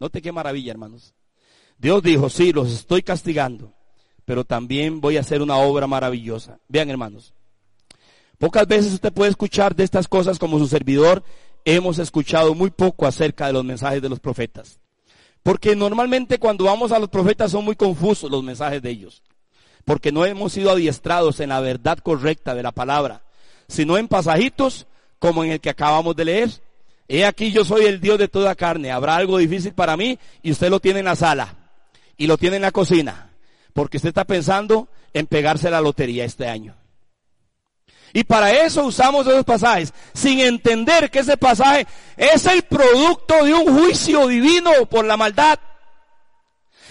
Note 0.00 0.22
qué 0.22 0.32
maravilla, 0.32 0.72
hermanos. 0.72 1.14
Dios 1.76 2.02
dijo, 2.02 2.30
sí, 2.30 2.54
los 2.54 2.72
estoy 2.72 3.02
castigando, 3.02 3.74
pero 4.24 4.44
también 4.44 5.02
voy 5.02 5.18
a 5.18 5.20
hacer 5.20 5.42
una 5.42 5.56
obra 5.56 5.86
maravillosa. 5.86 6.58
Vean, 6.68 6.88
hermanos. 6.88 7.34
Pocas 8.38 8.66
veces 8.66 8.94
usted 8.94 9.12
puede 9.12 9.30
escuchar 9.30 9.76
de 9.76 9.84
estas 9.84 10.08
cosas 10.08 10.38
como 10.38 10.58
su 10.58 10.66
servidor 10.66 11.22
hemos 11.66 11.98
escuchado 11.98 12.54
muy 12.54 12.70
poco 12.70 13.06
acerca 13.06 13.46
de 13.46 13.52
los 13.52 13.64
mensajes 13.64 14.00
de 14.00 14.08
los 14.08 14.20
profetas. 14.20 14.80
Porque 15.42 15.76
normalmente 15.76 16.38
cuando 16.38 16.64
vamos 16.64 16.92
a 16.92 16.98
los 16.98 17.10
profetas 17.10 17.50
son 17.50 17.66
muy 17.66 17.76
confusos 17.76 18.30
los 18.30 18.42
mensajes 18.42 18.80
de 18.80 18.88
ellos. 18.88 19.22
Porque 19.84 20.12
no 20.12 20.24
hemos 20.24 20.54
sido 20.54 20.70
adiestrados 20.70 21.40
en 21.40 21.50
la 21.50 21.60
verdad 21.60 21.98
correcta 21.98 22.54
de 22.54 22.62
la 22.62 22.72
palabra, 22.72 23.22
sino 23.68 23.96
en 23.98 24.08
pasajitos 24.08 24.86
como 25.18 25.44
en 25.44 25.52
el 25.52 25.60
que 25.60 25.70
acabamos 25.70 26.14
de 26.16 26.24
leer. 26.24 26.50
He 27.08 27.24
aquí 27.24 27.52
yo 27.52 27.64
soy 27.64 27.84
el 27.86 28.00
Dios 28.00 28.18
de 28.18 28.28
toda 28.28 28.54
carne. 28.54 28.90
Habrá 28.90 29.16
algo 29.16 29.38
difícil 29.38 29.72
para 29.72 29.96
mí 29.96 30.18
y 30.42 30.52
usted 30.52 30.70
lo 30.70 30.80
tiene 30.80 31.00
en 31.00 31.06
la 31.06 31.16
sala 31.16 31.54
y 32.16 32.26
lo 32.26 32.38
tiene 32.38 32.56
en 32.56 32.62
la 32.62 32.72
cocina. 32.72 33.30
Porque 33.72 33.96
usted 33.96 34.08
está 34.10 34.24
pensando 34.24 34.88
en 35.12 35.26
pegarse 35.26 35.70
la 35.70 35.80
lotería 35.80 36.24
este 36.24 36.48
año. 36.48 36.76
Y 38.16 38.22
para 38.22 38.52
eso 38.52 38.84
usamos 38.84 39.26
esos 39.26 39.44
pasajes, 39.44 39.92
sin 40.12 40.38
entender 40.38 41.10
que 41.10 41.18
ese 41.18 41.36
pasaje 41.36 41.84
es 42.16 42.46
el 42.46 42.62
producto 42.62 43.44
de 43.44 43.52
un 43.52 43.76
juicio 43.76 44.28
divino 44.28 44.70
por 44.88 45.04
la 45.04 45.16
maldad. 45.16 45.58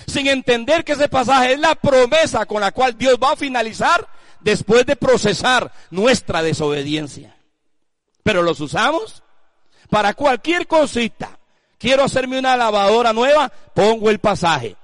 Sin 0.05 0.27
entender 0.27 0.83
que 0.83 0.91
ese 0.91 1.07
pasaje 1.07 1.53
es 1.53 1.59
la 1.59 1.75
promesa 1.75 2.45
con 2.45 2.59
la 2.59 2.73
cual 2.73 2.97
Dios 2.97 3.17
va 3.23 3.31
a 3.31 3.35
finalizar 3.37 4.05
después 4.43 4.85
de 4.85 4.95
procesar 4.95 5.71
nuestra 5.89 6.43
desobediencia. 6.43 7.35
Pero 8.23 8.41
los 8.41 8.59
usamos 8.59 9.23
para 9.89 10.13
cualquier 10.13 10.67
cosita. 10.67 11.37
Quiero 11.77 12.03
hacerme 12.03 12.39
una 12.39 12.55
lavadora 12.55 13.13
nueva, 13.13 13.51
pongo 13.73 14.09
el 14.09 14.19
pasaje. 14.19 14.75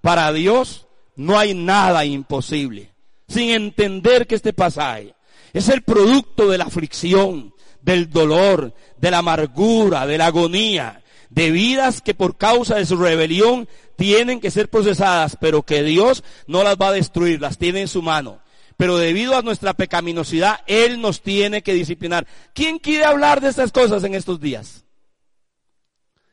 Para 0.00 0.32
Dios 0.32 0.86
no 1.16 1.38
hay 1.38 1.54
nada 1.54 2.04
imposible. 2.04 2.92
Sin 3.28 3.50
entender 3.50 4.26
que 4.26 4.36
este 4.36 4.52
pasaje 4.52 5.14
es 5.52 5.68
el 5.68 5.82
producto 5.82 6.48
de 6.48 6.58
la 6.58 6.64
aflicción, 6.64 7.52
del 7.82 8.10
dolor, 8.10 8.72
de 8.98 9.10
la 9.10 9.18
amargura, 9.18 10.06
de 10.06 10.18
la 10.18 10.26
agonía, 10.26 11.02
de 11.30 11.50
vidas 11.50 12.00
que 12.00 12.14
por 12.14 12.36
causa 12.36 12.76
de 12.76 12.86
su 12.86 12.96
rebelión 12.96 13.68
tienen 13.96 14.40
que 14.40 14.50
ser 14.50 14.68
procesadas, 14.68 15.36
pero 15.40 15.62
que 15.62 15.82
Dios 15.82 16.22
no 16.46 16.62
las 16.62 16.76
va 16.76 16.88
a 16.88 16.92
destruir, 16.92 17.40
las 17.40 17.58
tiene 17.58 17.80
en 17.80 17.88
su 17.88 18.02
mano. 18.02 18.40
Pero 18.76 18.98
debido 18.98 19.36
a 19.36 19.42
nuestra 19.42 19.74
pecaminosidad, 19.74 20.60
Él 20.66 21.00
nos 21.00 21.22
tiene 21.22 21.62
que 21.62 21.72
disciplinar. 21.72 22.26
¿Quién 22.52 22.78
quiere 22.78 23.04
hablar 23.04 23.40
de 23.40 23.48
estas 23.48 23.72
cosas 23.72 24.04
en 24.04 24.14
estos 24.14 24.40
días? 24.40 24.84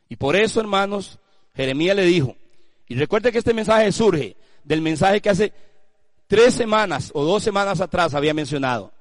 Y 0.08 0.16
por 0.16 0.36
eso, 0.36 0.60
hermanos, 0.60 1.18
Jeremías 1.54 1.96
le 1.96 2.04
dijo, 2.04 2.36
y 2.86 2.96
recuerde 2.96 3.32
que 3.32 3.38
este 3.38 3.54
mensaje 3.54 3.90
surge 3.92 4.36
del 4.62 4.82
mensaje 4.82 5.20
que 5.20 5.30
hace 5.30 5.52
tres 6.26 6.54
semanas 6.54 7.10
o 7.14 7.24
dos 7.24 7.42
semanas 7.42 7.80
atrás 7.80 8.14
había 8.14 8.34
mencionado 8.34 8.92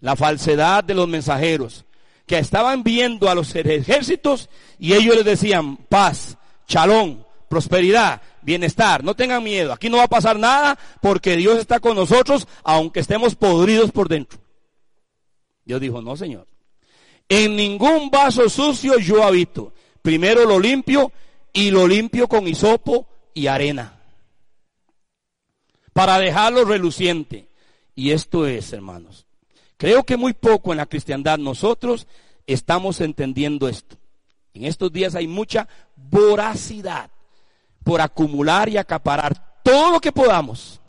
la 0.00 0.16
falsedad 0.16 0.82
de 0.82 0.94
los 0.94 1.08
mensajeros, 1.08 1.84
que 2.26 2.38
estaban 2.38 2.82
viendo 2.82 3.30
a 3.30 3.34
los 3.36 3.54
ejércitos 3.54 4.50
y 4.78 4.94
ellos 4.94 5.14
les 5.14 5.24
decían 5.24 5.76
paz, 5.76 6.36
chalón, 6.66 7.24
prosperidad, 7.48 8.20
bienestar, 8.42 9.02
no 9.02 9.14
tengan 9.14 9.42
miedo, 9.42 9.72
aquí 9.72 9.88
no 9.88 9.98
va 9.98 10.04
a 10.04 10.08
pasar 10.08 10.38
nada 10.38 10.78
porque 11.00 11.36
Dios 11.36 11.58
está 11.58 11.80
con 11.80 11.96
nosotros 11.96 12.46
aunque 12.62 13.00
estemos 13.00 13.34
podridos 13.34 13.90
por 13.92 14.08
dentro. 14.08 14.38
Dios 15.64 15.80
dijo, 15.80 16.02
no 16.02 16.16
señor, 16.16 16.46
en 17.28 17.56
ningún 17.56 18.10
vaso 18.10 18.48
sucio 18.48 18.98
yo 18.98 19.22
habito, 19.22 19.72
primero 20.02 20.44
lo 20.44 20.58
limpio 20.58 21.12
y 21.52 21.70
lo 21.70 21.86
limpio 21.86 22.28
con 22.28 22.48
hisopo 22.48 23.06
y 23.34 23.46
arena, 23.46 24.00
para 25.92 26.18
dejarlo 26.18 26.64
reluciente. 26.64 27.48
Y 27.94 28.10
esto 28.10 28.46
es, 28.46 28.72
hermanos, 28.72 29.26
Creo 29.82 30.04
que 30.04 30.16
muy 30.16 30.32
poco 30.32 30.70
en 30.70 30.76
la 30.76 30.86
cristiandad 30.86 31.40
nosotros 31.40 32.06
estamos 32.46 33.00
entendiendo 33.00 33.68
esto. 33.68 33.96
En 34.54 34.64
estos 34.64 34.92
días 34.92 35.16
hay 35.16 35.26
mucha 35.26 35.66
voracidad 35.96 37.10
por 37.84 38.00
acumular 38.00 38.68
y 38.68 38.76
acaparar 38.76 39.60
todo 39.62 39.92
lo 39.92 40.00
que 40.00 40.12
podamos 40.12 40.80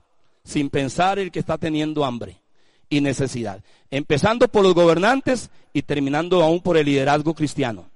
sin 0.44 0.70
pensar 0.70 1.20
el 1.20 1.32
que 1.32 1.40
está 1.40 1.58
teniendo 1.58 2.04
hambre 2.04 2.42
y 2.90 3.02
necesidad. 3.02 3.64
Empezando 3.90 4.48
por 4.48 4.64
los 4.64 4.74
gobernantes 4.74 5.50
y 5.72 5.82
terminando 5.82 6.44
aún 6.44 6.62
por 6.62 6.78
el 6.78 6.86
liderazgo 6.86 7.34
cristiano. 7.34 7.90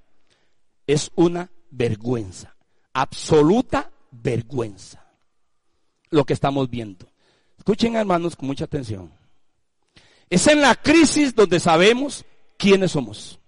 Es 0.86 1.10
una 1.14 1.50
vergüenza, 1.70 2.54
absoluta 2.92 3.90
vergüenza 4.10 5.04
lo 6.10 6.24
que 6.24 6.32
estamos 6.32 6.70
viendo. 6.70 7.06
Escuchen 7.58 7.96
hermanos 7.96 8.34
con 8.34 8.46
mucha 8.46 8.64
atención. 8.64 9.12
Es 10.30 10.46
en 10.46 10.60
la 10.60 10.74
crisis 10.74 11.34
donde 11.34 11.60
sabemos 11.60 12.24
quiénes 12.56 12.92
somos. 12.92 13.38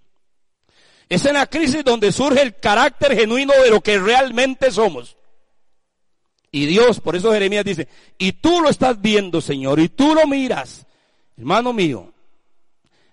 Es 1.08 1.24
en 1.24 1.34
la 1.34 1.46
crisis 1.46 1.84
donde 1.84 2.12
surge 2.12 2.42
el 2.42 2.56
carácter 2.56 3.16
genuino 3.16 3.52
de 3.64 3.70
lo 3.70 3.80
que 3.80 3.98
realmente 3.98 4.70
somos. 4.70 5.16
Y 6.52 6.66
Dios, 6.66 7.00
por 7.00 7.14
eso 7.14 7.32
Jeremías 7.32 7.64
dice, 7.64 7.88
y 8.18 8.32
tú 8.32 8.60
lo 8.60 8.68
estás 8.68 9.00
viendo, 9.00 9.40
Señor, 9.40 9.78
y 9.78 9.88
tú 9.88 10.14
lo 10.14 10.26
miras. 10.26 10.86
Hermano 11.36 11.72
mío, 11.72 12.12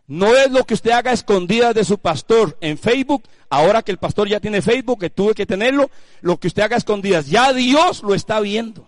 no 0.08 0.36
es 0.36 0.52
lo 0.52 0.64
que 0.64 0.74
usted 0.74 0.92
haga 0.92 1.12
escondidas 1.12 1.76
de 1.76 1.84
su 1.86 1.98
pastor 2.00 2.58
en 2.62 2.78
Facebook, 2.78 3.24
ahora 3.50 3.84
que 3.84 3.92
el 3.92 3.98
pastor 3.98 4.28
ya 4.28 4.40
tiene 4.40 4.62
Facebook, 4.62 5.00
que 5.00 5.10
tuve 5.10 5.34
que 5.34 5.46
tenerlo, 5.46 5.92
lo 6.22 6.38
que 6.38 6.48
usted 6.48 6.64
haga 6.64 6.78
escondidas, 6.78 7.28
ya 7.28 7.54
Dios 7.54 8.02
lo 8.04 8.16
está 8.16 8.40
viendo. 8.40 8.88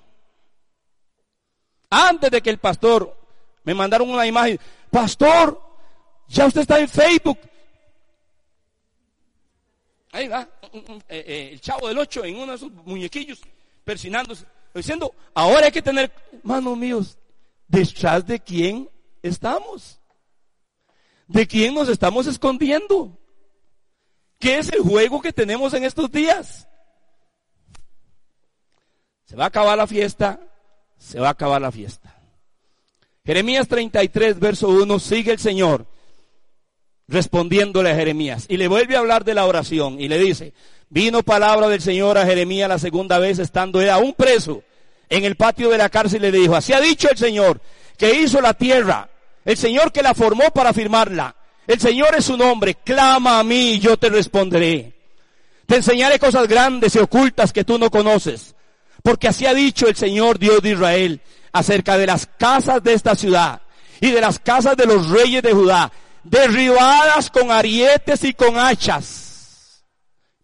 Antes 1.90 2.32
de 2.32 2.42
que 2.42 2.50
el 2.50 2.58
pastor 2.58 3.16
me 3.64 3.74
mandaron 3.74 4.10
una 4.10 4.26
imagen. 4.26 4.60
Pastor, 4.90 5.62
ya 6.28 6.46
usted 6.46 6.62
está 6.62 6.80
en 6.80 6.90
Facebook. 6.90 7.38
Ahí 10.12 10.28
va, 10.28 10.48
eh, 10.74 11.02
eh, 11.10 11.50
el 11.54 11.62
chavo 11.62 11.88
del 11.88 11.98
8 11.98 12.26
en 12.26 12.36
uno 12.38 12.48
de 12.48 12.56
esos 12.56 12.72
muñequillos, 12.72 13.42
persinándose, 13.84 14.46
diciendo, 14.74 15.14
ahora 15.34 15.66
hay 15.66 15.72
que 15.72 15.82
tener, 15.82 16.12
manos 16.44 16.78
míos, 16.78 17.18
detrás 17.68 18.26
de 18.26 18.40
quién 18.40 18.90
estamos. 19.22 20.00
¿De 21.28 21.48
quién 21.48 21.76
nos 21.76 21.90
estamos 21.90 22.26
escondiendo? 22.26 23.18
¿Qué 24.40 24.58
es 24.58 24.72
el 24.74 24.82
juego 24.82 25.22
que 25.22 25.32
tenemos 25.32 25.74
en 25.74 25.84
estos 25.84 26.12
días? 26.12 26.68
Se 29.26 29.36
va 29.36 29.44
a 29.44 29.48
acabar 29.48 29.78
la 29.78 29.86
fiesta, 29.86 30.40
se 30.98 31.20
va 31.20 31.28
a 31.28 31.32
acabar 31.32 31.62
la 31.62 31.72
fiesta. 31.72 32.16
Jeremías 33.24 33.68
33, 33.68 34.40
verso 34.40 34.70
1, 34.70 34.98
sigue 34.98 35.32
el 35.32 35.40
Señor 35.40 35.86
respondiéndole 37.10 37.92
a 37.92 37.96
Jeremías 37.96 38.46
y 38.48 38.58
le 38.58 38.68
vuelve 38.68 38.96
a 38.96 39.00
hablar 39.00 39.26
de 39.26 39.34
la 39.34 39.46
oración 39.46 40.00
y 40.00 40.08
le 40.08 40.20
dice, 40.20 40.54
vino 40.90 41.24
palabra 41.24 41.68
del 41.68 41.82
Señor 41.82 42.18
a 42.18 42.26
Jeremías 42.26 42.70
la 42.70 42.80
segunda 42.80 43.20
vez 43.20 43.40
estando 43.40 43.82
él 43.82 43.90
aún 43.90 44.14
preso 44.14 44.64
en 45.10 45.26
el 45.26 45.36
patio 45.36 45.70
de 45.70 45.78
la 45.78 45.90
cárcel 45.90 46.20
y 46.24 46.32
le 46.32 46.40
dijo, 46.40 46.56
así 46.56 46.72
ha 46.72 46.80
dicho 46.80 47.10
el 47.10 47.18
Señor 47.18 47.60
que 47.98 48.14
hizo 48.14 48.40
la 48.40 48.54
tierra, 48.54 49.10
el 49.44 49.58
Señor 49.58 49.92
que 49.92 50.04
la 50.04 50.14
formó 50.14 50.52
para 50.54 50.72
firmarla, 50.72 51.36
el 51.68 51.80
Señor 51.80 52.16
es 52.16 52.26
su 52.26 52.38
nombre, 52.38 52.76
clama 52.76 53.40
a 53.40 53.44
mí 53.44 53.72
y 53.74 53.80
yo 53.80 53.98
te 53.98 54.10
responderé. 54.10 54.94
Te 55.66 55.76
enseñaré 55.76 56.18
cosas 56.18 56.48
grandes 56.48 56.96
y 56.96 57.00
ocultas 57.00 57.54
que 57.54 57.64
tú 57.64 57.78
no 57.78 57.92
conoces, 57.92 58.56
porque 59.04 59.28
así 59.28 59.46
ha 59.46 59.54
dicho 59.54 59.88
el 59.88 59.96
Señor 59.96 60.40
Dios 60.40 60.62
de 60.62 60.72
Israel 60.72 61.22
acerca 61.52 61.98
de 61.98 62.08
las 62.08 62.26
casas 62.26 62.82
de 62.82 62.94
esta 62.94 63.16
ciudad 63.16 63.62
y 64.02 64.12
de 64.12 64.22
las 64.22 64.40
casas 64.40 64.76
de 64.78 64.86
los 64.86 65.10
reyes 65.10 65.44
de 65.44 65.54
Judá, 65.54 65.92
derribadas 66.24 67.30
con 67.30 67.52
arietes 67.52 68.24
y 68.24 68.34
con 68.34 68.58
hachas. 68.58 69.84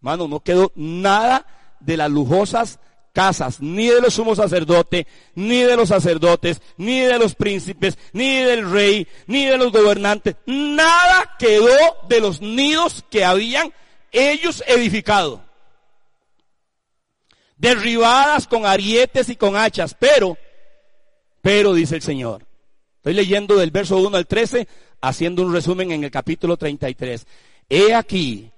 Mano, 0.00 0.28
no 0.28 0.40
quedó 0.40 0.72
nada 0.74 1.46
de 1.80 1.96
las 1.96 2.10
lujosas 2.10 2.78
casas, 3.16 3.62
ni 3.62 3.88
de 3.88 4.02
los 4.02 4.12
sumos 4.12 4.36
sacerdotes, 4.36 5.06
ni 5.34 5.62
de 5.62 5.74
los 5.74 5.88
sacerdotes, 5.88 6.60
ni 6.76 7.00
de 7.00 7.18
los 7.18 7.34
príncipes, 7.34 7.96
ni 8.12 8.42
del 8.42 8.70
rey, 8.70 9.08
ni 9.26 9.46
de 9.46 9.56
los 9.56 9.72
gobernantes. 9.72 10.36
Nada 10.44 11.34
quedó 11.38 11.96
de 12.10 12.20
los 12.20 12.42
nidos 12.42 13.06
que 13.10 13.24
habían 13.24 13.72
ellos 14.12 14.62
edificado. 14.66 15.42
Derribadas 17.56 18.46
con 18.46 18.66
arietes 18.66 19.30
y 19.30 19.36
con 19.36 19.56
hachas, 19.56 19.96
pero, 19.98 20.36
pero 21.40 21.72
dice 21.72 21.96
el 21.96 22.02
Señor. 22.02 22.46
Estoy 22.96 23.14
leyendo 23.14 23.56
del 23.56 23.70
verso 23.70 23.96
1 23.96 24.14
al 24.14 24.26
13, 24.26 24.68
haciendo 25.00 25.42
un 25.42 25.52
resumen 25.52 25.92
en 25.92 26.04
el 26.04 26.10
capítulo 26.10 26.56
33. 26.56 27.26
He 27.68 27.94
aquí, 27.94 28.50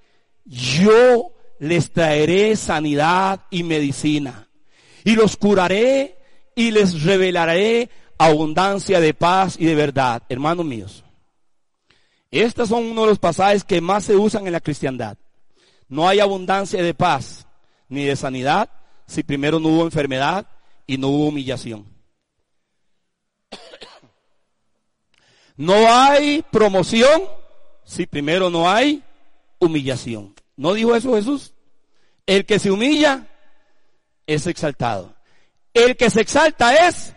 yo 0.44 1.32
les 1.58 1.90
traeré 1.90 2.56
sanidad 2.56 3.40
y 3.50 3.62
medicina 3.62 4.48
y 5.04 5.14
los 5.14 5.36
curaré 5.36 6.18
y 6.54 6.70
les 6.70 7.02
revelaré 7.02 7.90
abundancia 8.18 9.00
de 9.00 9.14
paz 9.14 9.56
y 9.58 9.64
de 9.64 9.74
verdad. 9.74 10.22
Hermanos 10.28 10.66
míos, 10.66 11.04
estos 12.30 12.68
son 12.68 12.84
uno 12.84 13.02
de 13.02 13.08
los 13.08 13.18
pasajes 13.18 13.64
que 13.64 13.80
más 13.80 14.04
se 14.04 14.16
usan 14.16 14.46
en 14.46 14.52
la 14.52 14.60
cristiandad. 14.60 15.16
No 15.88 16.06
hay 16.06 16.20
abundancia 16.20 16.82
de 16.82 16.94
paz 16.94 17.46
ni 17.88 18.04
de 18.04 18.16
sanidad 18.16 18.68
si 19.06 19.22
primero 19.22 19.58
no 19.58 19.70
hubo 19.70 19.84
enfermedad 19.84 20.46
y 20.86 20.98
no 20.98 21.08
hubo 21.08 21.28
humillación. 21.28 21.86
No 25.58 25.92
hay 25.92 26.42
promoción 26.52 27.20
si 27.84 28.06
primero 28.06 28.48
no 28.48 28.70
hay 28.70 29.02
humillación. 29.58 30.32
¿No 30.56 30.72
dijo 30.72 30.94
eso 30.94 31.16
Jesús? 31.16 31.52
El 32.26 32.46
que 32.46 32.60
se 32.60 32.70
humilla 32.70 33.26
es 34.24 34.46
exaltado. 34.46 35.14
El 35.74 35.96
que 35.96 36.10
se 36.10 36.20
exalta 36.20 36.88
es 36.88 37.12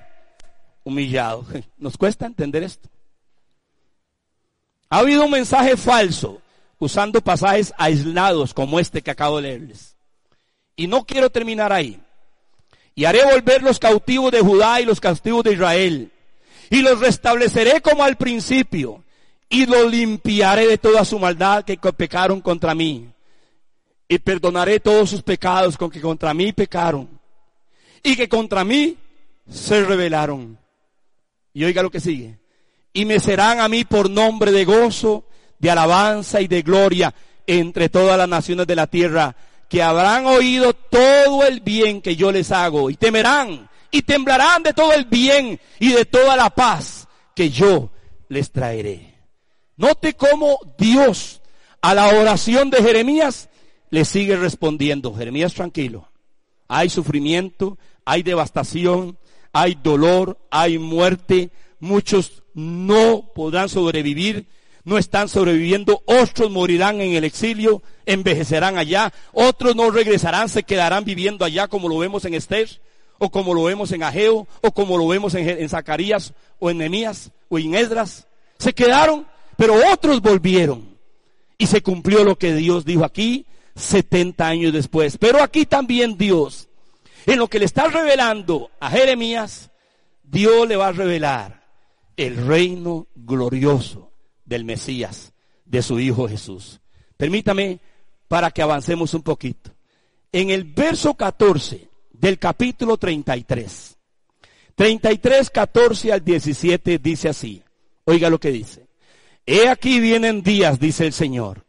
humillado. 0.83 1.45
Nos 1.77 1.95
cuesta 1.97 2.25
entender 2.25 2.63
esto. 2.63 2.89
Ha 4.89 4.97
habido 4.97 5.23
un 5.25 5.31
mensaje 5.31 5.77
falso 5.77 6.41
usando 6.79 7.21
pasajes 7.21 7.71
aislados 7.77 8.55
como 8.55 8.79
este 8.79 9.03
que 9.03 9.11
acabo 9.11 9.37
de 9.37 9.43
leerles. 9.43 9.95
Y 10.75 10.87
no 10.87 11.05
quiero 11.05 11.29
terminar 11.29 11.71
ahí. 11.71 12.01
Y 12.95 13.05
haré 13.05 13.23
volver 13.23 13.61
los 13.61 13.77
cautivos 13.77 14.31
de 14.31 14.41
Judá 14.41 14.81
y 14.81 14.85
los 14.85 14.99
cautivos 14.99 15.43
de 15.43 15.53
Israel. 15.53 16.11
Y 16.71 16.81
los 16.81 16.99
restableceré 16.99 17.81
como 17.81 18.03
al 18.03 18.15
principio. 18.15 19.03
Y 19.47 19.67
los 19.67 19.91
limpiaré 19.91 20.65
de 20.65 20.79
toda 20.79 21.05
su 21.05 21.19
maldad 21.19 21.63
que 21.63 21.77
pecaron 21.77 22.41
contra 22.41 22.73
mí 22.73 23.07
y 24.11 24.19
perdonaré 24.19 24.81
todos 24.81 25.09
sus 25.09 25.21
pecados 25.21 25.77
con 25.77 25.89
que 25.89 26.01
contra 26.01 26.33
mí 26.33 26.51
pecaron 26.51 27.07
y 28.03 28.15
que 28.17 28.27
contra 28.27 28.65
mí 28.65 28.97
se 29.49 29.85
rebelaron. 29.85 30.57
Y 31.53 31.63
oiga 31.63 31.81
lo 31.81 31.89
que 31.89 32.01
sigue. 32.01 32.37
Y 32.91 33.05
me 33.05 33.21
serán 33.21 33.61
a 33.61 33.69
mí 33.69 33.85
por 33.85 34.09
nombre 34.09 34.51
de 34.51 34.65
gozo, 34.65 35.23
de 35.59 35.71
alabanza 35.71 36.41
y 36.41 36.47
de 36.49 36.61
gloria 36.61 37.13
entre 37.47 37.87
todas 37.87 38.17
las 38.17 38.27
naciones 38.27 38.67
de 38.67 38.75
la 38.75 38.87
tierra, 38.87 39.33
que 39.69 39.81
habrán 39.81 40.25
oído 40.25 40.73
todo 40.73 41.45
el 41.45 41.61
bien 41.61 42.01
que 42.01 42.17
yo 42.17 42.33
les 42.33 42.51
hago 42.51 42.89
y 42.89 42.95
temerán 42.95 43.69
y 43.91 44.01
temblarán 44.01 44.63
de 44.63 44.73
todo 44.73 44.93
el 44.93 45.05
bien 45.05 45.59
y 45.79 45.91
de 45.91 46.05
toda 46.05 46.35
la 46.35 46.49
paz 46.49 47.07
que 47.35 47.49
yo 47.49 47.91
les 48.29 48.51
traeré. 48.51 49.15
Note 49.75 50.13
cómo 50.13 50.59
Dios 50.77 51.41
a 51.81 51.93
la 51.93 52.07
oración 52.09 52.69
de 52.69 52.81
Jeremías 52.81 53.49
le 53.89 54.05
sigue 54.05 54.37
respondiendo, 54.37 55.13
Jeremías 55.13 55.53
tranquilo, 55.53 56.09
hay 56.67 56.89
sufrimiento, 56.89 57.77
hay 58.05 58.23
devastación, 58.23 59.17
hay 59.51 59.77
dolor, 59.81 60.37
hay 60.49 60.77
muerte, 60.79 61.49
muchos 61.79 62.43
no 62.53 63.31
podrán 63.35 63.67
sobrevivir, 63.67 64.47
no 64.83 64.97
están 64.97 65.27
sobreviviendo, 65.27 66.01
otros 66.05 66.49
morirán 66.49 67.01
en 67.01 67.13
el 67.13 67.23
exilio, 67.23 67.83
envejecerán 68.05 68.77
allá, 68.77 69.11
otros 69.33 69.75
no 69.75 69.91
regresarán, 69.91 70.47
se 70.47 70.63
quedarán 70.63 71.03
viviendo 71.03 71.43
allá 71.43 71.67
como 71.67 71.89
lo 71.89 71.97
vemos 71.97 72.25
en 72.25 72.33
Esther, 72.33 72.81
o 73.23 73.29
como 73.29 73.53
lo 73.53 73.65
vemos 73.65 73.91
en 73.91 74.01
Ageo, 74.01 74.47
o 74.61 74.71
como 74.71 74.97
lo 74.97 75.07
vemos 75.07 75.35
en, 75.35 75.69
Zacarías, 75.69 76.33
o 76.57 76.71
en 76.71 76.79
Nemías, 76.79 77.29
o 77.49 77.59
en 77.59 77.75
Esdras. 77.75 78.27
Se 78.57 78.73
quedaron, 78.73 79.27
pero 79.57 79.75
otros 79.93 80.21
volvieron. 80.21 80.97
Y 81.55 81.67
se 81.67 81.83
cumplió 81.83 82.23
lo 82.23 82.35
que 82.35 82.55
Dios 82.55 82.83
dijo 82.83 83.05
aquí, 83.05 83.45
70 83.75 84.47
años 84.47 84.73
después. 84.73 85.19
Pero 85.19 85.43
aquí 85.43 85.67
también 85.67 86.17
Dios, 86.17 86.67
en 87.27 87.37
lo 87.37 87.47
que 87.47 87.59
le 87.59 87.65
está 87.65 87.89
revelando 87.89 88.71
a 88.79 88.89
Jeremías, 88.89 89.69
Dios 90.23 90.67
le 90.67 90.75
va 90.75 90.87
a 90.87 90.91
revelar 90.91 91.63
el 92.17 92.37
reino 92.47 93.05
glorioso 93.13 94.11
del 94.45 94.65
Mesías, 94.65 95.31
de 95.65 95.83
su 95.83 95.99
Hijo 95.99 96.27
Jesús. 96.27 96.81
Permítame 97.17 97.81
para 98.27 98.49
que 98.49 98.63
avancemos 98.63 99.13
un 99.13 99.21
poquito. 99.21 99.69
En 100.31 100.49
el 100.49 100.63
verso 100.63 101.13
14 101.13 101.90
del 102.21 102.39
capítulo 102.39 102.95
33, 102.95 103.97
33, 104.75 105.49
14 105.49 106.13
al 106.13 106.23
17 106.23 106.99
dice 106.99 107.27
así. 107.27 107.61
Oiga 108.05 108.29
lo 108.29 108.39
que 108.39 108.51
dice. 108.51 108.87
He 109.45 109.67
aquí 109.67 109.99
vienen 109.99 110.41
días, 110.41 110.79
dice 110.79 111.05
el 111.05 111.13
Señor 111.13 111.65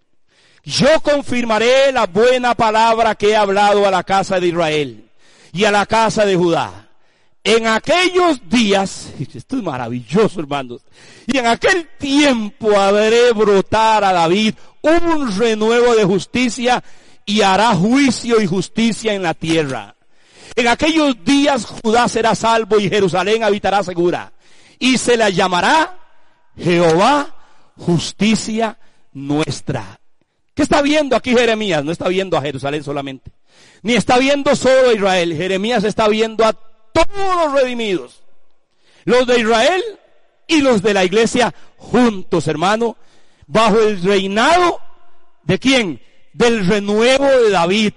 yo 0.64 1.00
confirmaré 1.03 1.90
la 1.92 2.07
buena 2.07 2.55
palabra 2.55 3.14
que 3.14 3.30
he 3.30 3.36
hablado 3.36 3.86
a 3.86 3.90
la 3.90 4.05
casa 4.05 4.38
de 4.38 4.48
Israel 4.48 5.11
y 5.53 5.64
a 5.64 5.70
la 5.70 5.86
casa 5.86 6.24
de 6.24 6.36
Judá. 6.36 6.88
En 7.44 7.66
aquellos 7.66 8.48
días, 8.48 9.12
esto 9.34 9.57
es 9.57 9.62
maravilloso 9.62 10.38
hermanos, 10.38 10.82
y 11.26 11.38
en 11.38 11.46
aquel 11.46 11.88
tiempo 11.98 12.78
haré 12.78 13.32
brotar 13.32 14.05
a 14.05 14.12
David 14.12 14.55
un 14.82 15.36
renuevo 15.36 15.96
de 15.96 16.05
justicia 16.05 16.82
y 17.26 17.42
hará 17.42 17.74
juicio 17.74 18.40
y 18.40 18.46
justicia 18.46 19.14
en 19.14 19.22
la 19.22 19.34
tierra. 19.34 19.96
En 20.55 20.68
aquellos 20.68 21.24
días 21.24 21.64
Judá 21.64 22.09
será 22.09 22.34
salvo 22.34 22.78
y 22.78 22.88
Jerusalén 22.88 23.42
habitará 23.42 23.82
segura. 23.82 24.32
Y 24.78 24.98
se 24.98 25.16
la 25.16 25.30
llamará 25.30 25.98
Jehová 26.57 27.34
justicia 27.76 28.78
nuestra. 29.12 30.00
¿Qué 30.55 30.62
está 30.62 30.82
viendo 30.82 31.16
aquí 31.16 31.32
Jeremías? 31.32 31.84
No 31.84 31.92
está 31.92 32.09
viendo 32.09 32.36
a 32.36 32.42
Jerusalén 32.42 32.84
solamente. 32.84 33.32
Ni 33.82 33.94
está 33.94 34.18
viendo 34.18 34.55
solo 34.55 34.90
a 34.90 34.94
Israel. 34.94 35.36
Jeremías 35.36 35.84
está 35.84 36.09
viendo 36.09 36.44
a 36.44 36.53
todos 36.53 37.36
los 37.44 37.53
redimidos. 37.53 38.22
Los 39.05 39.26
de 39.26 39.40
Israel 39.40 39.82
y 40.46 40.61
los 40.61 40.82
de 40.82 40.94
la 40.94 41.05
iglesia 41.05 41.55
juntos, 41.76 42.46
hermano. 42.48 42.96
Bajo 43.46 43.80
el 43.80 44.03
reinado 44.03 44.78
de 45.44 45.59
quién? 45.59 46.00
Del 46.32 46.66
renuevo 46.66 47.24
de 47.24 47.50
David, 47.50 47.92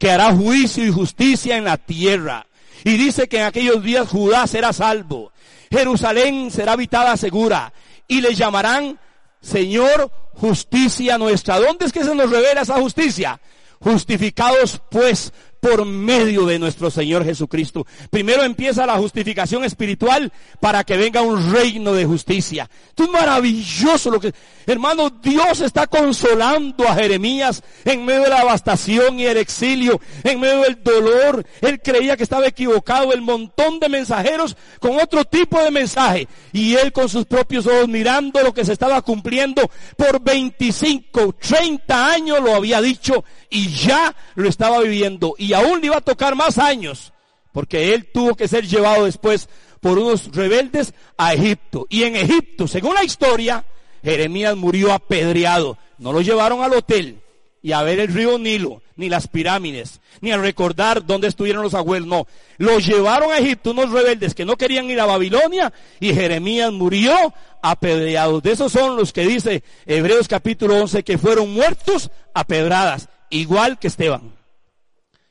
que 0.00 0.10
hará 0.10 0.34
juicio 0.34 0.84
y 0.84 0.90
justicia 0.90 1.58
en 1.58 1.64
la 1.64 1.76
tierra. 1.76 2.46
Y 2.84 2.96
dice 2.96 3.28
que 3.28 3.36
en 3.36 3.44
aquellos 3.44 3.84
días 3.84 4.08
Judá 4.08 4.46
será 4.46 4.72
salvo. 4.72 5.30
Jerusalén 5.70 6.50
será 6.50 6.72
habitada 6.72 7.16
segura. 7.18 7.72
Y 8.08 8.22
le 8.22 8.34
llamarán 8.34 8.98
Señor, 9.42 10.10
justicia 10.32 11.18
nuestra. 11.18 11.60
¿Dónde 11.60 11.84
es 11.84 11.92
que 11.92 12.02
se 12.02 12.14
nos 12.14 12.30
revela 12.30 12.62
esa 12.62 12.80
justicia? 12.80 13.40
Justificados 13.78 14.80
pues 14.90 15.34
por 15.60 15.84
medio 15.84 16.46
de 16.46 16.58
nuestro 16.58 16.90
Señor 16.90 17.24
Jesucristo. 17.24 17.86
Primero 18.10 18.42
empieza 18.42 18.86
la 18.86 18.96
justificación 18.96 19.64
espiritual 19.64 20.32
para 20.58 20.84
que 20.84 20.96
venga 20.96 21.22
un 21.22 21.52
reino 21.52 21.92
de 21.92 22.06
justicia. 22.06 22.68
Esto 22.88 23.04
es 23.04 23.10
maravilloso 23.10 24.10
lo 24.10 24.20
que, 24.20 24.32
hermano, 24.66 25.10
Dios 25.10 25.60
está 25.60 25.86
consolando 25.86 26.88
a 26.88 26.94
Jeremías 26.94 27.62
en 27.84 28.04
medio 28.04 28.22
de 28.22 28.30
la 28.30 28.40
devastación 28.40 29.20
y 29.20 29.26
el 29.26 29.36
exilio, 29.36 30.00
en 30.24 30.40
medio 30.40 30.62
del 30.62 30.82
dolor. 30.82 31.44
Él 31.60 31.80
creía 31.82 32.16
que 32.16 32.22
estaba 32.22 32.46
equivocado, 32.46 33.12
el 33.12 33.20
montón 33.20 33.78
de 33.78 33.88
mensajeros 33.88 34.56
con 34.78 34.98
otro 34.98 35.24
tipo 35.24 35.62
de 35.62 35.70
mensaje. 35.70 36.26
Y 36.52 36.74
él 36.74 36.92
con 36.92 37.08
sus 37.08 37.26
propios 37.26 37.66
ojos 37.66 37.88
mirando 37.88 38.40
lo 38.42 38.54
que 38.54 38.64
se 38.64 38.72
estaba 38.72 39.02
cumpliendo 39.02 39.70
por 39.96 40.22
25, 40.22 41.34
30 41.34 42.06
años 42.06 42.40
lo 42.40 42.54
había 42.54 42.80
dicho 42.80 43.24
y 43.50 43.68
ya 43.68 44.14
lo 44.34 44.48
estaba 44.48 44.80
viviendo. 44.80 45.34
Y 45.36 45.49
y 45.50 45.52
aún 45.52 45.80
le 45.80 45.86
iba 45.86 45.96
a 45.96 46.00
tocar 46.00 46.36
más 46.36 46.58
años, 46.58 47.12
porque 47.50 47.92
él 47.92 48.06
tuvo 48.12 48.36
que 48.36 48.46
ser 48.46 48.68
llevado 48.68 49.06
después 49.06 49.48
por 49.80 49.98
unos 49.98 50.30
rebeldes 50.30 50.94
a 51.18 51.34
Egipto. 51.34 51.88
Y 51.90 52.04
en 52.04 52.14
Egipto, 52.14 52.68
según 52.68 52.94
la 52.94 53.02
historia, 53.02 53.64
Jeremías 54.00 54.56
murió 54.56 54.92
apedreado. 54.92 55.76
No 55.98 56.12
lo 56.12 56.20
llevaron 56.20 56.62
al 56.62 56.74
hotel 56.74 57.20
y 57.62 57.72
a 57.72 57.82
ver 57.82 57.98
el 57.98 58.14
río 58.14 58.38
Nilo, 58.38 58.80
ni 58.94 59.08
las 59.08 59.26
pirámides, 59.26 60.00
ni 60.20 60.30
a 60.30 60.38
recordar 60.38 61.04
dónde 61.04 61.26
estuvieron 61.26 61.64
los 61.64 61.74
abuelos. 61.74 62.06
No, 62.06 62.28
lo 62.58 62.78
llevaron 62.78 63.32
a 63.32 63.38
Egipto 63.38 63.72
unos 63.72 63.90
rebeldes 63.90 64.36
que 64.36 64.44
no 64.44 64.54
querían 64.54 64.88
ir 64.88 65.00
a 65.00 65.06
Babilonia 65.06 65.72
y 65.98 66.14
Jeremías 66.14 66.70
murió 66.70 67.34
apedreado. 67.60 68.40
De 68.40 68.52
esos 68.52 68.70
son 68.70 68.94
los 68.94 69.12
que 69.12 69.26
dice 69.26 69.64
Hebreos 69.84 70.28
capítulo 70.28 70.76
11 70.76 71.02
que 71.02 71.18
fueron 71.18 71.52
muertos 71.52 72.12
a 72.34 72.44
pedradas, 72.44 73.08
igual 73.30 73.80
que 73.80 73.88
Esteban. 73.88 74.38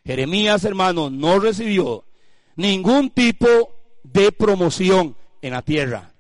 Jeremías, 0.10 0.66
hermano, 0.66 1.12
no 1.12 1.38
recibió 1.38 2.04
ningún 2.56 3.12
tipo 3.12 3.48
de 4.02 4.32
promoción 4.32 5.16
en 5.44 5.54
la 5.54 5.62
tierra. 5.62 6.16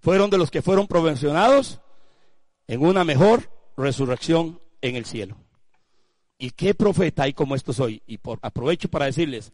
Fueron 0.00 0.30
de 0.30 0.36
los 0.36 0.50
que 0.50 0.62
fueron 0.62 0.88
promocionados 0.88 1.80
en 2.66 2.84
una 2.84 3.04
mejor 3.04 3.48
resurrección 3.76 4.58
en 4.80 4.96
el 4.96 5.04
cielo. 5.04 5.36
¿Y 6.38 6.50
qué 6.50 6.74
profeta 6.74 7.22
hay 7.22 7.32
como 7.32 7.54
estos 7.54 7.78
hoy? 7.78 8.02
Y 8.04 8.18
por, 8.18 8.40
aprovecho 8.42 8.88
para 8.88 9.06
decirles, 9.06 9.52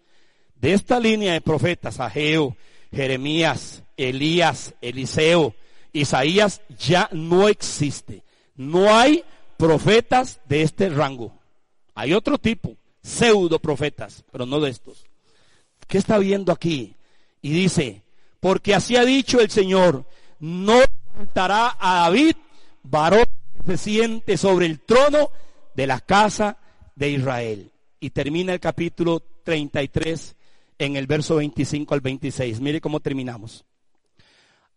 de 0.55 0.73
esta 0.73 0.99
línea 0.99 1.35
de 1.35 1.43
profetas, 1.43 2.01
Ageo, 2.01 2.57
Jeremías, 2.91 3.83
Elías, 3.99 4.75
Eliseo, 4.81 5.55
Isaías, 5.93 6.63
ya 6.79 7.11
no 7.13 7.47
existe. 7.47 8.25
No 8.55 8.97
hay 8.97 9.23
profetas 9.59 10.41
de 10.49 10.63
este 10.63 10.89
rango. 10.89 11.39
Hay 11.95 12.15
otro 12.15 12.39
tipo, 12.39 12.79
pseudo 13.07 13.61
profetas, 13.61 14.25
pero 14.33 14.47
no 14.47 14.61
de 14.61 14.71
estos. 14.71 15.07
¿Qué 15.87 15.99
está 15.99 16.19
viendo 16.19 16.53
aquí? 16.53 16.97
Y 17.41 17.51
dice, 17.53 18.03
porque 18.41 18.75
así 18.75 18.97
ha 18.97 19.05
dicho 19.05 19.41
el 19.41 19.49
Señor, 19.49 20.05
no 20.41 20.81
faltará 21.15 21.77
a 21.79 22.01
David 22.03 22.35
varón 22.83 23.27
que 23.55 23.73
se 23.73 23.79
siente 23.79 24.37
sobre 24.37 24.67
el 24.67 24.81
trono 24.81 25.31
de 25.75 25.87
la 25.87 26.01
casa 26.01 26.59
de 26.97 27.11
Israel. 27.11 27.71
Y 28.01 28.11
termina 28.11 28.53
el 28.53 28.61
capítulo 28.61 29.23
33 29.45 30.35
en 30.79 30.97
el 30.97 31.07
verso 31.07 31.37
25 31.37 31.95
al 31.95 32.01
26. 32.01 32.61
Mire 32.61 32.81
cómo 32.81 32.99
terminamos. 32.99 33.65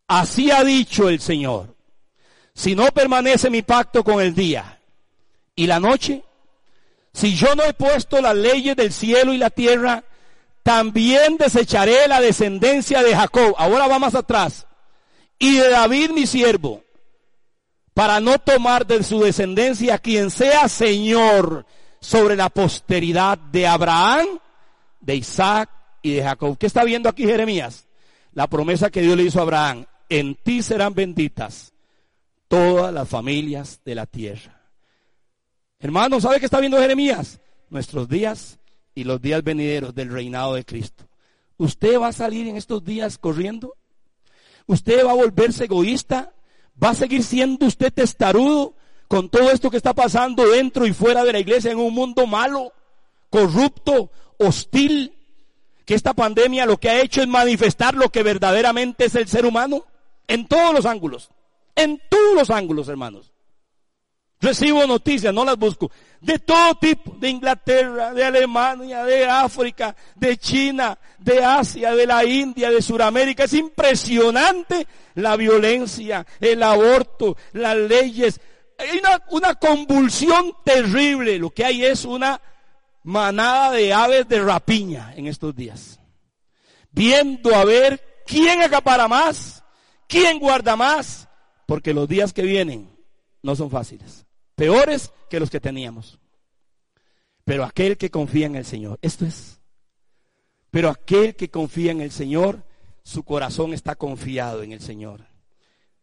Así 0.07 0.51
ha 0.51 0.63
dicho 0.63 1.09
el 1.09 1.19
Señor, 1.19 1.75
si 2.53 2.75
no 2.75 2.85
permanece 2.87 3.49
mi 3.49 3.63
pacto 3.63 4.03
con 4.03 4.21
el 4.21 4.35
día 4.35 4.79
y 5.55 5.65
la 5.67 5.79
noche, 5.79 6.23
si 7.13 7.35
yo 7.35 7.55
no 7.55 7.63
he 7.63 7.73
puesto 7.73 8.21
las 8.21 8.35
leyes 8.35 8.75
del 8.75 8.93
cielo 8.93 9.33
y 9.33 9.37
la 9.37 9.49
tierra, 9.49 10.03
también 10.63 11.37
desecharé 11.37 12.07
la 12.07 12.21
descendencia 12.21 13.01
de 13.01 13.15
Jacob. 13.15 13.55
Ahora 13.57 13.87
va 13.87 13.99
más 13.99 14.15
atrás. 14.15 14.67
Y 15.37 15.55
de 15.55 15.69
David 15.69 16.11
mi 16.11 16.27
siervo, 16.27 16.83
para 17.93 18.19
no 18.19 18.37
tomar 18.39 18.85
de 18.85 19.03
su 19.03 19.21
descendencia 19.21 19.97
quien 19.97 20.31
sea 20.31 20.67
Señor 20.67 21.65
sobre 22.01 22.35
la 22.35 22.49
posteridad 22.49 23.37
de 23.37 23.65
Abraham, 23.65 24.27
de 24.99 25.15
Isaac 25.15 25.69
y 26.01 26.13
de 26.13 26.23
Jacob. 26.23 26.57
¿Qué 26.57 26.67
está 26.67 26.83
viendo 26.83 27.09
aquí 27.09 27.25
Jeremías? 27.25 27.87
La 28.33 28.47
promesa 28.47 28.89
que 28.89 29.01
Dios 29.01 29.17
le 29.17 29.23
hizo 29.23 29.39
a 29.39 29.43
Abraham. 29.43 29.85
En 30.09 30.35
ti 30.35 30.61
serán 30.61 30.93
benditas 30.93 31.73
todas 32.47 32.93
las 32.93 33.07
familias 33.07 33.79
de 33.85 33.95
la 33.95 34.05
tierra. 34.05 34.58
Hermano, 35.81 36.19
¿sabe 36.19 36.39
qué 36.39 36.45
está 36.45 36.59
viendo 36.59 36.77
Jeremías? 36.77 37.39
Nuestros 37.69 38.09
días 38.09 38.59
y 38.95 39.05
los 39.05 39.21
días 39.21 39.41
venideros 39.43 39.95
del 39.95 40.11
reinado 40.11 40.55
de 40.55 40.65
Cristo. 40.65 41.05
¿Usted 41.57 41.97
va 41.97 42.07
a 42.07 42.13
salir 42.13 42.49
en 42.49 42.57
estos 42.57 42.83
días 42.83 43.17
corriendo? 43.17 43.75
¿Usted 44.65 45.05
va 45.05 45.11
a 45.11 45.15
volverse 45.15 45.65
egoísta? 45.65 46.33
¿Va 46.81 46.89
a 46.89 46.95
seguir 46.95 47.23
siendo 47.23 47.65
usted 47.65 47.93
testarudo 47.93 48.73
con 49.07 49.29
todo 49.29 49.51
esto 49.51 49.71
que 49.71 49.77
está 49.77 49.93
pasando 49.93 50.49
dentro 50.49 50.85
y 50.85 50.91
fuera 50.91 51.23
de 51.23 51.31
la 51.31 51.39
iglesia 51.39 51.71
en 51.71 51.79
un 51.79 51.93
mundo 51.93 52.27
malo, 52.27 52.73
corrupto, 53.29 54.11
hostil? 54.37 55.13
Que 55.85 55.95
esta 55.95 56.13
pandemia 56.13 56.65
lo 56.65 56.77
que 56.77 56.89
ha 56.89 57.01
hecho 57.01 57.21
es 57.21 57.27
manifestar 57.29 57.95
lo 57.95 58.09
que 58.09 58.21
verdaderamente 58.21 59.05
es 59.05 59.15
el 59.15 59.29
ser 59.29 59.45
humano 59.45 59.85
en 60.27 60.45
todos 60.45 60.73
los 60.73 60.85
ángulos. 60.85 61.29
En 61.73 62.01
todos 62.09 62.35
los 62.35 62.49
ángulos, 62.49 62.89
hermanos. 62.89 63.31
Recibo 64.41 64.87
noticias, 64.87 65.33
no 65.33 65.43
las 65.43 65.57
busco, 65.57 65.91
de 66.21 66.39
todo 66.39 66.75
tipo, 66.75 67.13
de 67.19 67.29
Inglaterra, 67.29 68.13
de 68.13 68.23
Alemania, 68.23 69.03
de 69.03 69.25
África, 69.25 69.93
de 70.15 70.37
China, 70.37 70.97
de 71.17 71.43
Asia, 71.43 71.93
de 71.93 72.07
la 72.07 72.23
India, 72.23 72.71
de 72.71 72.81
Sudamérica. 72.81 73.43
Es 73.43 73.53
impresionante 73.53 74.87
la 75.15 75.35
violencia, 75.35 76.25
el 76.39 76.63
aborto, 76.63 77.35
las 77.51 77.75
leyes. 77.75 78.39
Hay 78.77 78.99
una, 78.99 79.21
una 79.31 79.55
convulsión 79.55 80.53
terrible. 80.63 81.37
Lo 81.37 81.49
que 81.49 81.65
hay 81.65 81.83
es 81.83 82.05
una 82.05 82.39
manada 83.03 83.71
de 83.71 83.91
aves 83.91 84.25
de 84.29 84.41
rapiña 84.41 85.13
en 85.17 85.27
estos 85.27 85.53
días. 85.53 85.99
Viendo 86.91 87.53
a 87.53 87.65
ver 87.65 88.23
quién 88.25 88.61
acapara 88.61 89.09
más, 89.09 89.65
quién 90.07 90.39
guarda 90.39 90.77
más, 90.77 91.27
porque 91.65 91.93
los 91.93 92.07
días 92.07 92.31
que 92.31 92.43
vienen 92.43 92.89
no 93.43 93.53
son 93.53 93.69
fáciles 93.69 94.28
peores 94.59 95.13
que 95.29 95.39
los 95.39 95.49
que 95.49 95.61
teníamos. 95.61 96.19
Pero 97.45 97.63
aquel 97.63 97.97
que 97.97 98.11
confía 98.11 98.45
en 98.45 98.57
el 98.57 98.65
Señor, 98.65 98.99
esto 99.01 99.25
es. 99.25 99.61
Pero 100.69 100.89
aquel 100.89 101.37
que 101.37 101.49
confía 101.49 101.93
en 101.93 102.01
el 102.01 102.11
Señor, 102.11 102.65
su 103.01 103.23
corazón 103.23 103.73
está 103.73 103.95
confiado 103.95 104.61
en 104.61 104.73
el 104.73 104.81
Señor. 104.81 105.25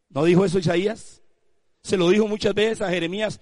¿No 0.09 0.25
dijo 0.25 0.47
eso 0.47 0.59
Isaías? 0.59 1.21
Se 1.83 1.99
lo 1.99 2.09
dijo 2.09 2.27
muchas 2.27 2.55
veces 2.55 2.81
a 2.81 2.89
Jeremías, 2.89 3.41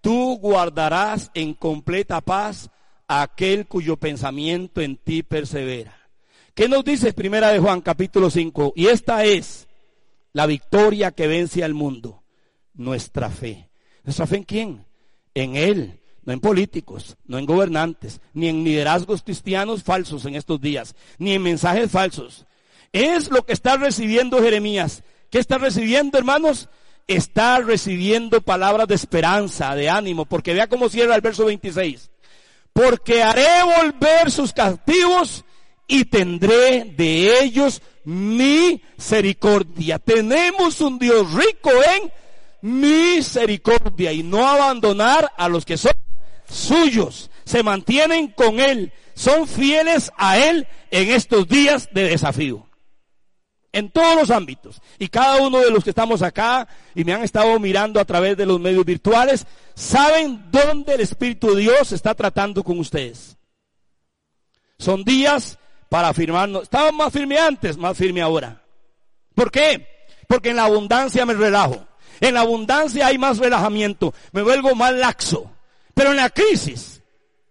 tú 0.00 0.36
guardarás 0.38 1.30
en 1.34 1.54
completa 1.54 2.20
paz 2.20 2.68
a 3.06 3.22
aquel 3.22 3.68
cuyo 3.68 3.96
pensamiento 3.96 4.80
en 4.80 4.96
ti 4.96 5.22
persevera. 5.22 5.96
¿Qué 6.54 6.68
nos 6.68 6.84
dice 6.84 7.12
Primera 7.12 7.50
de 7.50 7.60
Juan 7.60 7.82
capítulo 7.82 8.30
5? 8.30 8.72
Y 8.74 8.88
esta 8.88 9.24
es 9.24 9.68
la 10.32 10.46
victoria 10.46 11.12
que 11.12 11.28
vence 11.28 11.62
al 11.62 11.72
mundo, 11.72 12.24
nuestra 12.74 13.30
fe. 13.30 13.70
¿Nuestra 14.06 14.26
fe 14.26 14.36
en 14.36 14.44
quién? 14.44 14.86
En 15.34 15.56
Él, 15.56 16.00
no 16.24 16.32
en 16.32 16.40
políticos, 16.40 17.16
no 17.26 17.38
en 17.38 17.44
gobernantes, 17.44 18.20
ni 18.32 18.48
en 18.48 18.62
liderazgos 18.62 19.22
cristianos 19.22 19.82
falsos 19.82 20.24
en 20.24 20.36
estos 20.36 20.60
días, 20.60 20.94
ni 21.18 21.32
en 21.32 21.42
mensajes 21.42 21.90
falsos. 21.90 22.46
Es 22.92 23.30
lo 23.30 23.44
que 23.44 23.52
está 23.52 23.76
recibiendo 23.76 24.40
Jeremías. 24.40 25.02
¿Qué 25.28 25.40
está 25.40 25.58
recibiendo, 25.58 26.16
hermanos? 26.16 26.68
Está 27.08 27.58
recibiendo 27.58 28.40
palabras 28.40 28.86
de 28.86 28.94
esperanza, 28.94 29.74
de 29.74 29.90
ánimo, 29.90 30.24
porque 30.24 30.54
vea 30.54 30.68
cómo 30.68 30.88
cierra 30.88 31.16
el 31.16 31.20
verso 31.20 31.44
26. 31.46 32.08
Porque 32.72 33.24
haré 33.24 33.64
volver 33.64 34.30
sus 34.30 34.52
cautivos 34.52 35.44
y 35.88 36.04
tendré 36.04 36.84
de 36.96 37.40
ellos 37.42 37.82
misericordia. 38.04 39.98
Tenemos 39.98 40.80
un 40.80 40.96
Dios 41.00 41.32
rico 41.32 41.70
en 41.72 42.12
misericordia 42.66 44.12
y 44.12 44.24
no 44.24 44.46
abandonar 44.46 45.32
a 45.36 45.48
los 45.48 45.64
que 45.64 45.76
son 45.76 45.92
suyos. 46.48 47.30
Se 47.44 47.62
mantienen 47.62 48.28
con 48.28 48.58
Él, 48.58 48.92
son 49.14 49.46
fieles 49.46 50.10
a 50.16 50.36
Él 50.36 50.66
en 50.90 51.10
estos 51.10 51.46
días 51.46 51.88
de 51.92 52.08
desafío. 52.08 52.66
En 53.72 53.90
todos 53.90 54.16
los 54.16 54.30
ámbitos. 54.30 54.80
Y 54.98 55.08
cada 55.08 55.40
uno 55.42 55.58
de 55.60 55.70
los 55.70 55.84
que 55.84 55.90
estamos 55.90 56.22
acá 56.22 56.66
y 56.94 57.04
me 57.04 57.12
han 57.12 57.22
estado 57.22 57.58
mirando 57.60 58.00
a 58.00 58.04
través 58.04 58.36
de 58.36 58.46
los 58.46 58.58
medios 58.58 58.84
virtuales, 58.84 59.46
saben 59.74 60.46
dónde 60.50 60.94
el 60.94 61.02
Espíritu 61.02 61.54
de 61.54 61.62
Dios 61.62 61.92
está 61.92 62.14
tratando 62.14 62.64
con 62.64 62.78
ustedes. 62.78 63.36
Son 64.78 65.04
días 65.04 65.58
para 65.88 66.08
afirmarnos. 66.08 66.64
Estaba 66.64 66.90
más 66.90 67.12
firme 67.12 67.38
antes, 67.38 67.76
más 67.76 67.96
firme 67.96 68.22
ahora. 68.22 68.60
¿Por 69.34 69.52
qué? 69.52 69.86
Porque 70.26 70.50
en 70.50 70.56
la 70.56 70.64
abundancia 70.64 71.24
me 71.26 71.34
relajo. 71.34 71.86
En 72.20 72.34
la 72.34 72.40
abundancia 72.40 73.06
hay 73.06 73.18
más 73.18 73.38
relajamiento, 73.38 74.14
me 74.32 74.42
vuelvo 74.42 74.74
más 74.74 74.94
laxo. 74.94 75.50
Pero 75.94 76.10
en 76.10 76.16
la 76.16 76.30
crisis 76.30 77.02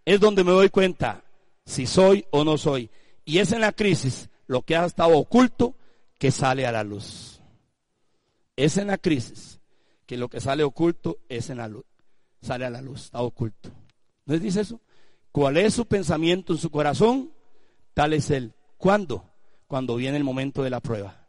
es 0.05 0.19
donde 0.19 0.43
me 0.43 0.51
doy 0.51 0.69
cuenta 0.69 1.23
si 1.65 1.85
soy 1.85 2.25
o 2.31 2.43
no 2.43 2.57
soy. 2.57 2.89
Y 3.25 3.39
es 3.39 3.51
en 3.51 3.61
la 3.61 3.71
crisis 3.71 4.29
lo 4.47 4.61
que 4.61 4.75
ha 4.75 4.85
estado 4.85 5.17
oculto 5.17 5.75
que 6.19 6.31
sale 6.31 6.65
a 6.65 6.71
la 6.71 6.83
luz. 6.83 7.41
Es 8.55 8.77
en 8.77 8.87
la 8.87 8.97
crisis 8.97 9.59
que 10.05 10.17
lo 10.17 10.29
que 10.29 10.39
sale 10.39 10.63
oculto 10.63 11.17
es 11.27 11.49
en 11.49 11.57
la 11.57 11.67
luz. 11.67 11.85
Sale 12.41 12.65
a 12.65 12.69
la 12.69 12.81
luz, 12.81 13.05
está 13.05 13.21
oculto. 13.21 13.71
¿No 14.25 14.37
dice 14.37 14.61
eso? 14.61 14.79
¿Cuál 15.31 15.57
es 15.57 15.73
su 15.73 15.85
pensamiento 15.85 16.53
en 16.53 16.59
su 16.59 16.69
corazón? 16.69 17.31
Tal 17.93 18.13
es 18.13 18.29
él. 18.29 18.53
¿Cuándo? 18.77 19.25
Cuando 19.67 19.95
viene 19.95 20.17
el 20.17 20.23
momento 20.23 20.63
de 20.63 20.69
la 20.69 20.79
prueba. 20.79 21.27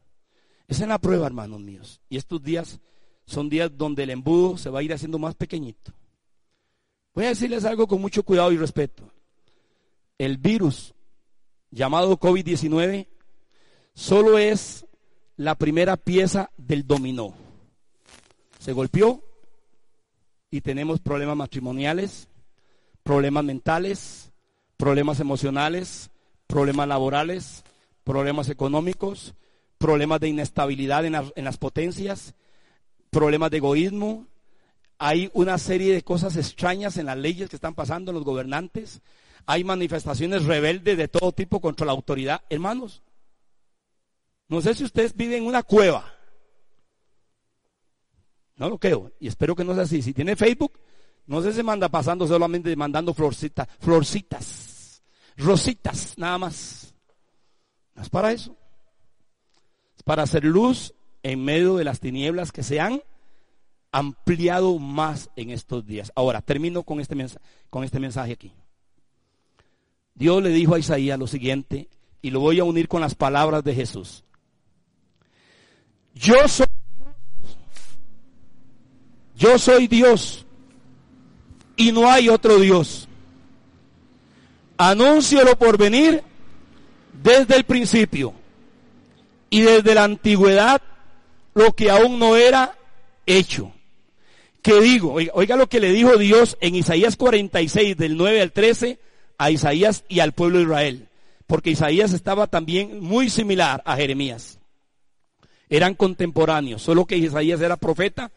Es 0.68 0.80
en 0.80 0.90
la 0.90 0.98
prueba, 0.98 1.26
hermanos 1.26 1.60
míos. 1.60 2.00
Y 2.08 2.16
estos 2.16 2.42
días 2.42 2.80
son 3.26 3.48
días 3.48 3.76
donde 3.76 4.04
el 4.04 4.10
embudo 4.10 4.56
se 4.56 4.70
va 4.70 4.80
a 4.80 4.82
ir 4.82 4.92
haciendo 4.92 5.18
más 5.18 5.34
pequeñito. 5.34 5.92
Voy 7.14 7.24
a 7.24 7.28
decirles 7.28 7.64
algo 7.64 7.86
con 7.86 8.00
mucho 8.00 8.22
cuidado 8.22 8.52
y 8.52 8.56
respeto. 8.56 9.10
El 10.18 10.38
virus 10.38 10.94
llamado 11.70 12.18
COVID-19 12.18 13.06
solo 13.94 14.38
es 14.38 14.86
la 15.36 15.54
primera 15.54 15.96
pieza 15.96 16.50
del 16.56 16.86
dominó. 16.86 17.34
Se 18.58 18.72
golpeó 18.72 19.22
y 20.50 20.60
tenemos 20.60 21.00
problemas 21.00 21.36
matrimoniales, 21.36 22.28
problemas 23.02 23.44
mentales, 23.44 24.32
problemas 24.76 25.20
emocionales, 25.20 26.10
problemas 26.46 26.88
laborales, 26.88 27.64
problemas 28.04 28.48
económicos, 28.48 29.34
problemas 29.78 30.20
de 30.20 30.28
inestabilidad 30.28 31.04
en, 31.04 31.44
las 31.44 31.58
potencias, 31.58 32.34
problemas 33.16 33.50
de 33.50 33.56
egoísmo, 33.56 34.26
hay 34.98 35.30
una 35.32 35.56
serie 35.56 35.94
de 35.94 36.02
cosas 36.02 36.36
extrañas 36.36 36.98
en 36.98 37.06
las 37.06 37.16
leyes 37.16 37.48
que 37.48 37.56
están 37.56 37.74
pasando 37.74 38.10
en 38.10 38.16
los 38.16 38.24
gobernantes, 38.24 39.00
hay 39.46 39.64
manifestaciones 39.64 40.44
rebeldes 40.44 40.98
de 40.98 41.08
todo 41.08 41.32
tipo 41.32 41.58
contra 41.58 41.86
la 41.86 41.92
autoridad. 41.92 42.42
Hermanos, 42.50 43.02
no 44.48 44.60
sé 44.60 44.74
si 44.74 44.84
ustedes 44.84 45.16
viven 45.16 45.38
en 45.38 45.46
una 45.46 45.62
cueva. 45.62 46.12
No 48.56 48.68
lo 48.68 48.76
creo. 48.76 49.10
Y 49.18 49.28
espero 49.28 49.56
que 49.56 49.64
no 49.64 49.72
sea 49.72 49.84
así. 49.84 50.02
Si 50.02 50.12
tiene 50.12 50.36
Facebook, 50.36 50.78
no 51.26 51.40
sé 51.40 51.54
si 51.54 51.62
manda 51.62 51.88
pasando 51.88 52.26
solamente 52.26 52.76
mandando 52.76 53.14
florcitas, 53.14 53.66
florcitas, 53.80 55.02
rositas, 55.38 56.18
nada 56.18 56.36
más. 56.36 56.94
No 57.94 58.02
es 58.02 58.10
para 58.10 58.30
eso. 58.30 58.54
Es 59.96 60.02
para 60.02 60.24
hacer 60.24 60.44
luz 60.44 60.92
en 61.26 61.44
medio 61.44 61.74
de 61.74 61.82
las 61.82 61.98
tinieblas 61.98 62.52
que 62.52 62.62
se 62.62 62.78
han 62.78 63.02
ampliado 63.90 64.78
más 64.78 65.28
en 65.34 65.50
estos 65.50 65.84
días. 65.84 66.12
Ahora, 66.14 66.40
termino 66.40 66.84
con 66.84 67.00
este 67.00 67.16
mensaje, 67.16 67.44
con 67.68 67.82
este 67.82 67.98
mensaje 67.98 68.32
aquí. 68.32 68.52
Dios 70.14 70.40
le 70.40 70.50
dijo 70.50 70.76
a 70.76 70.78
Isaías 70.78 71.18
lo 71.18 71.26
siguiente, 71.26 71.88
y 72.22 72.30
lo 72.30 72.38
voy 72.38 72.60
a 72.60 72.64
unir 72.64 72.86
con 72.86 73.00
las 73.00 73.16
palabras 73.16 73.64
de 73.64 73.74
Jesús. 73.74 74.22
Yo 76.14 76.46
soy 76.46 76.66
Yo 79.34 79.58
soy 79.58 79.88
Dios 79.88 80.46
y 81.76 81.90
no 81.90 82.08
hay 82.08 82.28
otro 82.28 82.60
Dios. 82.60 83.08
Anúncialo 84.78 85.58
por 85.58 85.76
venir 85.76 86.22
desde 87.20 87.56
el 87.56 87.64
principio 87.64 88.32
y 89.50 89.62
desde 89.62 89.94
la 89.94 90.04
antigüedad 90.04 90.80
lo 91.56 91.72
que 91.72 91.90
aún 91.90 92.18
no 92.18 92.36
era 92.36 92.76
hecho. 93.24 93.72
¿Qué 94.60 94.78
digo? 94.82 95.14
Oiga, 95.32 95.56
lo 95.56 95.68
que 95.70 95.80
le 95.80 95.90
dijo 95.90 96.18
Dios 96.18 96.58
en 96.60 96.74
Isaías 96.74 97.16
46 97.16 97.96
del 97.96 98.18
9 98.18 98.42
al 98.42 98.52
13 98.52 98.98
a 99.38 99.50
Isaías 99.50 100.04
y 100.06 100.20
al 100.20 100.32
pueblo 100.32 100.58
de 100.58 100.64
Israel. 100.64 101.08
Porque 101.46 101.70
Isaías 101.70 102.12
estaba 102.12 102.46
también 102.46 103.00
muy 103.00 103.30
similar 103.30 103.82
a 103.86 103.96
Jeremías. 103.96 104.58
Eran 105.70 105.94
contemporáneos, 105.94 106.82
solo 106.82 107.06
que 107.06 107.16
Isaías 107.16 107.62
era 107.62 107.78
profeta 107.78 108.30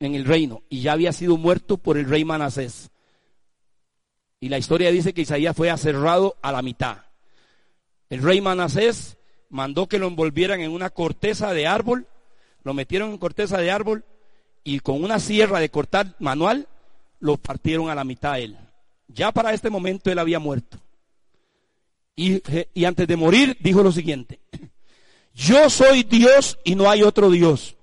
en 0.00 0.16
el 0.16 0.24
reino 0.24 0.64
y 0.68 0.82
ya 0.82 0.92
había 0.92 1.12
sido 1.12 1.36
muerto 1.36 1.76
por 1.76 1.96
el 1.96 2.08
rey 2.08 2.24
Manasés. 2.24 2.90
Y 4.40 4.48
la 4.48 4.58
historia 4.58 4.90
dice 4.90 5.14
que 5.14 5.22
Isaías 5.22 5.56
fue 5.56 5.70
aserrado 5.70 6.36
a 6.42 6.50
la 6.50 6.60
mitad. 6.60 7.04
El 8.08 8.20
rey 8.20 8.40
Manasés 8.40 9.16
mandó 9.50 9.88
que 9.88 9.98
lo 9.98 10.06
envolvieran 10.06 10.60
en 10.60 10.70
una 10.70 10.88
corteza 10.88 11.52
de 11.52 11.66
árbol, 11.66 12.06
lo 12.64 12.72
metieron 12.72 13.10
en 13.10 13.18
corteza 13.18 13.58
de 13.58 13.70
árbol 13.70 14.04
y 14.64 14.80
con 14.80 15.02
una 15.02 15.18
sierra 15.18 15.60
de 15.60 15.68
cortar 15.68 16.14
manual 16.18 16.68
lo 17.18 17.36
partieron 17.36 17.90
a 17.90 17.94
la 17.94 18.04
mitad 18.04 18.32
a 18.32 18.38
él. 18.38 18.56
Ya 19.08 19.32
para 19.32 19.52
este 19.52 19.70
momento 19.70 20.10
él 20.10 20.18
había 20.18 20.38
muerto. 20.38 20.78
Y, 22.16 22.42
antes 22.84 23.08
de 23.08 23.16
morir 23.16 23.56
dijo 23.60 23.82
lo 23.82 23.92
siguiente, 23.92 24.40
yo 25.34 25.70
soy 25.70 26.02
Dios 26.02 26.58
y 26.64 26.74
no 26.74 26.90
hay 26.90 27.02
otro 27.02 27.30
Dios. 27.30 27.76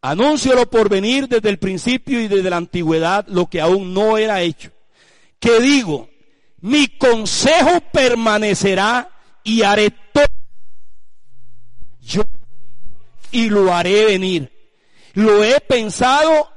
Anúncialo 0.00 0.68
por 0.68 0.88
venir 0.88 1.28
desde 1.28 1.48
el 1.48 1.58
principio 1.58 2.20
y 2.20 2.28
desde 2.28 2.50
la 2.50 2.58
antigüedad 2.58 3.26
lo 3.28 3.46
que 3.46 3.60
aún 3.60 3.94
no 3.94 4.18
era 4.18 4.42
hecho. 4.42 4.70
Que 5.40 5.60
digo, 5.60 6.08
mi 6.60 6.88
consejo 6.88 7.80
permanecerá 7.92 9.10
y 9.42 9.62
haré. 9.62 9.92
Yo 12.06 12.22
y 13.30 13.50
lo 13.50 13.74
haré 13.74 14.04
venir. 14.06 14.50
Lo 15.14 15.42
he 15.42 15.60
pensado 15.60 16.50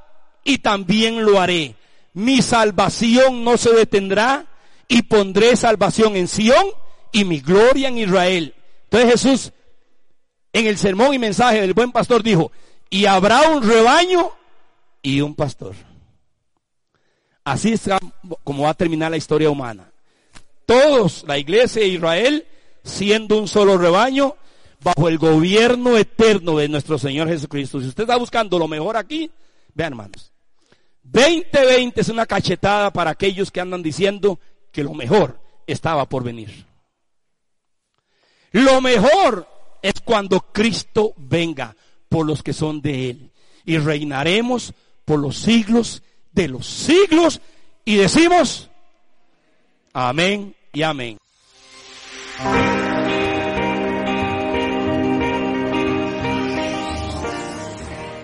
y 0.44 0.60
también 0.60 1.26
lo 1.26 1.40
haré. 1.40 1.76
Mi 2.14 2.42
salvación 2.42 3.44
no 3.44 3.58
se 3.58 3.74
detendrá 3.74 4.46
y 4.88 5.04
pondré 5.04 5.56
salvación 5.56 6.16
en 6.16 6.28
Sión 6.28 6.68
y 7.12 7.26
mi 7.26 7.40
gloria 7.40 7.90
en 7.90 7.98
Israel. 7.98 8.54
Entonces 8.84 9.12
Jesús 9.12 9.54
en 10.54 10.66
el 10.66 10.78
sermón 10.78 11.14
y 11.14 11.20
mensaje 11.20 11.62
del 11.62 11.74
buen 11.74 11.92
pastor 11.92 12.24
dijo, 12.24 12.52
y 12.90 13.06
habrá 13.06 13.50
un 13.50 13.62
rebaño 13.62 14.32
y 15.02 15.22
un 15.22 15.36
pastor. 15.36 15.76
Así 17.44 17.74
es 17.74 17.84
como 18.44 18.64
va 18.64 18.72
a 18.72 18.74
terminar 18.74 19.12
la 19.12 19.18
historia 19.18 19.50
humana. 19.50 19.92
Todos, 20.66 21.24
la 21.28 21.38
iglesia 21.38 21.82
de 21.82 21.90
Israel, 21.90 22.48
siendo 22.84 23.38
un 23.38 23.48
solo 23.48 23.78
rebaño, 23.78 24.36
bajo 24.82 25.08
el 25.08 25.18
gobierno 25.18 25.98
eterno 25.98 26.58
de 26.58 26.70
nuestro 26.70 26.98
Señor 26.98 27.28
Jesucristo. 27.28 27.80
Si 27.80 27.88
usted 27.88 28.04
está 28.04 28.18
buscando 28.18 28.60
lo 28.60 28.68
mejor 28.68 28.98
aquí, 28.98 29.30
vean 29.74 29.94
hermanos. 29.94 30.32
2020 31.04 32.02
es 32.02 32.10
una 32.10 32.26
cachetada 32.26 32.92
para 32.92 33.12
aquellos 33.12 33.52
que 33.52 33.62
andan 33.62 33.82
diciendo 33.82 34.40
que 34.72 34.84
lo 34.84 34.94
mejor 34.94 35.40
estaba 35.66 36.08
por 36.08 36.24
venir. 36.24 36.66
Lo 38.52 38.82
mejor 38.82 39.48
es 39.82 39.94
cuando 40.04 40.40
Cristo 40.52 41.14
venga 41.18 41.76
por 42.10 42.26
los 42.26 42.44
que 42.44 42.54
son 42.54 42.82
de 42.82 43.10
Él. 43.10 43.32
Y 43.66 43.78
reinaremos 43.78 44.74
por 45.06 45.20
los 45.20 45.38
siglos 45.38 46.02
de 46.32 46.48
los 46.48 46.66
siglos. 46.66 47.42
Y 47.86 47.96
decimos, 47.96 48.70
amén 49.94 50.56
y 50.74 50.84
amén. 50.84 51.18